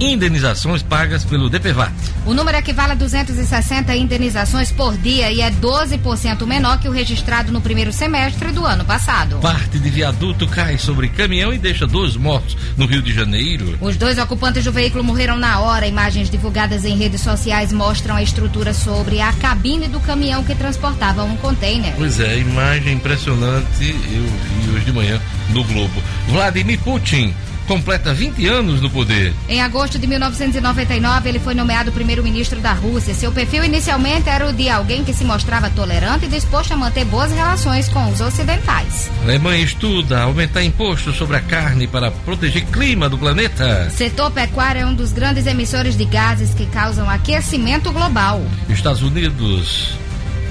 indenizações 0.00 0.82
pagas 0.82 1.24
pelo 1.24 1.48
DPVAT. 1.48 1.92
O 2.26 2.34
número 2.34 2.58
equivale 2.58 2.92
a 2.92 2.94
260 2.94 3.94
indenizações 3.96 4.70
por 4.70 4.96
dia 4.96 5.30
e 5.30 5.40
é 5.40 5.50
12% 5.50 6.46
menor 6.46 6.78
que 6.78 6.88
o 6.88 6.92
registrado 6.92 7.52
no 7.52 7.60
primeiro 7.60 7.92
semestre 7.92 8.52
do 8.52 8.64
ano 8.64 8.84
passado. 8.84 9.38
Parte 9.38 9.78
de 9.78 9.90
viaduto 9.90 10.46
cai 10.46 10.78
sobre 10.78 11.08
caminhão 11.08 11.52
e 11.52 11.58
deixa 11.58 11.86
dois 11.86 12.16
mortos 12.16 12.56
no 12.76 12.86
Rio 12.86 13.02
de 13.02 13.12
Janeiro. 13.12 13.76
Os 13.80 13.96
dois 13.96 14.18
ocupantes 14.18 14.64
do 14.64 14.72
veículo 14.72 15.04
morreram 15.04 15.36
na 15.36 15.60
hora. 15.60 15.86
Imagens 15.86 16.30
divulgadas 16.30 16.84
em 16.84 16.96
redes 16.96 17.20
sociais 17.20 17.72
mostram 17.72 18.16
a 18.16 18.22
estrutura 18.22 18.72
sobre 18.72 19.20
a 19.20 19.32
cabine 19.32 19.88
do 19.88 20.00
caminhão 20.00 20.44
que 20.44 20.54
transportava 20.54 21.24
um 21.24 21.36
container. 21.36 21.92
Pois 21.96 22.20
é, 22.20 22.38
imagem 22.38 22.94
impressionante 22.94 23.82
eu 23.82 24.64
vi 24.64 24.70
hoje 24.70 24.84
de 24.84 24.92
manhã 24.92 25.20
no 25.50 25.64
Globo. 25.64 26.02
Vladimir 26.28 26.78
Putin 26.80 27.34
completa 27.72 28.12
20 28.12 28.46
anos 28.48 28.82
no 28.82 28.90
poder. 28.90 29.32
Em 29.48 29.62
agosto 29.62 29.98
de 29.98 30.06
1999, 30.06 31.26
ele 31.26 31.38
foi 31.38 31.54
nomeado 31.54 31.90
primeiro-ministro 31.90 32.60
da 32.60 32.74
Rússia. 32.74 33.14
Seu 33.14 33.32
perfil 33.32 33.64
inicialmente 33.64 34.28
era 34.28 34.46
o 34.46 34.52
de 34.52 34.68
alguém 34.68 35.02
que 35.02 35.14
se 35.14 35.24
mostrava 35.24 35.70
tolerante 35.70 36.26
e 36.26 36.28
disposto 36.28 36.72
a 36.72 36.76
manter 36.76 37.06
boas 37.06 37.32
relações 37.32 37.88
com 37.88 38.10
os 38.10 38.20
ocidentais. 38.20 39.10
A 39.22 39.24
Alemanha 39.24 39.64
estuda 39.64 40.20
aumentar 40.20 40.62
imposto 40.62 41.14
sobre 41.14 41.38
a 41.38 41.40
carne 41.40 41.86
para 41.86 42.10
proteger 42.10 42.66
clima 42.66 43.08
do 43.08 43.16
planeta. 43.16 43.88
Setor 43.88 44.30
pecuário 44.30 44.82
é 44.82 44.84
um 44.86 44.94
dos 44.94 45.10
grandes 45.10 45.46
emissores 45.46 45.96
de 45.96 46.04
gases 46.04 46.52
que 46.52 46.66
causam 46.66 47.08
aquecimento 47.08 47.90
global. 47.90 48.44
Estados 48.68 49.00
Unidos, 49.00 49.94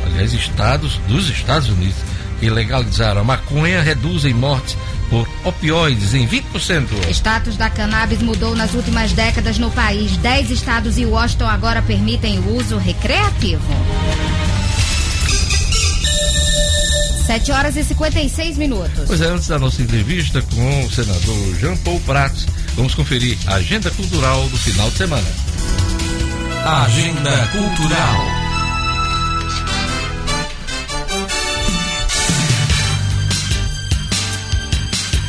aliás, 0.08 0.34
estados 0.34 1.00
dos 1.08 1.30
Estados 1.30 1.70
Unidos, 1.70 2.11
que 2.42 2.50
legalizaram 2.50 3.22
a 3.22 3.24
maconha 3.24 3.84
reduzem 3.84 4.34
mortes 4.34 4.76
por 5.12 5.30
opioides 5.46 6.16
em 6.16 6.28
20%. 6.28 6.88
Status 7.12 7.56
da 7.56 7.70
cannabis 7.70 8.20
mudou 8.20 8.56
nas 8.56 8.74
últimas 8.74 9.14
décadas 9.14 9.60
no 9.60 9.70
país. 9.70 10.18
Dez 10.18 10.50
estados 10.50 10.98
e 10.98 11.06
Washington 11.06 11.46
agora 11.46 11.84
permitem 11.84 12.40
o 12.40 12.58
uso 12.58 12.78
recreativo. 12.78 13.62
7 17.28 17.52
horas 17.52 17.78
e 17.78 17.84
56 17.84 18.58
minutos. 18.58 19.04
Pois 19.06 19.22
é, 19.22 19.28
antes 19.28 19.48
da 19.48 19.60
nossa 19.60 19.82
entrevista 19.82 20.42
com 20.42 20.86
o 20.86 20.92
senador 20.92 21.56
Jean 21.60 21.78
Paul 21.78 22.00
Pratos, 22.02 22.48
vamos 22.76 22.96
conferir 22.96 23.38
a 23.46 23.56
agenda 23.56 23.92
cultural 23.92 24.50
do 24.50 24.58
final 24.58 24.90
de 24.90 24.98
semana. 24.98 25.28
Agenda 26.66 27.48
Cultural. 27.52 28.41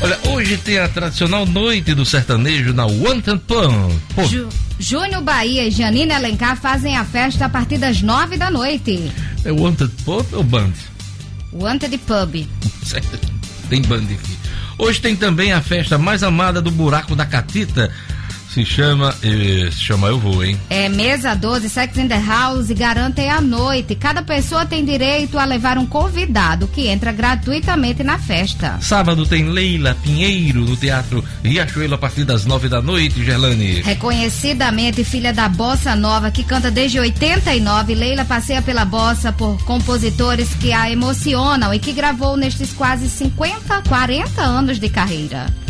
Olha, 0.02 0.18
hoje 0.30 0.56
tem 0.56 0.78
a 0.78 0.88
tradicional 0.88 1.46
noite 1.46 1.94
do 1.94 2.04
sertanejo 2.04 2.72
na 2.72 2.84
Wanted 2.86 3.40
Pan. 3.46 3.88
Ju- 4.28 4.48
Júnior 4.78 5.22
Bahia 5.22 5.68
e 5.68 5.70
Janine 5.70 6.12
Alencar 6.12 6.56
fazem 6.60 6.96
a 6.96 7.04
festa 7.04 7.44
a 7.46 7.48
partir 7.48 7.78
das 7.78 8.02
9 8.02 8.36
da 8.36 8.50
noite. 8.50 9.12
é 9.44 9.52
Wanted 9.52 9.92
Pub 10.04 10.26
ou 10.32 10.42
Band? 10.42 10.72
Wanted 11.52 11.96
Pub. 11.98 12.34
tem 13.70 13.82
band 13.82 13.98
aqui. 14.04 14.36
Hoje 14.78 15.00
tem 15.00 15.14
também 15.14 15.52
a 15.52 15.60
festa 15.62 15.96
mais 15.98 16.22
amada 16.24 16.60
do 16.60 16.70
buraco 16.72 17.14
da 17.14 17.24
Catita. 17.24 17.92
Se 18.52 18.66
chama. 18.66 19.14
eh, 19.22 19.70
se 19.72 19.80
chama 19.80 20.08
Eu 20.08 20.18
Vou, 20.18 20.44
hein? 20.44 20.58
É 20.68 20.86
mesa 20.86 21.34
12, 21.34 21.70
Sex 21.70 21.96
in 21.96 22.06
the 22.06 22.18
House, 22.18 22.70
garantem 22.70 23.30
a 23.30 23.40
noite. 23.40 23.94
Cada 23.94 24.22
pessoa 24.22 24.66
tem 24.66 24.84
direito 24.84 25.38
a 25.38 25.44
levar 25.46 25.78
um 25.78 25.86
convidado 25.86 26.68
que 26.68 26.86
entra 26.86 27.12
gratuitamente 27.12 28.02
na 28.02 28.18
festa. 28.18 28.76
Sábado 28.82 29.24
tem 29.24 29.48
Leila 29.48 29.96
Pinheiro 30.02 30.60
no 30.66 30.76
Teatro 30.76 31.24
Riachuelo 31.42 31.94
a 31.94 31.98
partir 31.98 32.24
das 32.24 32.44
nove 32.44 32.68
da 32.68 32.82
noite, 32.82 33.24
Gerlane. 33.24 33.80
Reconhecidamente 33.80 35.02
filha 35.02 35.32
da 35.32 35.48
bossa 35.48 35.96
nova 35.96 36.30
que 36.30 36.44
canta 36.44 36.70
desde 36.70 37.00
89, 37.00 37.94
Leila 37.94 38.24
passeia 38.26 38.60
pela 38.60 38.84
bossa 38.84 39.32
por 39.32 39.64
compositores 39.64 40.52
que 40.56 40.74
a 40.74 40.90
emocionam 40.90 41.72
e 41.72 41.78
que 41.78 41.92
gravou 41.92 42.36
nestes 42.36 42.72
quase 42.74 43.08
50, 43.08 43.82
40 43.88 44.42
anos 44.42 44.78
de 44.78 44.90
carreira. 44.90 45.61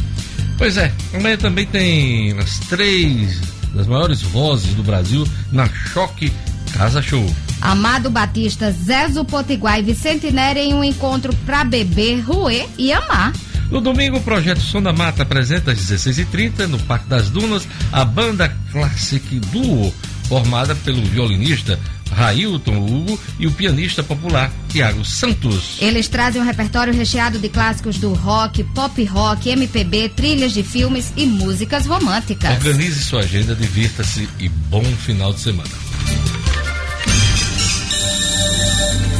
Pois 0.62 0.76
é, 0.76 0.92
amanhã 1.12 1.36
também 1.36 1.66
tem 1.66 2.38
as 2.38 2.60
três 2.60 3.40
das 3.74 3.84
maiores 3.88 4.22
vozes 4.22 4.72
do 4.74 4.84
Brasil 4.84 5.26
na 5.50 5.68
Choque 5.68 6.32
Casa 6.72 7.02
Show. 7.02 7.26
Amado 7.60 8.08
Batista, 8.08 8.70
Zezo 8.70 9.24
Potiguar 9.24 9.80
e 9.80 9.82
Vicente 9.82 10.30
Nery 10.30 10.60
em 10.60 10.74
um 10.74 10.84
encontro 10.84 11.34
pra 11.44 11.64
beber, 11.64 12.20
ruer 12.20 12.68
e 12.78 12.92
amar. 12.92 13.32
No 13.72 13.80
domingo, 13.80 14.18
o 14.18 14.22
projeto 14.22 14.60
Som 14.60 14.80
da 14.80 14.92
Mata 14.92 15.24
apresenta 15.24 15.72
às 15.72 15.80
16h30 15.80 16.68
no 16.68 16.78
Parque 16.78 17.08
das 17.08 17.28
Dunas 17.28 17.66
a 17.90 18.04
banda 18.04 18.48
Classic 18.70 19.40
Duo, 19.50 19.92
formada 20.28 20.76
pelo 20.76 21.02
violinista 21.02 21.76
Railton 22.12 22.78
Hugo 22.78 23.18
e 23.38 23.46
o 23.46 23.50
pianista 23.50 24.02
popular 24.02 24.52
Tiago 24.68 25.04
Santos. 25.04 25.76
Eles 25.80 26.08
trazem 26.08 26.40
um 26.40 26.44
repertório 26.44 26.92
recheado 26.92 27.38
de 27.38 27.48
clássicos 27.48 27.98
do 27.98 28.12
rock, 28.12 28.62
pop 28.64 29.04
rock, 29.04 29.48
MPB, 29.48 30.10
trilhas 30.10 30.52
de 30.52 30.62
filmes 30.62 31.12
e 31.16 31.26
músicas 31.26 31.86
românticas. 31.86 32.50
Organize 32.50 33.02
sua 33.04 33.20
agenda, 33.20 33.54
divirta-se 33.54 34.28
e 34.38 34.48
bom 34.48 34.84
final 34.84 35.32
de 35.32 35.40
semana. 35.40 35.70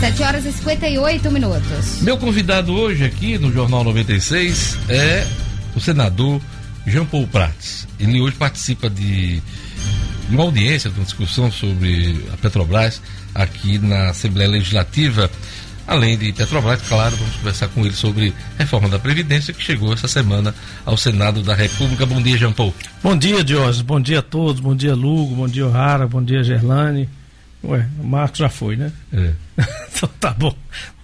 7 0.02 0.22
horas 0.24 0.44
e 0.44 0.52
58 0.52 1.30
minutos. 1.30 2.02
Meu 2.02 2.18
convidado 2.18 2.72
hoje 2.72 3.04
aqui 3.04 3.38
no 3.38 3.52
Jornal 3.52 3.84
96 3.84 4.76
é 4.88 5.24
o 5.76 5.80
senador 5.80 6.40
Jean 6.84 7.04
Paul 7.04 7.26
Prats. 7.28 7.86
Ele 8.00 8.20
hoje 8.20 8.34
participa 8.34 8.90
de 8.90 9.40
de 10.28 10.34
uma 10.34 10.44
audiência, 10.44 10.90
de 10.90 10.98
uma 10.98 11.04
discussão 11.04 11.50
sobre 11.50 12.24
a 12.32 12.36
Petrobras 12.36 13.02
aqui 13.34 13.78
na 13.78 14.10
Assembleia 14.10 14.50
Legislativa. 14.50 15.30
Além 15.86 16.16
de 16.16 16.32
Petrobras, 16.32 16.80
claro, 16.82 17.16
vamos 17.16 17.36
conversar 17.36 17.68
com 17.68 17.84
ele 17.84 17.94
sobre 17.94 18.32
reforma 18.56 18.88
da 18.88 18.98
Previdência 18.98 19.52
que 19.52 19.62
chegou 19.62 19.92
essa 19.92 20.06
semana 20.06 20.54
ao 20.86 20.96
Senado 20.96 21.42
da 21.42 21.54
República. 21.54 22.06
Bom 22.06 22.22
dia, 22.22 22.38
Jean 22.38 22.52
Paul. 22.52 22.72
Bom 23.02 23.16
dia, 23.16 23.42
Diógenes. 23.42 23.80
Bom 23.82 24.00
dia 24.00 24.20
a 24.20 24.22
todos. 24.22 24.60
Bom 24.60 24.76
dia, 24.76 24.94
Lugo. 24.94 25.34
Bom 25.34 25.48
dia, 25.48 25.66
O'Hara. 25.66 26.06
Bom 26.06 26.22
dia, 26.22 26.42
Gerlane. 26.44 27.08
Ué, 27.64 27.86
o 27.98 28.04
Marcos 28.04 28.38
já 28.38 28.48
foi, 28.48 28.76
né? 28.76 28.92
É. 29.12 29.32
então 29.94 30.08
tá 30.18 30.30
bom. 30.32 30.54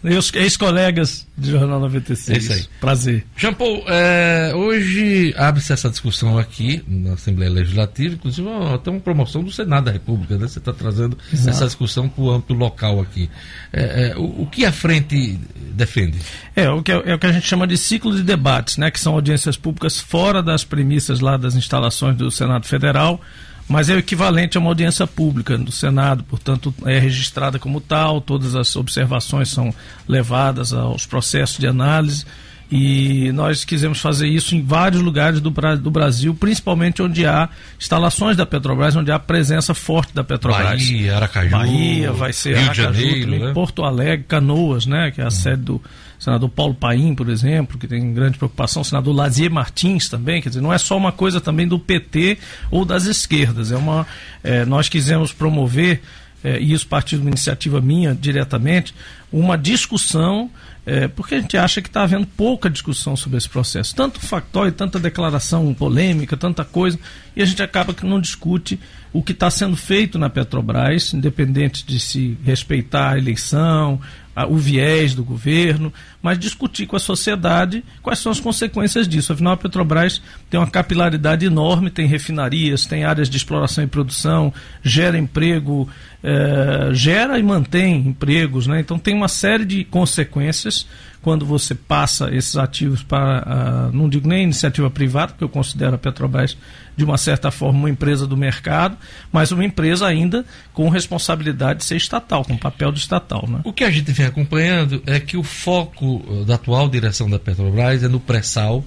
Meus 0.03 0.33
ex-colegas 0.33 1.27
de 1.37 1.51
Jornal 1.51 1.81
96. 1.81 2.29
É 2.29 2.39
isso 2.39 2.53
aí. 2.53 2.67
Prazer. 2.81 3.27
Jean 3.37 3.53
Paul, 3.53 3.85
é, 3.89 4.53
hoje 4.55 5.35
abre-se 5.37 5.73
essa 5.73 5.91
discussão 5.91 6.39
aqui 6.39 6.83
na 6.87 7.15
Assembleia 7.15 7.51
Legislativa, 7.51 8.15
inclusive 8.15 8.49
tem 8.83 8.93
uma 8.93 9.01
promoção 9.01 9.43
do 9.43 9.51
Senado 9.51 9.85
da 9.85 9.91
República, 9.91 10.37
né? 10.37 10.47
Você 10.47 10.61
está 10.61 10.73
trazendo 10.73 11.19
Exato. 11.33 11.51
essa 11.51 11.67
discussão 11.67 12.09
para 12.09 12.23
o 12.23 12.31
âmbito 12.31 12.55
local 12.55 13.01
aqui. 13.01 13.29
É, 13.73 14.11
é, 14.11 14.17
o, 14.17 14.43
o 14.43 14.49
que 14.51 14.65
a 14.65 14.73
frente 14.73 15.39
defende? 15.73 16.19
É, 16.55 16.71
o 16.71 16.81
que, 16.81 16.93
é, 16.93 17.03
é 17.07 17.15
o 17.15 17.19
que 17.19 17.27
a 17.27 17.33
gente 17.33 17.47
chama 17.47 17.67
de 17.67 17.77
ciclo 17.77 18.15
de 18.15 18.23
debates, 18.23 18.77
né? 18.77 18.93
Que 18.93 19.01
são 19.01 19.15
audiências 19.15 19.57
públicas 19.57 19.99
fora 19.99 20.41
das 20.43 20.63
premissas 20.63 21.19
lá 21.19 21.37
das 21.37 21.57
instalações 21.57 22.17
do 22.17 22.31
Senado 22.31 22.67
Federal, 22.67 23.21
mas 23.69 23.89
é 23.89 23.95
o 23.95 23.99
equivalente 23.99 24.57
a 24.57 24.61
uma 24.61 24.71
audiência 24.71 25.07
pública 25.07 25.59
do 25.59 25.71
Senado, 25.71 26.25
portanto 26.25 26.75
é 26.87 26.99
registrada 26.99 27.59
como 27.59 27.81
tal, 27.81 28.21
todas 28.21 28.55
as 28.55 28.75
observações 28.77 29.51
são 29.51 29.75
levadas 30.07 30.73
aos 30.73 31.07
processos 31.07 31.59
de 31.59 31.67
análise 31.67 32.25
e 32.71 33.33
nós 33.33 33.65
quisemos 33.65 33.99
fazer 33.99 34.29
isso 34.29 34.55
em 34.55 34.63
vários 34.63 35.01
lugares 35.01 35.41
do, 35.41 35.51
do 35.81 35.91
Brasil, 35.91 36.35
principalmente 36.35 37.01
onde 37.01 37.25
há 37.25 37.49
instalações 37.81 38.37
da 38.37 38.45
Petrobras, 38.45 38.95
onde 38.95 39.11
há 39.11 39.19
presença 39.19 39.73
forte 39.73 40.15
da 40.15 40.23
Petrobras. 40.23 40.67
Bahia, 40.67 41.17
Aracaju, 41.17 41.51
Bahia, 41.51 42.13
vai 42.13 42.33
ser 42.33 42.57
Rio 42.57 42.71
de 42.73 42.81
Aracaju 42.81 43.01
Janeiro, 43.01 43.21
também, 43.23 43.41
né? 43.41 43.53
Porto 43.55 43.85
Alegre, 43.85 44.27
Canoas, 44.29 44.85
né, 44.85 45.11
que 45.11 45.21
é 45.21 45.25
a 45.25 45.31
sede 45.31 45.63
do 45.63 45.83
senador 46.19 46.51
Paulo 46.51 46.75
Paim, 46.75 47.15
por 47.15 47.31
exemplo, 47.31 47.79
que 47.79 47.87
tem 47.87 48.13
grande 48.13 48.37
preocupação, 48.37 48.83
o 48.83 48.85
senador 48.85 49.15
Lazier 49.15 49.51
Martins 49.51 50.09
também, 50.09 50.43
quer 50.43 50.51
dizer, 50.51 50.61
não 50.61 50.73
é 50.73 50.79
só 50.79 50.97
uma 50.97 51.13
coisa 51.13 51.41
também 51.41 51.67
do 51.67 51.79
PT 51.79 52.37
ou 52.71 52.85
das 52.85 53.07
esquerdas, 53.07 53.73
é 53.73 53.77
uma, 53.77 54.07
é, 54.43 54.67
nós 54.67 54.89
quisemos 54.91 55.33
promover, 55.33 56.03
é, 56.45 56.61
e 56.61 56.73
isso 56.73 56.87
partiu 56.87 57.19
de 57.19 57.25
uma 57.25 57.31
iniciativa 57.31 57.81
minha 57.81 58.15
diretamente, 58.15 58.95
uma 59.33 59.57
discussão, 59.57 60.51
é, 60.89 61.07
porque 61.09 61.35
a 61.35 61.41
gente 61.41 61.57
acha 61.57 61.83
que 61.83 61.89
está 61.89 62.03
havendo 62.03 62.27
pouca 62.27 62.71
discussão 62.71 63.15
sobre 63.17 63.37
esse 63.37 63.49
processo, 63.49 63.95
tanto 63.95 64.19
factóide, 64.21 64.75
tanta 64.77 64.99
declaração 64.99 65.73
polêmica, 65.75 66.37
tanta 66.37 66.65
coisa, 66.65 66.99
e 67.37 67.43
a 67.43 67.45
gente 67.45 67.63
acaba 67.63 67.93
que 67.93 68.07
não 68.07 68.21
discute 68.21 68.81
o 69.13 69.23
que 69.23 69.33
está 69.33 69.51
sendo 69.51 69.77
feito 69.77 70.19
na 70.19 70.29
Petrobras, 70.31 71.13
independente 71.15 71.85
de 71.87 71.99
se 72.01 72.37
respeitar 72.45 73.13
a 73.13 73.19
eleição, 73.19 74.01
a- 74.37 74.47
o 74.47 74.57
viés 74.57 75.15
do 75.15 75.25
governo, 75.25 75.93
mas 76.23 76.39
discutir 76.39 76.87
com 76.87 76.95
a 76.95 77.01
sociedade 77.01 77.83
quais 78.03 78.19
são 78.21 78.31
as 78.31 78.39
consequências 78.39 79.09
disso. 79.09 79.33
Afinal, 79.33 79.55
a 79.55 79.57
Petrobras 79.57 80.23
tem 80.51 80.61
uma 80.61 80.71
capilaridade 80.71 81.45
enorme, 81.47 81.91
tem 81.91 82.07
refinarias, 82.07 82.85
tem 82.87 83.05
áreas 83.05 83.29
de 83.29 83.37
exploração 83.37 83.83
e 83.83 83.87
produção, 83.87 84.53
gera 84.83 85.19
emprego, 85.19 85.89
eh, 86.23 86.91
gera 86.93 87.39
e 87.39 87.43
mantém 87.43 87.97
empregos, 88.09 88.67
né? 88.67 88.81
então 88.81 88.99
tem 88.99 89.15
uma 89.15 89.29
série 89.29 89.65
de 89.65 89.85
consequências 89.85 90.87
quando 91.23 91.45
você 91.45 91.75
passa 91.75 92.35
esses 92.35 92.57
ativos 92.57 93.03
para, 93.03 93.43
ah, 93.47 93.91
não 93.93 94.09
digo 94.09 94.29
nem 94.29 94.45
iniciativa 94.45 94.91
privada, 94.91 95.33
porque 95.33 95.45
eu 95.45 95.49
considero 95.49 95.95
a 95.95 95.99
Petrobras 95.99 96.57
de 96.97 97.05
uma 97.05 97.17
certa 97.17 97.51
forma 97.51 97.79
uma 97.79 97.91
empresa 97.91 98.27
do 98.27 98.37
mercado, 98.37 98.97
mas 99.31 99.53
uma 99.53 99.65
empresa 99.65 100.07
ainda 100.07 100.45
com 100.73 100.89
responsabilidade 100.89 101.81
de 101.81 101.85
ser 101.85 101.97
estatal, 101.97 102.45
com 102.45 102.57
papel 102.57 102.91
de 102.91 102.99
estatal. 102.99 103.47
Né? 103.49 103.61
O 103.63 103.73
que 103.73 103.85
a 103.85 103.91
gente 103.91 104.11
vem 104.11 104.27
acompanhando 104.27 105.03
é 105.07 105.21
que 105.21 105.37
o 105.37 105.43
foco 105.43 106.25
eh, 106.29 106.45
da 106.45 106.55
atual 106.55 106.89
direção 106.89 107.29
da 107.29 107.39
Petrobras 107.39 108.03
é 108.03 108.09
no 108.09 108.19
pré-sal 108.19 108.85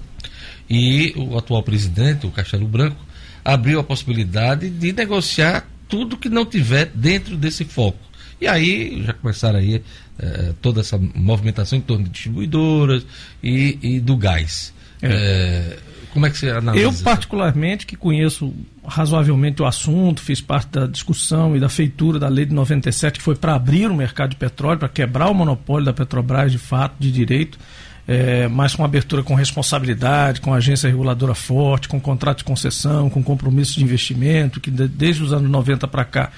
e 0.68 1.14
o 1.16 1.38
atual 1.38 1.62
presidente, 1.62 2.26
o 2.26 2.30
Castelo 2.30 2.66
Branco, 2.66 3.02
abriu 3.44 3.80
a 3.80 3.84
possibilidade 3.84 4.68
de 4.68 4.92
negociar 4.92 5.66
tudo 5.92 6.16
que 6.16 6.30
não 6.30 6.46
tiver 6.46 6.86
dentro 6.94 7.36
desse 7.36 7.66
foco. 7.66 7.98
E 8.40 8.48
aí 8.48 9.02
já 9.04 9.12
começaram 9.12 9.58
aí 9.58 9.82
eh, 10.18 10.54
toda 10.62 10.80
essa 10.80 10.98
movimentação 11.14 11.78
em 11.78 11.82
torno 11.82 12.04
de 12.04 12.10
distribuidoras 12.10 13.04
e, 13.44 13.78
e 13.82 14.00
do 14.00 14.16
gás. 14.16 14.72
Eh, 15.02 15.76
Como 16.14 16.24
é 16.24 16.30
que 16.30 16.38
você 16.38 16.48
analisa? 16.48 16.82
Eu, 16.82 16.92
particularmente, 17.04 17.84
que 17.84 17.94
conheço 17.94 18.54
razoavelmente 18.82 19.60
o 19.60 19.66
assunto, 19.66 20.22
fiz 20.22 20.40
parte 20.40 20.70
da 20.70 20.86
discussão 20.86 21.54
e 21.54 21.60
da 21.60 21.68
feitura 21.68 22.18
da 22.18 22.28
lei 22.28 22.46
de 22.46 22.54
97, 22.54 23.18
que 23.18 23.22
foi 23.22 23.36
para 23.36 23.54
abrir 23.54 23.90
o 23.90 23.94
mercado 23.94 24.30
de 24.30 24.36
petróleo, 24.36 24.78
para 24.78 24.88
quebrar 24.88 25.28
o 25.28 25.34
monopólio 25.34 25.84
da 25.84 25.92
Petrobras 25.92 26.50
de 26.50 26.58
fato, 26.58 26.94
de 26.98 27.12
direito, 27.12 27.58
é, 28.06 28.48
mas 28.48 28.74
com 28.74 28.84
abertura 28.84 29.22
com 29.22 29.34
responsabilidade, 29.34 30.40
com 30.40 30.52
agência 30.52 30.88
reguladora 30.88 31.34
forte, 31.34 31.88
com 31.88 32.00
contrato 32.00 32.38
de 32.38 32.44
concessão, 32.44 33.08
com 33.08 33.22
compromisso 33.22 33.78
de 33.78 33.84
investimento, 33.84 34.60
que 34.60 34.70
de, 34.70 34.88
desde 34.88 35.22
os 35.22 35.32
anos 35.32 35.50
90 35.50 35.86
para 35.88 36.04
cá 36.04 36.30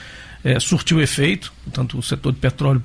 é, 0.42 0.60
surtiu 0.60 1.00
efeito, 1.00 1.52
portanto, 1.64 1.98
o 1.98 2.02
setor 2.02 2.32
de 2.32 2.38
petróleo 2.38 2.82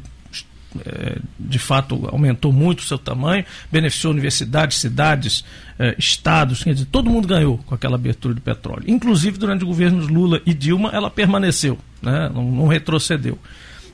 é, 0.86 1.18
de 1.40 1.60
fato 1.60 2.08
aumentou 2.12 2.54
muito 2.54 2.80
o 2.80 2.84
seu 2.84 2.98
tamanho, 2.98 3.44
beneficiou 3.72 4.14
universidades, 4.14 4.78
cidades, 4.78 5.44
é, 5.78 5.96
estados, 5.98 6.64
quer 6.64 6.74
dizer, 6.74 6.86
todo 6.86 7.10
mundo 7.10 7.28
ganhou 7.28 7.58
com 7.58 7.76
aquela 7.76 7.96
abertura 7.96 8.34
de 8.34 8.42
petróleo. 8.42 8.84
Inclusive 8.88 9.38
durante 9.38 9.64
o 9.64 9.68
governo 9.68 10.06
Lula 10.06 10.42
e 10.46 10.54
Dilma, 10.54 10.92
ela 10.94 11.10
permaneceu, 11.10 11.78
né? 12.02 12.30
não, 12.34 12.44
não 12.44 12.68
retrocedeu. 12.68 13.38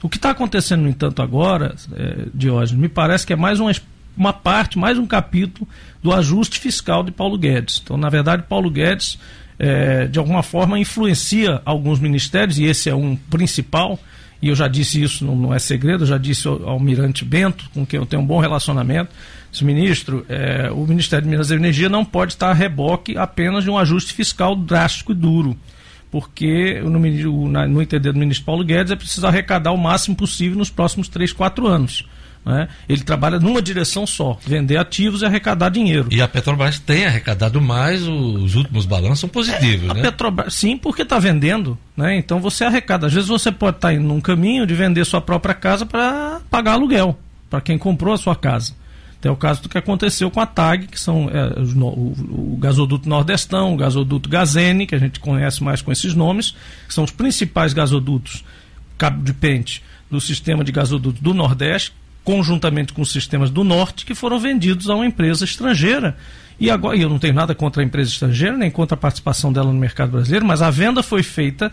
O 0.03 0.09
que 0.09 0.17
está 0.17 0.31
acontecendo, 0.31 0.81
no 0.81 0.89
entanto, 0.89 1.21
agora, 1.21 1.75
é, 1.93 2.27
Diógenes, 2.33 2.79
me 2.79 2.89
parece 2.89 3.25
que 3.25 3.33
é 3.33 3.35
mais 3.35 3.59
uma, 3.59 3.71
uma 4.17 4.33
parte, 4.33 4.77
mais 4.77 4.97
um 4.97 5.05
capítulo 5.05 5.67
do 6.01 6.13
ajuste 6.13 6.59
fiscal 6.59 7.03
de 7.03 7.11
Paulo 7.11 7.37
Guedes. 7.37 7.81
Então, 7.83 7.97
na 7.97 8.09
verdade, 8.09 8.43
Paulo 8.47 8.69
Guedes, 8.69 9.17
é, 9.59 10.07
de 10.07 10.19
alguma 10.19 10.43
forma, 10.43 10.79
influencia 10.79 11.61
alguns 11.65 11.99
ministérios, 11.99 12.57
e 12.59 12.65
esse 12.65 12.89
é 12.89 12.95
um 12.95 13.15
principal, 13.15 13.99
e 14.41 14.49
eu 14.49 14.55
já 14.55 14.67
disse 14.67 15.01
isso, 15.01 15.25
não, 15.25 15.35
não 15.35 15.53
é 15.53 15.59
segredo, 15.59 16.03
eu 16.03 16.07
já 16.07 16.17
disse 16.17 16.47
ao 16.47 16.69
Almirante 16.69 17.25
Bento, 17.25 17.69
com 17.73 17.85
quem 17.85 17.99
eu 17.99 18.05
tenho 18.05 18.21
um 18.21 18.25
bom 18.25 18.39
relacionamento, 18.39 19.11
disse, 19.51 19.65
ministro, 19.65 20.25
é, 20.29 20.69
o 20.71 20.85
Ministério 20.85 21.23
de 21.23 21.29
Minas 21.29 21.49
e 21.51 21.55
Energia 21.55 21.89
não 21.89 22.05
pode 22.05 22.33
estar 22.33 22.49
a 22.49 22.53
reboque 22.53 23.17
apenas 23.17 23.63
de 23.63 23.69
um 23.69 23.77
ajuste 23.77 24.13
fiscal 24.13 24.55
drástico 24.55 25.11
e 25.11 25.15
duro, 25.15 25.57
porque 26.11 26.79
no, 26.81 26.99
no, 27.67 27.81
entender 27.81 28.13
do 28.13 28.19
ministro 28.19 28.45
Paulo 28.45 28.63
Guedes 28.63 28.91
é 28.91 28.95
preciso 28.95 29.27
arrecadar 29.27 29.71
o 29.71 29.77
máximo 29.77 30.15
possível 30.15 30.57
nos 30.57 30.69
próximos 30.69 31.09
3, 31.09 31.33
4 31.33 31.67
anos. 31.67 32.07
Né? 32.45 32.67
Ele 32.87 33.01
trabalha 33.01 33.39
numa 33.39 33.61
direção 33.61 34.05
só, 34.05 34.37
vender 34.45 34.77
ativos 34.77 35.23
e 35.23 35.25
arrecadar 35.25 35.69
dinheiro. 35.69 36.09
E 36.11 36.21
a 36.21 36.27
Petrobras 36.27 36.77
tem 36.77 37.05
arrecadado 37.05 37.59
mais, 37.59 38.07
os 38.07 38.53
últimos 38.53 38.85
balanços 38.85 39.21
são 39.21 39.29
positivos, 39.29 39.89
é, 39.89 39.93
né? 39.95 40.01
Petrobras, 40.03 40.53
sim, 40.53 40.77
porque 40.77 41.01
está 41.01 41.17
vendendo, 41.17 41.75
né? 41.97 42.15
Então 42.17 42.39
você 42.39 42.63
arrecada. 42.63 43.07
Às 43.07 43.13
vezes 43.13 43.27
você 43.27 43.51
pode 43.51 43.77
estar 43.77 43.87
tá 43.87 43.93
indo 43.93 44.07
num 44.07 44.21
caminho 44.21 44.67
de 44.67 44.75
vender 44.75 45.03
sua 45.05 45.19
própria 45.21 45.55
casa 45.55 45.87
para 45.87 46.39
pagar 46.49 46.73
aluguel, 46.73 47.17
para 47.49 47.61
quem 47.61 47.79
comprou 47.79 48.13
a 48.13 48.17
sua 48.17 48.35
casa. 48.35 48.73
Tem 49.19 49.31
o 49.31 49.35
caso 49.35 49.63
do 49.63 49.69
que 49.69 49.77
aconteceu 49.79 50.29
com 50.29 50.39
a 50.39 50.45
TAG, 50.45 50.85
que 50.85 50.99
são 50.99 51.27
é, 51.31 51.59
o, 51.59 52.53
o, 52.53 52.57
gasoduto 52.59 53.09
Nordestão, 53.09 53.73
o 53.73 53.77
gasoduto 53.77 54.29
Gazene, 54.29 54.85
que 54.85 54.93
a 54.93 54.99
gente 54.99 55.19
conhece 55.19 55.63
mais 55.63 55.81
com 55.81 55.91
esses 55.91 56.13
nomes, 56.13 56.53
que 56.87 56.93
são 56.93 57.03
os 57.03 57.09
principais 57.09 57.73
gasodutos 57.73 58.43
cabo 58.99 59.23
de 59.23 59.33
pente 59.33 59.81
do 60.11 60.21
sistema 60.21 60.63
de 60.63 60.71
gasoduto 60.71 61.23
do 61.23 61.33
Nordeste, 61.33 61.91
conjuntamente 62.25 62.91
com 62.91 63.03
os 63.03 63.11
sistemas 63.11 63.49
do 63.49 63.63
Norte, 63.63 64.05
que 64.05 64.15
foram 64.15 64.37
vendidos 64.39 64.89
a 64.89 64.95
uma 64.95 65.05
empresa 65.05 65.45
estrangeira. 65.45 66.17
E 66.59 66.71
agora, 66.71 66.97
eu 66.97 67.07
não 67.07 67.19
tenho 67.19 67.35
nada 67.35 67.53
contra 67.53 67.83
a 67.83 67.85
empresa 67.85 68.09
estrangeira, 68.09 68.57
nem 68.57 68.71
contra 68.71 68.95
a 68.95 68.99
participação 68.99 69.53
dela 69.53 69.71
no 69.71 69.79
mercado 69.79 70.11
brasileiro, 70.11 70.45
mas 70.45 70.61
a 70.61 70.69
venda 70.69 71.03
foi 71.03 71.21
feita 71.21 71.71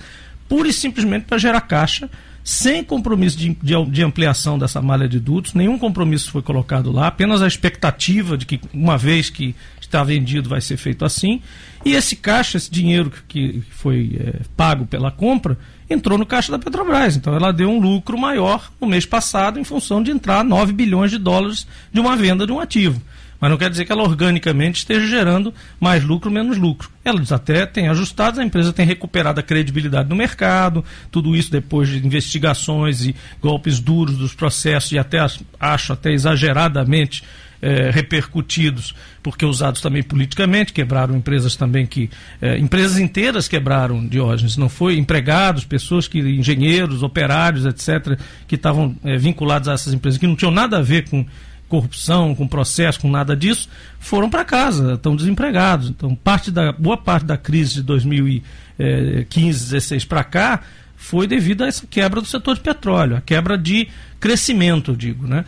pura 0.49 0.69
e 0.69 0.73
simplesmente 0.73 1.25
para 1.25 1.39
gerar 1.39 1.63
caixa, 1.63 2.11
sem 2.45 2.85
compromisso 2.85 3.39
de, 3.39 3.57
de, 3.63 3.85
de, 3.87 4.03
ampliação 4.03 4.59
dessa 4.59 4.83
malha 4.83 5.09
de 5.09 5.19
dutos, 5.19 5.55
nenhum 5.55 5.79
compromisso 5.79 6.31
foi 6.31 6.43
colocado 6.43 6.93
lá, 6.93 7.07
apenas 7.07 7.41
a 7.41 7.47
expectativa 7.47 8.37
de 8.37 8.45
que, 8.45 8.61
uma 8.75 8.99
vez 8.99 9.31
que 9.31 9.55
está 9.81 10.05
vendido, 10.05 10.49
vai 10.49 10.61
ser 10.61 10.77
feito 10.77 11.05
assim. 11.05 11.41
E 11.85 11.93
esse 11.93 12.17
caixa, 12.17 12.57
esse 12.57 12.71
dinheiro 12.71 13.13
que, 13.29 13.63
foi 13.71 14.19
é, 14.19 14.41
pago 14.57 14.85
pela 14.85 15.11
compra, 15.11 15.57
entrou 15.93 16.19
no 16.19 16.27
caixa 16.27 16.51
da 16.51 16.59
Petrobras. 16.59 17.17
Então 17.17 17.35
ela 17.35 17.53
deu 17.53 17.69
um 17.69 17.79
lucro 17.79 18.19
maior 18.19 18.71
no 18.81 18.87
mês 18.87 19.07
passado 19.07 19.59
em 19.59 19.65
função 19.65 20.03
de 20.03 20.11
entrar 20.11 20.45
9 20.45 20.73
bilhões 20.73 21.11
de 21.11 21.19
dólares 21.19 21.67
de 21.93 22.01
uma 22.01 22.17
venda 22.17 22.47
de 22.47 22.53
um 22.53 22.61
ativo. 22.61 23.01
Mas 23.43 23.51
não 23.51 23.59
quer 23.59 23.69
dizer 23.69 23.85
que 23.85 23.91
ela 23.91 24.05
organicamente 24.05 24.79
esteja 24.79 25.05
gerando 25.05 25.53
mais 25.81 26.05
lucro, 26.05 26.31
menos 26.31 26.57
lucro. 26.57 26.89
Elas 27.05 27.33
até 27.33 27.67
têm 27.67 27.89
ajustado, 27.89 28.41
a 28.41 28.45
empresa 28.45 28.73
tem 28.73 28.87
recuperado 28.87 29.41
a 29.41 29.43
credibilidade 29.43 30.09
no 30.09 30.15
mercado, 30.15 30.85
tudo 31.11 31.35
isso 31.35 31.51
depois 31.51 31.89
de 31.89 32.07
investigações 32.07 33.05
e 33.05 33.17
golpes 33.41 33.81
duros 33.81 34.17
dos 34.17 34.33
processos 34.33 34.93
e 34.93 34.99
até 34.99 35.19
acho 35.59 35.93
até 35.93 36.13
exageradamente 36.13 37.25
é, 37.63 37.91
repercutidos, 37.91 38.93
porque 39.23 39.47
usados 39.47 39.81
também 39.81 40.03
politicamente, 40.03 40.73
quebraram 40.73 41.17
empresas 41.17 41.55
também 41.55 41.87
que. 41.87 42.11
É, 42.41 42.59
empresas 42.59 42.99
inteiras 42.99 43.47
quebraram 43.47 44.05
Diógenes, 44.07 44.57
não 44.57 44.69
foi 44.69 44.99
empregados, 44.99 45.65
pessoas 45.65 46.09
que, 46.09 46.19
engenheiros, 46.19 47.05
operários, 47.05 47.65
etc., 47.65 48.19
que 48.49 48.57
estavam 48.57 48.97
é, 49.05 49.17
vinculados 49.17 49.69
a 49.69 49.75
essas 49.75 49.95
empresas, 49.95 50.19
que 50.19 50.27
não 50.27 50.35
tinham 50.35 50.51
nada 50.51 50.79
a 50.79 50.83
ver 50.83 51.09
com 51.09 51.25
corrupção, 51.69 52.35
com 52.35 52.47
processo, 52.47 53.01
com 53.01 53.09
nada 53.09 53.35
disso, 53.35 53.67
foram 53.99 54.29
para 54.29 54.45
casa, 54.45 54.95
estão 54.95 55.17
desempregados. 55.17 55.89
Então, 55.89 56.15
parte 56.15 56.51
da, 56.51 56.73
boa 56.73 56.99
parte 56.99 57.25
da 57.25 57.39
crise 57.39 57.77
de 57.77 57.83
2015, 57.85 59.71
16 59.71 60.05
para 60.05 60.23
cá 60.23 60.61
foi 60.95 61.27
devido 61.27 61.65
a 61.65 61.67
essa 61.67 61.87
quebra 61.87 62.21
do 62.21 62.27
setor 62.27 62.57
de 62.57 62.61
petróleo, 62.61 63.17
a 63.17 63.21
quebra 63.21 63.57
de 63.57 63.89
crescimento, 64.21 64.95
digo, 64.95 65.27
né? 65.27 65.45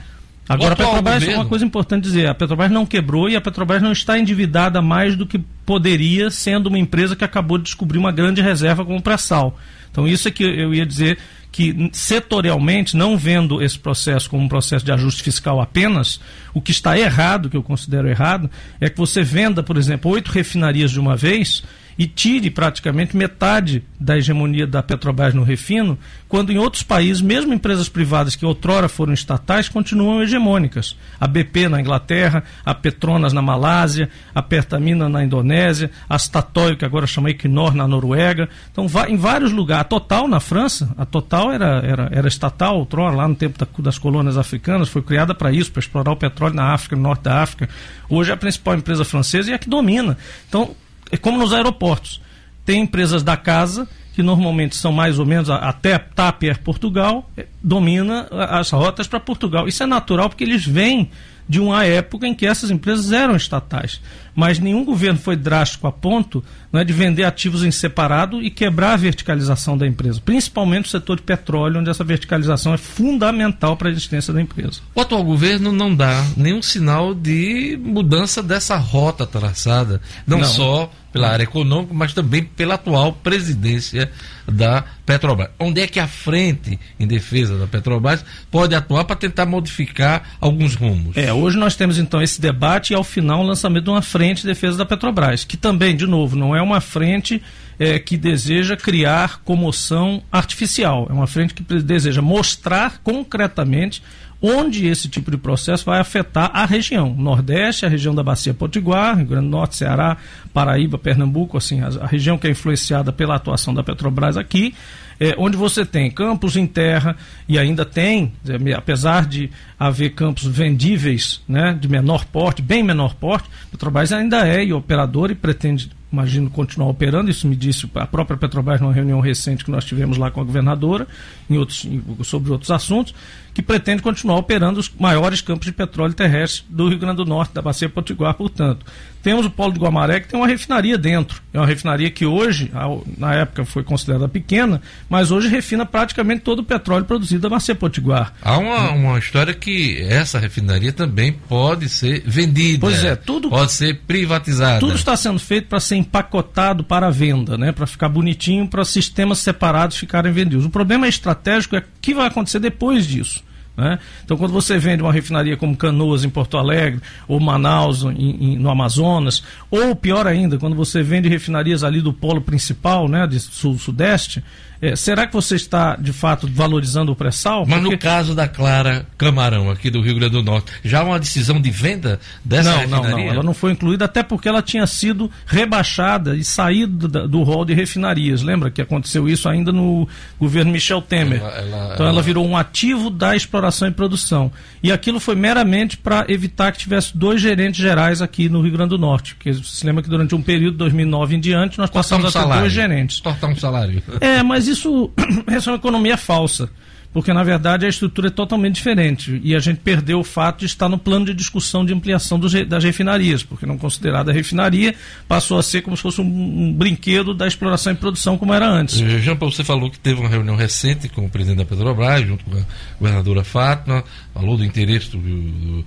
Agora, 0.49 0.75
a 0.75 0.77
Petrobras, 0.77 1.25
uma 1.29 1.47
coisa 1.47 1.65
importante 1.65 2.03
dizer, 2.05 2.29
a 2.29 2.35
Petrobras 2.35 2.71
não 2.71 2.85
quebrou 2.85 3.29
e 3.29 3.37
a 3.37 3.41
Petrobras 3.41 3.83
não 3.83 3.93
está 3.93 4.19
endividada 4.19 4.83
mais 4.83 5.17
do 5.17 5.27
que 5.27 5.39
poderia, 5.65 6.31
sendo 6.31 6.67
uma 6.67 6.79
empresa 6.79 7.17
que 7.17 7.25
acabou 7.25 7.57
de 7.57 7.65
descobrir 7.65 7.99
uma 7.99 8.13
grande 8.13 8.43
reserva 8.43 8.85
como 8.85 9.01
pré-sal. 9.01 9.59
Então, 9.91 10.07
isso 10.07 10.29
é 10.29 10.31
que 10.31 10.45
eu 10.45 10.75
ia 10.75 10.85
dizer 10.85 11.19
que 11.51 11.89
setorialmente, 11.93 12.97
não 12.97 13.17
vendo 13.17 13.63
esse 13.63 13.79
processo 13.79 14.29
como 14.29 14.43
um 14.43 14.49
processo 14.49 14.85
de 14.85 14.91
ajuste 14.91 15.23
fiscal 15.23 15.61
apenas, 15.61 16.21
o 16.53 16.61
que 16.61 16.73
está 16.73 16.99
errado, 16.99 17.49
que 17.49 17.57
eu 17.57 17.63
considero 17.63 18.09
errado, 18.09 18.51
é 18.81 18.91
que 18.91 18.99
você 18.99 19.23
venda, 19.23 19.63
por 19.63 19.77
exemplo, 19.77 20.11
oito 20.11 20.33
refinarias 20.33 20.91
de 20.91 20.99
uma 20.99 21.17
vez 21.17 21.63
e 21.99 22.07
tire 22.07 22.51
praticamente 22.51 23.17
metade 23.17 23.83
da 23.99 24.17
hegemonia 24.17 24.67
da 24.67 24.83
Petrobras 24.83 25.35
no 25.35 25.43
refino, 25.43 25.99
quando 26.29 26.53
em 26.53 26.59
outros 26.59 26.83
países, 26.83 27.23
mesmo 27.23 27.55
empresas 27.55 27.89
privadas 27.89 28.35
que 28.35 28.45
outrora 28.45 28.89
foram 28.89 29.13
estatais, 29.13 29.69
continuam 29.69 30.23
hegemônicas. 30.23 30.97
A 31.21 31.27
BP 31.27 31.69
na 31.69 31.81
Inglaterra, 31.81 32.43
a 32.65 32.75
Petronas 32.75 33.33
na 33.33 33.41
Malásia, 33.41 34.11
a 34.35 34.43
Pertamina 34.43 35.09
na 35.09 35.25
Indonésia, 35.25 35.91
a 36.09 36.19
Statoil, 36.19 36.77
que 36.77 36.85
agora 36.85 37.07
chama 37.07 37.31
Equinor, 37.31 37.75
na 37.75 37.87
Noruega. 37.87 38.49
Então, 38.71 38.87
em 39.09 39.17
vários 39.17 39.53
lugares. 39.53 39.83
A 39.83 39.85
Total 39.85 40.27
na 40.27 40.41
França, 40.41 40.93
a 40.99 41.05
Total 41.05 41.53
era, 41.53 41.81
era, 41.85 42.09
era 42.11 42.29
estatal 42.29 42.79
outrora, 42.79 43.15
lá 43.15 43.29
no 43.29 43.35
tempo 43.35 43.59
das 43.81 43.99
colônias 43.99 44.37
africanas, 44.37 44.89
foi 44.89 45.03
criada 45.03 45.35
para 45.35 45.53
isso, 45.53 45.71
para 45.71 45.81
explorar 45.81 46.13
o 46.13 46.17
petróleo 46.17 46.55
na 46.55 46.73
África, 46.73 46.97
no 46.97 47.03
norte 47.03 47.23
da 47.23 47.43
África. 47.43 47.69
Hoje 48.09 48.31
é 48.31 48.35
a 48.35 48.37
principal 48.37 48.75
empresa 48.75 49.05
francesa 49.05 49.51
e 49.51 49.53
é 49.53 49.57
a 49.57 49.59
que 49.59 49.69
domina. 49.69 50.19
Então, 50.49 50.75
é 51.11 51.17
como 51.17 51.39
nos 51.39 51.53
aeroportos. 51.53 52.21
Tem 52.65 52.81
empresas 52.81 53.23
da 53.23 53.37
casa, 53.37 53.89
que 54.15 54.23
normalmente 54.23 54.77
são 54.77 54.93
mais 54.93 55.19
ou 55.19 55.27
menos, 55.27 55.51
até 55.51 55.99
TAP 55.99 56.45
Air 56.45 56.61
Portugal, 56.61 57.29
é, 57.37 57.47
domina 57.63 58.29
as 58.31 58.71
rotas 58.71 59.07
para 59.07 59.21
Portugal. 59.21 59.67
Isso 59.67 59.83
é 59.83 59.87
natural 59.87 60.29
porque 60.29 60.45
eles 60.45 60.65
vêm 60.65 61.11
de 61.49 61.61
uma 61.61 61.85
época 61.85 62.27
em 62.27 62.35
que 62.35 62.47
essas 62.47 62.71
empresas 62.71 63.13
eram 63.13 63.37
estatais. 63.37 64.01
Mas 64.35 64.59
nenhum 64.59 64.85
governo 64.85 65.19
foi 65.19 65.37
drástico 65.37 65.87
a 65.87 65.93
ponto 65.93 66.43
né, 66.73 66.83
de 66.83 66.93
vender 66.93 67.23
ativos 67.23 67.63
em 67.63 67.71
separado 67.71 68.43
e 68.43 68.51
quebrar 68.51 68.95
a 68.95 68.97
verticalização 68.97 69.79
da 69.79 69.87
empresa, 69.87 70.21
principalmente 70.25 70.87
o 70.87 70.91
setor 70.91 71.17
de 71.17 71.23
petróleo, 71.23 71.81
onde 71.81 71.91
essa 71.91 72.03
verticalização 72.03 72.75
é 72.75 72.77
fundamental 72.77 73.77
para 73.77 73.89
a 73.89 73.93
existência 73.93 74.33
da 74.33 74.41
empresa. 74.41 74.81
O 74.95 75.01
atual 75.01 75.23
governo 75.23 75.71
não 75.71 75.95
dá 75.95 76.25
nenhum 76.37 76.63
sinal 76.63 77.15
de 77.15 77.79
mudança 77.81 78.43
dessa 78.43 78.77
rota 78.77 79.25
traçada, 79.27 80.01
não, 80.27 80.39
não. 80.39 80.45
só 80.45 80.91
pela 81.15 81.29
área 81.29 81.45
econômica, 81.45 81.95
mas 81.95 82.13
também 82.13 82.43
pela 82.43 82.75
atual 82.75 83.13
presidência 83.13 84.11
da 84.49 84.85
Petrobras. 85.07 85.49
Onde 85.61 85.81
é 85.81 85.87
que 85.87 86.01
a 86.01 86.09
frente 86.09 86.77
em 86.99 87.07
defesa 87.07 87.57
da 87.57 87.69
Petrobras 87.69 88.25
pode 88.51 88.75
atuar 88.75 89.05
para 89.05 89.15
tentar 89.15 89.47
modificar 89.47 90.31
alguns 90.41 90.75
rumos? 90.75 91.17
É, 91.17 91.33
hoje 91.33 91.57
nós 91.57 91.77
temos 91.77 91.99
então 91.99 92.21
esse 92.21 92.41
debate 92.41 92.93
e 92.93 92.97
ao 92.97 93.05
final 93.05 93.43
o 93.43 93.47
lançamento 93.47 93.85
de 93.85 93.91
uma 93.91 94.03
frente 94.03 94.41
de 94.41 94.49
defesa 94.49 94.77
da 94.77 94.85
Petrobras, 94.85 95.45
que 95.45 95.57
também, 95.57 95.95
de 95.95 96.05
novo, 96.05 96.35
não 96.35 96.55
é 96.55 96.61
uma 96.61 96.81
frente 96.81 97.41
é, 97.79 97.97
que 98.01 98.17
deseja 98.17 98.77
criar 98.77 99.41
comoção 99.45 100.21
artificial, 100.33 101.07
é 101.09 101.13
uma 101.13 101.29
frente 101.29 101.55
que 101.55 101.63
deseja 101.63 102.21
mostrar 102.21 102.99
concretamente 103.05 104.03
onde 104.41 104.87
esse 104.87 105.09
tipo 105.09 105.31
de 105.31 105.37
processo 105.37 105.85
vai 105.85 106.01
afetar 106.01 106.51
a 106.53 106.67
região, 106.67 107.15
Nordeste, 107.15 107.87
a 107.87 107.89
região 107.89 108.15
da 108.15 108.23
Bacia 108.23 108.53
Potiguar, 108.53 109.17
Rio 109.17 109.27
Grande 109.27 109.47
do 109.47 109.51
Norte, 109.51 109.77
Ceará, 109.77 110.17
Paraíba, 110.53 110.99
Pernambuco, 110.99 111.57
assim, 111.57 111.81
a, 111.81 111.89
a 112.03 112.07
região 112.07 112.37
que 112.37 112.47
é 112.47 112.51
influenciada 112.51 113.13
pela 113.13 113.37
atuação 113.37 113.73
da 113.73 113.83
Petrobras 113.83 114.37
aqui, 114.37 114.75
é, 115.19 115.35
onde 115.39 115.57
você 115.57 115.85
tem 115.87 116.11
campos 116.11 116.57
em 116.57 116.67
terra 116.67 117.17
e 117.49 117.59
ainda 117.59 117.85
tem, 117.85 118.33
é, 118.47 118.73
apesar 118.75 119.27
de 119.27 119.51
haver 119.79 120.11
campos 120.11 120.45
vendíveis, 120.45 121.41
né, 121.49 121.77
de 121.79 121.89
menor 121.89 122.25
porte, 122.27 122.61
bem 122.61 122.83
menor 122.83 123.15
porte, 123.15 123.49
Petrobras 123.71 124.13
ainda 124.13 124.47
é 124.47 124.73
operador 124.73 125.31
e 125.31 125.35
pretende 125.35 125.91
imagino 126.15 126.49
continuar 126.49 126.89
operando. 126.89 127.29
Isso 127.29 127.47
me 127.49 127.57
disse 127.57 127.91
a 127.95 128.07
própria 128.07 128.37
Petrobras 128.37 128.81
numa 128.81 128.93
reunião 128.93 129.21
recente 129.21 129.65
que 129.65 129.71
nós 129.71 129.85
tivemos 129.85 130.17
lá 130.17 130.31
com 130.31 130.41
a 130.41 130.45
governadora, 130.45 131.07
em 131.51 131.59
outros, 131.59 131.87
sobre 132.23 132.53
outros 132.53 132.71
assuntos, 132.71 133.13
que 133.55 133.63
pretende 133.63 134.03
continuar 134.03 134.37
operando 134.37 134.81
os 134.81 134.91
maiores 134.99 135.41
campos 135.41 135.65
de 135.67 135.73
petróleo 135.73 136.13
terrestre 136.13 136.65
do 136.69 136.89
Rio 136.89 136.99
Grande 136.99 137.19
do 137.19 137.25
Norte, 137.25 137.55
da 137.55 137.63
Bacia 137.63 137.89
Potiguar, 137.89 138.35
portanto. 138.35 138.85
Temos 139.23 139.47
o 139.47 139.51
Polo 139.51 139.73
de 139.73 139.79
Guamaré, 139.79 140.21
que 140.21 140.29
tem 140.29 140.39
uma 140.39 140.47
refinaria 140.47 140.99
dentro. 140.99 141.41
É 141.51 141.59
uma 141.59 141.67
refinaria 141.67 142.11
que 142.11 142.27
hoje, 142.27 142.71
na 143.17 143.35
época, 143.35 143.65
foi 143.65 143.83
considerada 143.83 144.29
pequena, 144.29 144.83
mas 145.09 145.31
hoje 145.31 145.49
refina 145.49 145.87
praticamente 145.87 146.43
todo 146.43 146.59
o 146.59 146.65
petróleo 146.65 147.07
produzido 147.07 147.41
da 147.41 147.49
Bacia 147.49 147.75
Potiguar. 147.75 148.35
Há 148.43 148.59
uma, 148.59 148.91
uma 148.91 149.19
história 149.19 149.55
que 149.55 150.03
essa 150.03 150.39
refinaria 150.39 150.93
também 150.93 151.33
pode 151.33 151.89
ser 151.89 152.23
vendida. 152.27 152.81
Pois 152.81 153.03
é, 153.03 153.17
tudo. 153.17 153.49
Pode 153.49 153.73
ser 153.73 154.01
privatizada. 154.07 154.81
Tudo 154.81 154.97
está 154.97 155.17
sendo 155.17 155.39
feito 155.39 155.69
para 155.69 155.81
ser 155.81 155.97
empacotado 155.97 156.85
para 156.85 157.07
a 157.07 157.11
venda, 157.11 157.57
né? 157.57 157.73
para 157.73 157.87
ficar 157.87 158.11
bonitinho, 158.11 158.69
para 158.69 158.85
sistemas 158.85 159.39
separados 159.39 159.97
ficarem 159.97 160.33
vendidos. 160.33 160.67
O 160.67 160.71
problema 160.71 161.09
estratégico 161.09 161.77
é 161.77 161.79
o 161.79 161.85
que 162.01 162.13
vai 162.13 162.27
acontecer 162.27 162.59
depois 162.59 163.07
disso. 163.07 163.44
Né? 163.77 163.99
Então, 164.25 164.37
quando 164.37 164.53
você 164.53 164.79
vende 164.79 165.03
uma 165.03 165.13
refinaria 165.13 165.57
como 165.57 165.77
Canoas 165.77 166.25
em 166.25 166.31
Porto 166.31 166.57
Alegre, 166.57 167.01
ou 167.27 167.41
Manaus 167.41 168.05
em, 168.05 168.53
em, 168.53 168.59
no 168.59 168.71
Amazonas, 168.71 169.43
ou 169.71 169.97
pior 169.97 170.27
ainda, 170.27 170.59
quando 170.59 170.77
você 170.77 171.03
vende 171.03 171.29
refinarias 171.29 171.83
ali 171.83 172.01
do 172.01 172.13
polo 172.13 172.41
principal, 172.41 173.09
né, 173.09 173.27
de 173.27 173.41
sul-sudeste, 173.41 174.45
é, 174.81 174.97
será 174.97 175.27
que 175.27 175.33
você 175.33 175.57
está, 175.57 175.97
de 175.97 176.13
fato, 176.13 176.49
valorizando 176.51 177.13
o 177.13 177.17
pré-sal? 177.17 177.65
Mas 177.67 177.81
Porque... 177.81 177.95
no 177.95 177.99
caso 177.99 178.35
da 178.35 178.47
Clara 178.47 179.07
Camarão, 179.17 179.71
aqui 179.71 179.91
do 179.91 180.01
Rio 180.01 180.17
Grande 180.17 180.33
do 180.33 180.43
Norte, 180.43 180.73
já 180.85 181.01
há 181.01 181.05
uma 181.05 181.19
decisão 181.19 181.61
de 181.61 181.71
venda 181.71 182.21
dessa 182.45 182.71
não, 182.71 182.79
refinaria? 182.79 183.11
Não, 183.11 183.19
não, 183.19 183.33
ela 183.33 183.43
não 183.43 183.55
foi 183.55 183.73
incluída, 183.73 184.05
até 184.05 184.23
porque 184.23 184.49
ela 184.49 184.63
tinha 184.63 184.87
sido 184.87 185.31
rebaixada 185.47 186.37
e 186.37 186.45
saído 186.45 187.09
do, 187.09 187.43
rol 187.43 187.65
de 187.65 187.75
refinarias. 187.75 188.43
Lembra 188.43 188.71
que 188.71 188.83
aconteceu 188.83 189.29
isso 189.29 189.49
ainda 189.49 189.73
no 189.73 190.09
governo 190.39 190.73
Michel 190.73 191.01
Temer? 191.01 191.41
Ela, 191.41 191.51
ela, 191.51 191.95
então 191.95 192.07
ela... 192.07 192.15
ela 192.17 192.23
virou 192.23 192.47
um 192.47 192.57
ativo 192.57 193.11
da 193.11 193.35
exploração 193.35 193.89
e 193.89 193.91
produção. 193.91 194.51
E 194.83 194.93
aquilo 194.93 195.19
foi 195.19 195.35
meramente 195.35 195.97
para 195.97 196.27
evitar 196.29 196.73
que 196.73 196.79
tivesse 196.79 197.17
dois 197.17 197.41
gerentes 197.41 197.81
gerais 197.81 198.21
aqui 198.21 198.49
no 198.49 198.61
Rio 198.61 198.73
Grande 198.73 198.91
do 198.91 198.99
Norte. 198.99 199.35
Porque 199.35 199.53
você 199.53 199.79
se 199.79 199.87
lembra 199.87 200.03
que 200.03 200.09
durante 200.09 200.35
um 200.35 200.43
período, 200.43 200.77
2009 200.79 201.37
em 201.37 201.41
diante, 201.41 201.79
nós 201.79 201.91
passamos 201.91 202.35
um 202.35 202.39
a 202.39 202.43
ter 202.43 202.59
dois 202.61 202.73
gerentes. 202.73 203.21
Cortar 203.21 203.49
um 203.49 203.57
salário. 203.57 204.03
É, 204.21 204.43
mas 204.43 204.67
isso, 204.67 204.74
isso 204.75 205.11
é 205.49 205.71
uma 205.71 205.77
economia 205.77 206.17
falsa 206.17 206.71
porque 207.15 207.33
na 207.33 207.45
verdade 207.45 207.87
a 207.87 207.89
estrutura 207.89 208.27
é 208.27 208.31
totalmente 208.31 208.75
diferente 208.75 209.41
e 209.45 209.55
a 209.55 209.61
gente 209.61 209.79
perdeu 209.79 210.19
o 210.19 210.25
fato 210.25 210.59
de 210.59 210.67
estar 210.67 210.89
no 210.89 210.99
plano 210.99 211.25
de 211.25 211.33
discussão 211.33 211.87
de 211.87 211.95
ampliação 211.95 212.41
dos, 212.41 212.53
das 212.67 212.83
refinarias, 212.83 213.45
porque 213.45 213.65
não 213.65 213.79
considerada 213.79 214.33
refinaria 214.33 214.97
passou 215.29 215.57
a 215.57 215.63
ser 215.63 215.83
como 215.83 215.97
se 215.97 216.03
fosse 216.03 216.21
um, 216.21 216.25
um 216.25 216.73
brinquedo 216.73 217.33
da 217.33 217.47
exploração 217.47 217.93
e 217.93 217.97
produção 217.97 218.37
como 218.37 218.53
era 218.53 218.69
antes. 218.69 219.01
Eh, 219.01 219.21
Jean 219.21 219.37
Paulo, 219.37 219.55
você 219.55 219.63
falou 219.63 219.89
que 219.89 219.99
teve 219.99 220.21
uma 220.21 220.29
reunião 220.29 220.57
recente 220.57 221.09
com 221.09 221.25
o 221.25 221.31
presidente 221.31 221.59
da 221.59 221.65
Petrobras, 221.65 222.27
junto 222.27 222.45
com 222.45 222.59
a 222.59 222.63
governadora 222.99 223.45
Fátima, 223.45 224.03
falou 224.35 224.57
do 224.57 224.65
interesse 224.65 225.11
do, 225.11 225.19
do 225.19 225.85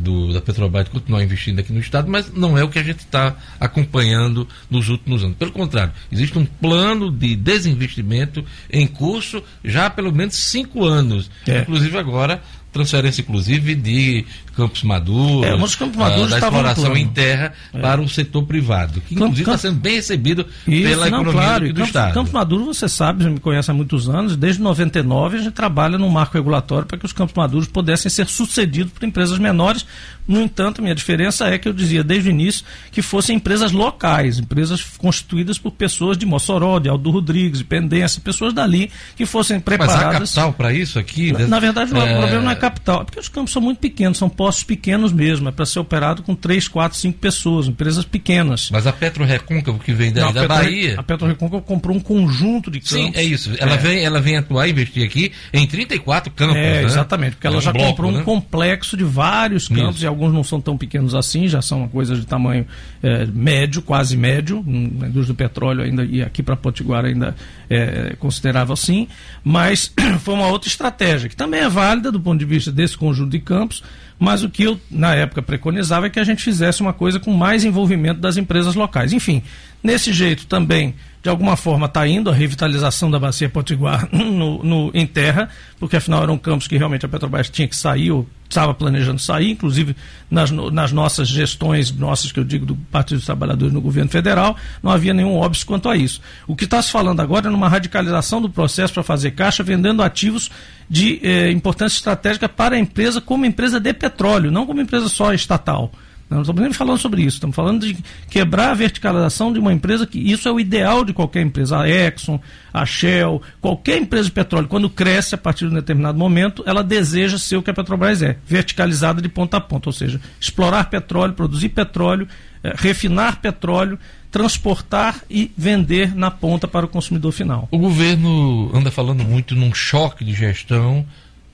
do, 0.00 0.32
da 0.32 0.40
Petrobras 0.40 0.88
continuar 0.88 1.22
investindo 1.22 1.58
aqui 1.58 1.72
no 1.72 1.80
Estado, 1.80 2.10
mas 2.10 2.32
não 2.32 2.56
é 2.56 2.62
o 2.62 2.68
que 2.68 2.78
a 2.78 2.82
gente 2.82 3.00
está 3.00 3.36
acompanhando 3.58 4.46
nos 4.70 4.88
últimos 4.88 5.22
anos. 5.24 5.36
Pelo 5.36 5.52
contrário, 5.52 5.92
existe 6.10 6.38
um 6.38 6.44
plano 6.44 7.10
de 7.10 7.34
desinvestimento 7.36 8.44
em 8.70 8.86
curso 8.86 9.42
já 9.64 9.86
há 9.86 9.90
pelo 9.90 10.12
menos 10.12 10.36
cinco 10.36 10.84
anos. 10.84 11.30
É. 11.46 11.60
Inclusive 11.60 11.98
agora 11.98 12.42
transferência 12.72 13.22
inclusive 13.22 13.74
de 13.74 14.24
Campos 14.60 14.82
Maduros, 14.82 15.46
é, 15.46 15.54
os 15.54 15.74
Campos 15.74 15.96
Maduros 15.96 16.26
uh, 16.26 16.30
da 16.30 16.38
exploração 16.38 16.96
em 16.96 17.08
terra 17.08 17.52
é. 17.72 17.78
para 17.80 18.00
o 18.00 18.08
setor 18.08 18.44
privado, 18.44 19.00
que 19.00 19.14
inclusive 19.14 19.40
está 19.40 19.58
sendo 19.58 19.80
bem 19.80 19.96
recebido 19.96 20.46
Isso, 20.66 20.88
pela 20.88 21.10
não, 21.10 21.22
economia 21.22 21.32
claro, 21.42 21.66
do, 21.66 21.72
do 21.72 21.74
Campos, 21.74 21.88
Estado. 21.88 22.14
Campos 22.14 22.32
Maduros, 22.32 22.76
você 22.76 22.88
sabe, 22.88 23.24
já 23.24 23.30
me 23.30 23.40
conhece 23.40 23.70
há 23.70 23.74
muitos 23.74 24.08
anos, 24.08 24.36
desde 24.36 24.62
99 24.62 25.38
a 25.38 25.40
gente 25.40 25.52
trabalha 25.52 25.98
no 25.98 26.08
marco 26.10 26.34
regulatório 26.34 26.86
para 26.86 26.98
que 26.98 27.06
os 27.06 27.12
Campos 27.12 27.34
Maduros 27.34 27.68
pudessem 27.68 28.10
ser 28.10 28.26
sucedidos 28.26 28.92
por 28.92 29.04
empresas 29.04 29.38
menores. 29.38 29.86
No 30.28 30.40
entanto, 30.40 30.80
a 30.80 30.82
minha 30.82 30.94
diferença 30.94 31.46
é 31.46 31.58
que 31.58 31.66
eu 31.66 31.72
dizia 31.72 32.04
desde 32.04 32.28
o 32.28 32.30
início 32.30 32.64
que 32.92 33.02
fossem 33.02 33.36
empresas 33.36 33.72
locais, 33.72 34.38
empresas 34.38 34.84
constituídas 34.98 35.58
por 35.58 35.72
pessoas 35.72 36.16
de 36.16 36.24
Mossoró, 36.24 36.78
de 36.78 36.88
Aldo 36.88 37.10
Rodrigues, 37.10 37.58
de 37.58 37.64
Pendência, 37.64 38.20
pessoas 38.20 38.52
dali 38.52 38.90
que 39.16 39.26
fossem 39.26 39.58
preparadas. 39.58 40.02
Mas 40.02 40.06
há 40.06 40.20
capital 40.20 40.52
para 40.52 40.72
isso 40.72 40.98
aqui? 40.98 41.32
Na, 41.32 41.46
na 41.46 41.58
verdade, 41.58 41.92
é... 41.92 41.94
o 41.94 42.18
problema 42.18 42.44
não 42.44 42.50
é 42.50 42.54
capital, 42.54 43.02
é 43.02 43.04
porque 43.04 43.18
os 43.18 43.28
campos 43.28 43.52
são 43.52 43.60
muito 43.60 43.78
pequenos, 43.78 44.18
são 44.18 44.28
postos 44.28 44.49
pequenos 44.62 45.12
mesmo, 45.12 45.48
é 45.48 45.52
para 45.52 45.64
ser 45.64 45.78
operado 45.78 46.22
com 46.22 46.34
3, 46.34 46.68
4, 46.68 46.98
5 46.98 47.18
pessoas, 47.18 47.68
empresas 47.68 48.04
pequenas. 48.04 48.70
Mas 48.70 48.86
a 48.86 48.92
Petro 48.92 49.24
Recôncavo, 49.24 49.78
que 49.78 49.92
vem 49.92 50.12
da, 50.12 50.22
não, 50.22 50.32
da 50.32 50.40
Petro, 50.42 50.56
Bahia. 50.56 50.94
A 50.98 51.02
Petro 51.02 51.26
Recôncavo 51.26 51.62
comprou 51.62 51.96
um 51.96 52.00
conjunto 52.00 52.70
de 52.70 52.80
campos. 52.80 52.96
Sim, 52.96 53.12
é 53.14 53.22
isso. 53.22 53.52
Ela, 53.58 53.74
é. 53.74 53.76
Vem, 53.76 54.04
ela 54.04 54.20
vem 54.20 54.36
atuar 54.36 54.66
e 54.66 54.70
investir 54.70 55.04
aqui 55.04 55.32
em 55.52 55.66
34 55.66 56.32
campos. 56.32 56.56
É, 56.56 56.60
né? 56.60 56.82
exatamente, 56.84 57.36
porque 57.36 57.46
ela 57.46 57.56
é 57.56 57.58
um 57.58 57.62
já 57.62 57.72
bloco, 57.72 57.88
comprou 57.88 58.12
né? 58.12 58.20
um 58.20 58.24
complexo 58.24 58.96
de 58.96 59.04
vários 59.04 59.68
campos, 59.68 59.96
isso. 59.96 60.04
e 60.04 60.06
alguns 60.06 60.32
não 60.32 60.44
são 60.44 60.60
tão 60.60 60.76
pequenos 60.76 61.14
assim, 61.14 61.48
já 61.48 61.62
são 61.62 61.88
coisas 61.88 62.18
de 62.18 62.26
tamanho 62.26 62.66
é, 63.02 63.26
médio, 63.26 63.82
quase 63.82 64.16
médio, 64.16 64.62
na 64.66 65.08
indústria 65.08 65.26
do 65.26 65.34
petróleo 65.34 65.82
ainda, 65.82 66.04
e 66.04 66.22
aqui 66.22 66.42
para 66.42 66.56
Potiguar 66.56 67.04
ainda 67.04 67.34
é 67.68 68.14
considerável 68.18 68.72
assim, 68.72 69.08
mas 69.44 69.92
foi 70.20 70.34
uma 70.34 70.48
outra 70.48 70.68
estratégia, 70.68 71.28
que 71.28 71.36
também 71.36 71.60
é 71.60 71.68
válida 71.68 72.10
do 72.10 72.20
ponto 72.20 72.38
de 72.38 72.44
vista 72.44 72.72
desse 72.72 72.96
conjunto 72.96 73.30
de 73.30 73.38
campos, 73.38 73.82
mas 74.20 74.44
o 74.44 74.50
que 74.50 74.64
eu, 74.64 74.78
na 74.90 75.14
época, 75.14 75.40
preconizava 75.40 76.06
é 76.06 76.10
que 76.10 76.20
a 76.20 76.24
gente 76.24 76.44
fizesse 76.44 76.82
uma 76.82 76.92
coisa 76.92 77.18
com 77.18 77.32
mais 77.32 77.64
envolvimento 77.64 78.20
das 78.20 78.36
empresas 78.36 78.74
locais. 78.74 79.14
Enfim, 79.14 79.42
nesse 79.82 80.12
jeito 80.12 80.46
também, 80.46 80.94
de 81.22 81.28
alguma 81.28 81.56
forma, 81.56 81.86
está 81.86 82.06
indo 82.06 82.30
a 82.30 82.34
revitalização 82.34 83.10
da 83.10 83.18
Bacia 83.18 83.48
Potiguar 83.48 84.08
no, 84.14 84.62
no, 84.62 84.90
em 84.94 85.06
terra, 85.06 85.48
porque 85.78 85.96
afinal 85.96 86.22
eram 86.22 86.38
campos 86.38 86.66
que 86.66 86.78
realmente 86.78 87.04
a 87.04 87.08
Petrobras 87.08 87.50
tinha 87.50 87.68
que 87.68 87.76
sair, 87.76 88.10
ou 88.10 88.26
estava 88.48 88.74
planejando 88.74 89.20
sair, 89.20 89.50
inclusive 89.50 89.94
nas, 90.30 90.50
nas 90.50 90.92
nossas 90.92 91.28
gestões, 91.28 91.92
nossas 91.92 92.32
que 92.32 92.40
eu 92.40 92.44
digo 92.44 92.66
do 92.66 92.74
Partido 92.74 93.18
dos 93.18 93.26
Trabalhadores 93.26 93.72
no 93.72 93.80
governo 93.80 94.10
federal, 94.10 94.56
não 94.82 94.90
havia 94.90 95.14
nenhum 95.14 95.36
óbvio 95.36 95.64
quanto 95.66 95.88
a 95.88 95.96
isso. 95.96 96.20
O 96.46 96.56
que 96.56 96.64
está 96.64 96.82
se 96.82 96.90
falando 96.90 97.20
agora 97.20 97.48
é 97.48 97.50
numa 97.50 97.68
radicalização 97.68 98.40
do 98.40 98.50
processo 98.50 98.94
para 98.94 99.02
fazer 99.02 99.32
caixa, 99.32 99.62
vendendo 99.62 100.02
ativos 100.02 100.50
de 100.88 101.20
eh, 101.22 101.50
importância 101.52 101.96
estratégica 101.96 102.48
para 102.48 102.74
a 102.74 102.78
empresa 102.78 103.20
como 103.20 103.46
empresa 103.46 103.78
de 103.78 103.92
petróleo, 103.92 104.50
não 104.50 104.66
como 104.66 104.80
empresa 104.80 105.08
só 105.08 105.32
estatal. 105.32 105.92
Não 106.30 106.42
estamos 106.42 106.62
nem 106.62 106.72
falando 106.72 106.98
sobre 106.98 107.22
isso, 107.22 107.38
estamos 107.38 107.56
falando 107.56 107.84
de 107.84 107.96
quebrar 108.28 108.70
a 108.70 108.74
verticalização 108.74 109.52
de 109.52 109.58
uma 109.58 109.72
empresa 109.72 110.06
que 110.06 110.18
isso 110.18 110.48
é 110.48 110.52
o 110.52 110.60
ideal 110.60 111.04
de 111.04 111.12
qualquer 111.12 111.42
empresa. 111.42 111.80
A 111.80 111.88
Exxon, 111.88 112.40
a 112.72 112.86
Shell, 112.86 113.42
qualquer 113.60 113.98
empresa 113.98 114.26
de 114.26 114.32
petróleo, 114.32 114.68
quando 114.68 114.88
cresce 114.88 115.34
a 115.34 115.38
partir 115.38 115.66
de 115.66 115.72
um 115.72 115.74
determinado 115.74 116.16
momento, 116.16 116.62
ela 116.64 116.84
deseja 116.84 117.36
ser 117.36 117.56
o 117.56 117.62
que 117.62 117.70
a 117.70 117.74
Petrobras 117.74 118.22
é, 118.22 118.36
verticalizada 118.46 119.20
de 119.20 119.28
ponta 119.28 119.56
a 119.56 119.60
ponta, 119.60 119.88
ou 119.88 119.92
seja, 119.92 120.20
explorar 120.40 120.88
petróleo, 120.88 121.34
produzir 121.34 121.70
petróleo, 121.70 122.28
eh, 122.62 122.74
refinar 122.76 123.40
petróleo, 123.40 123.98
transportar 124.30 125.22
e 125.28 125.50
vender 125.56 126.14
na 126.14 126.30
ponta 126.30 126.68
para 126.68 126.86
o 126.86 126.88
consumidor 126.88 127.32
final. 127.32 127.66
O 127.72 127.78
governo 127.78 128.70
anda 128.72 128.90
falando 128.90 129.24
muito 129.24 129.56
num 129.56 129.74
choque 129.74 130.24
de 130.24 130.32
gestão 130.32 131.04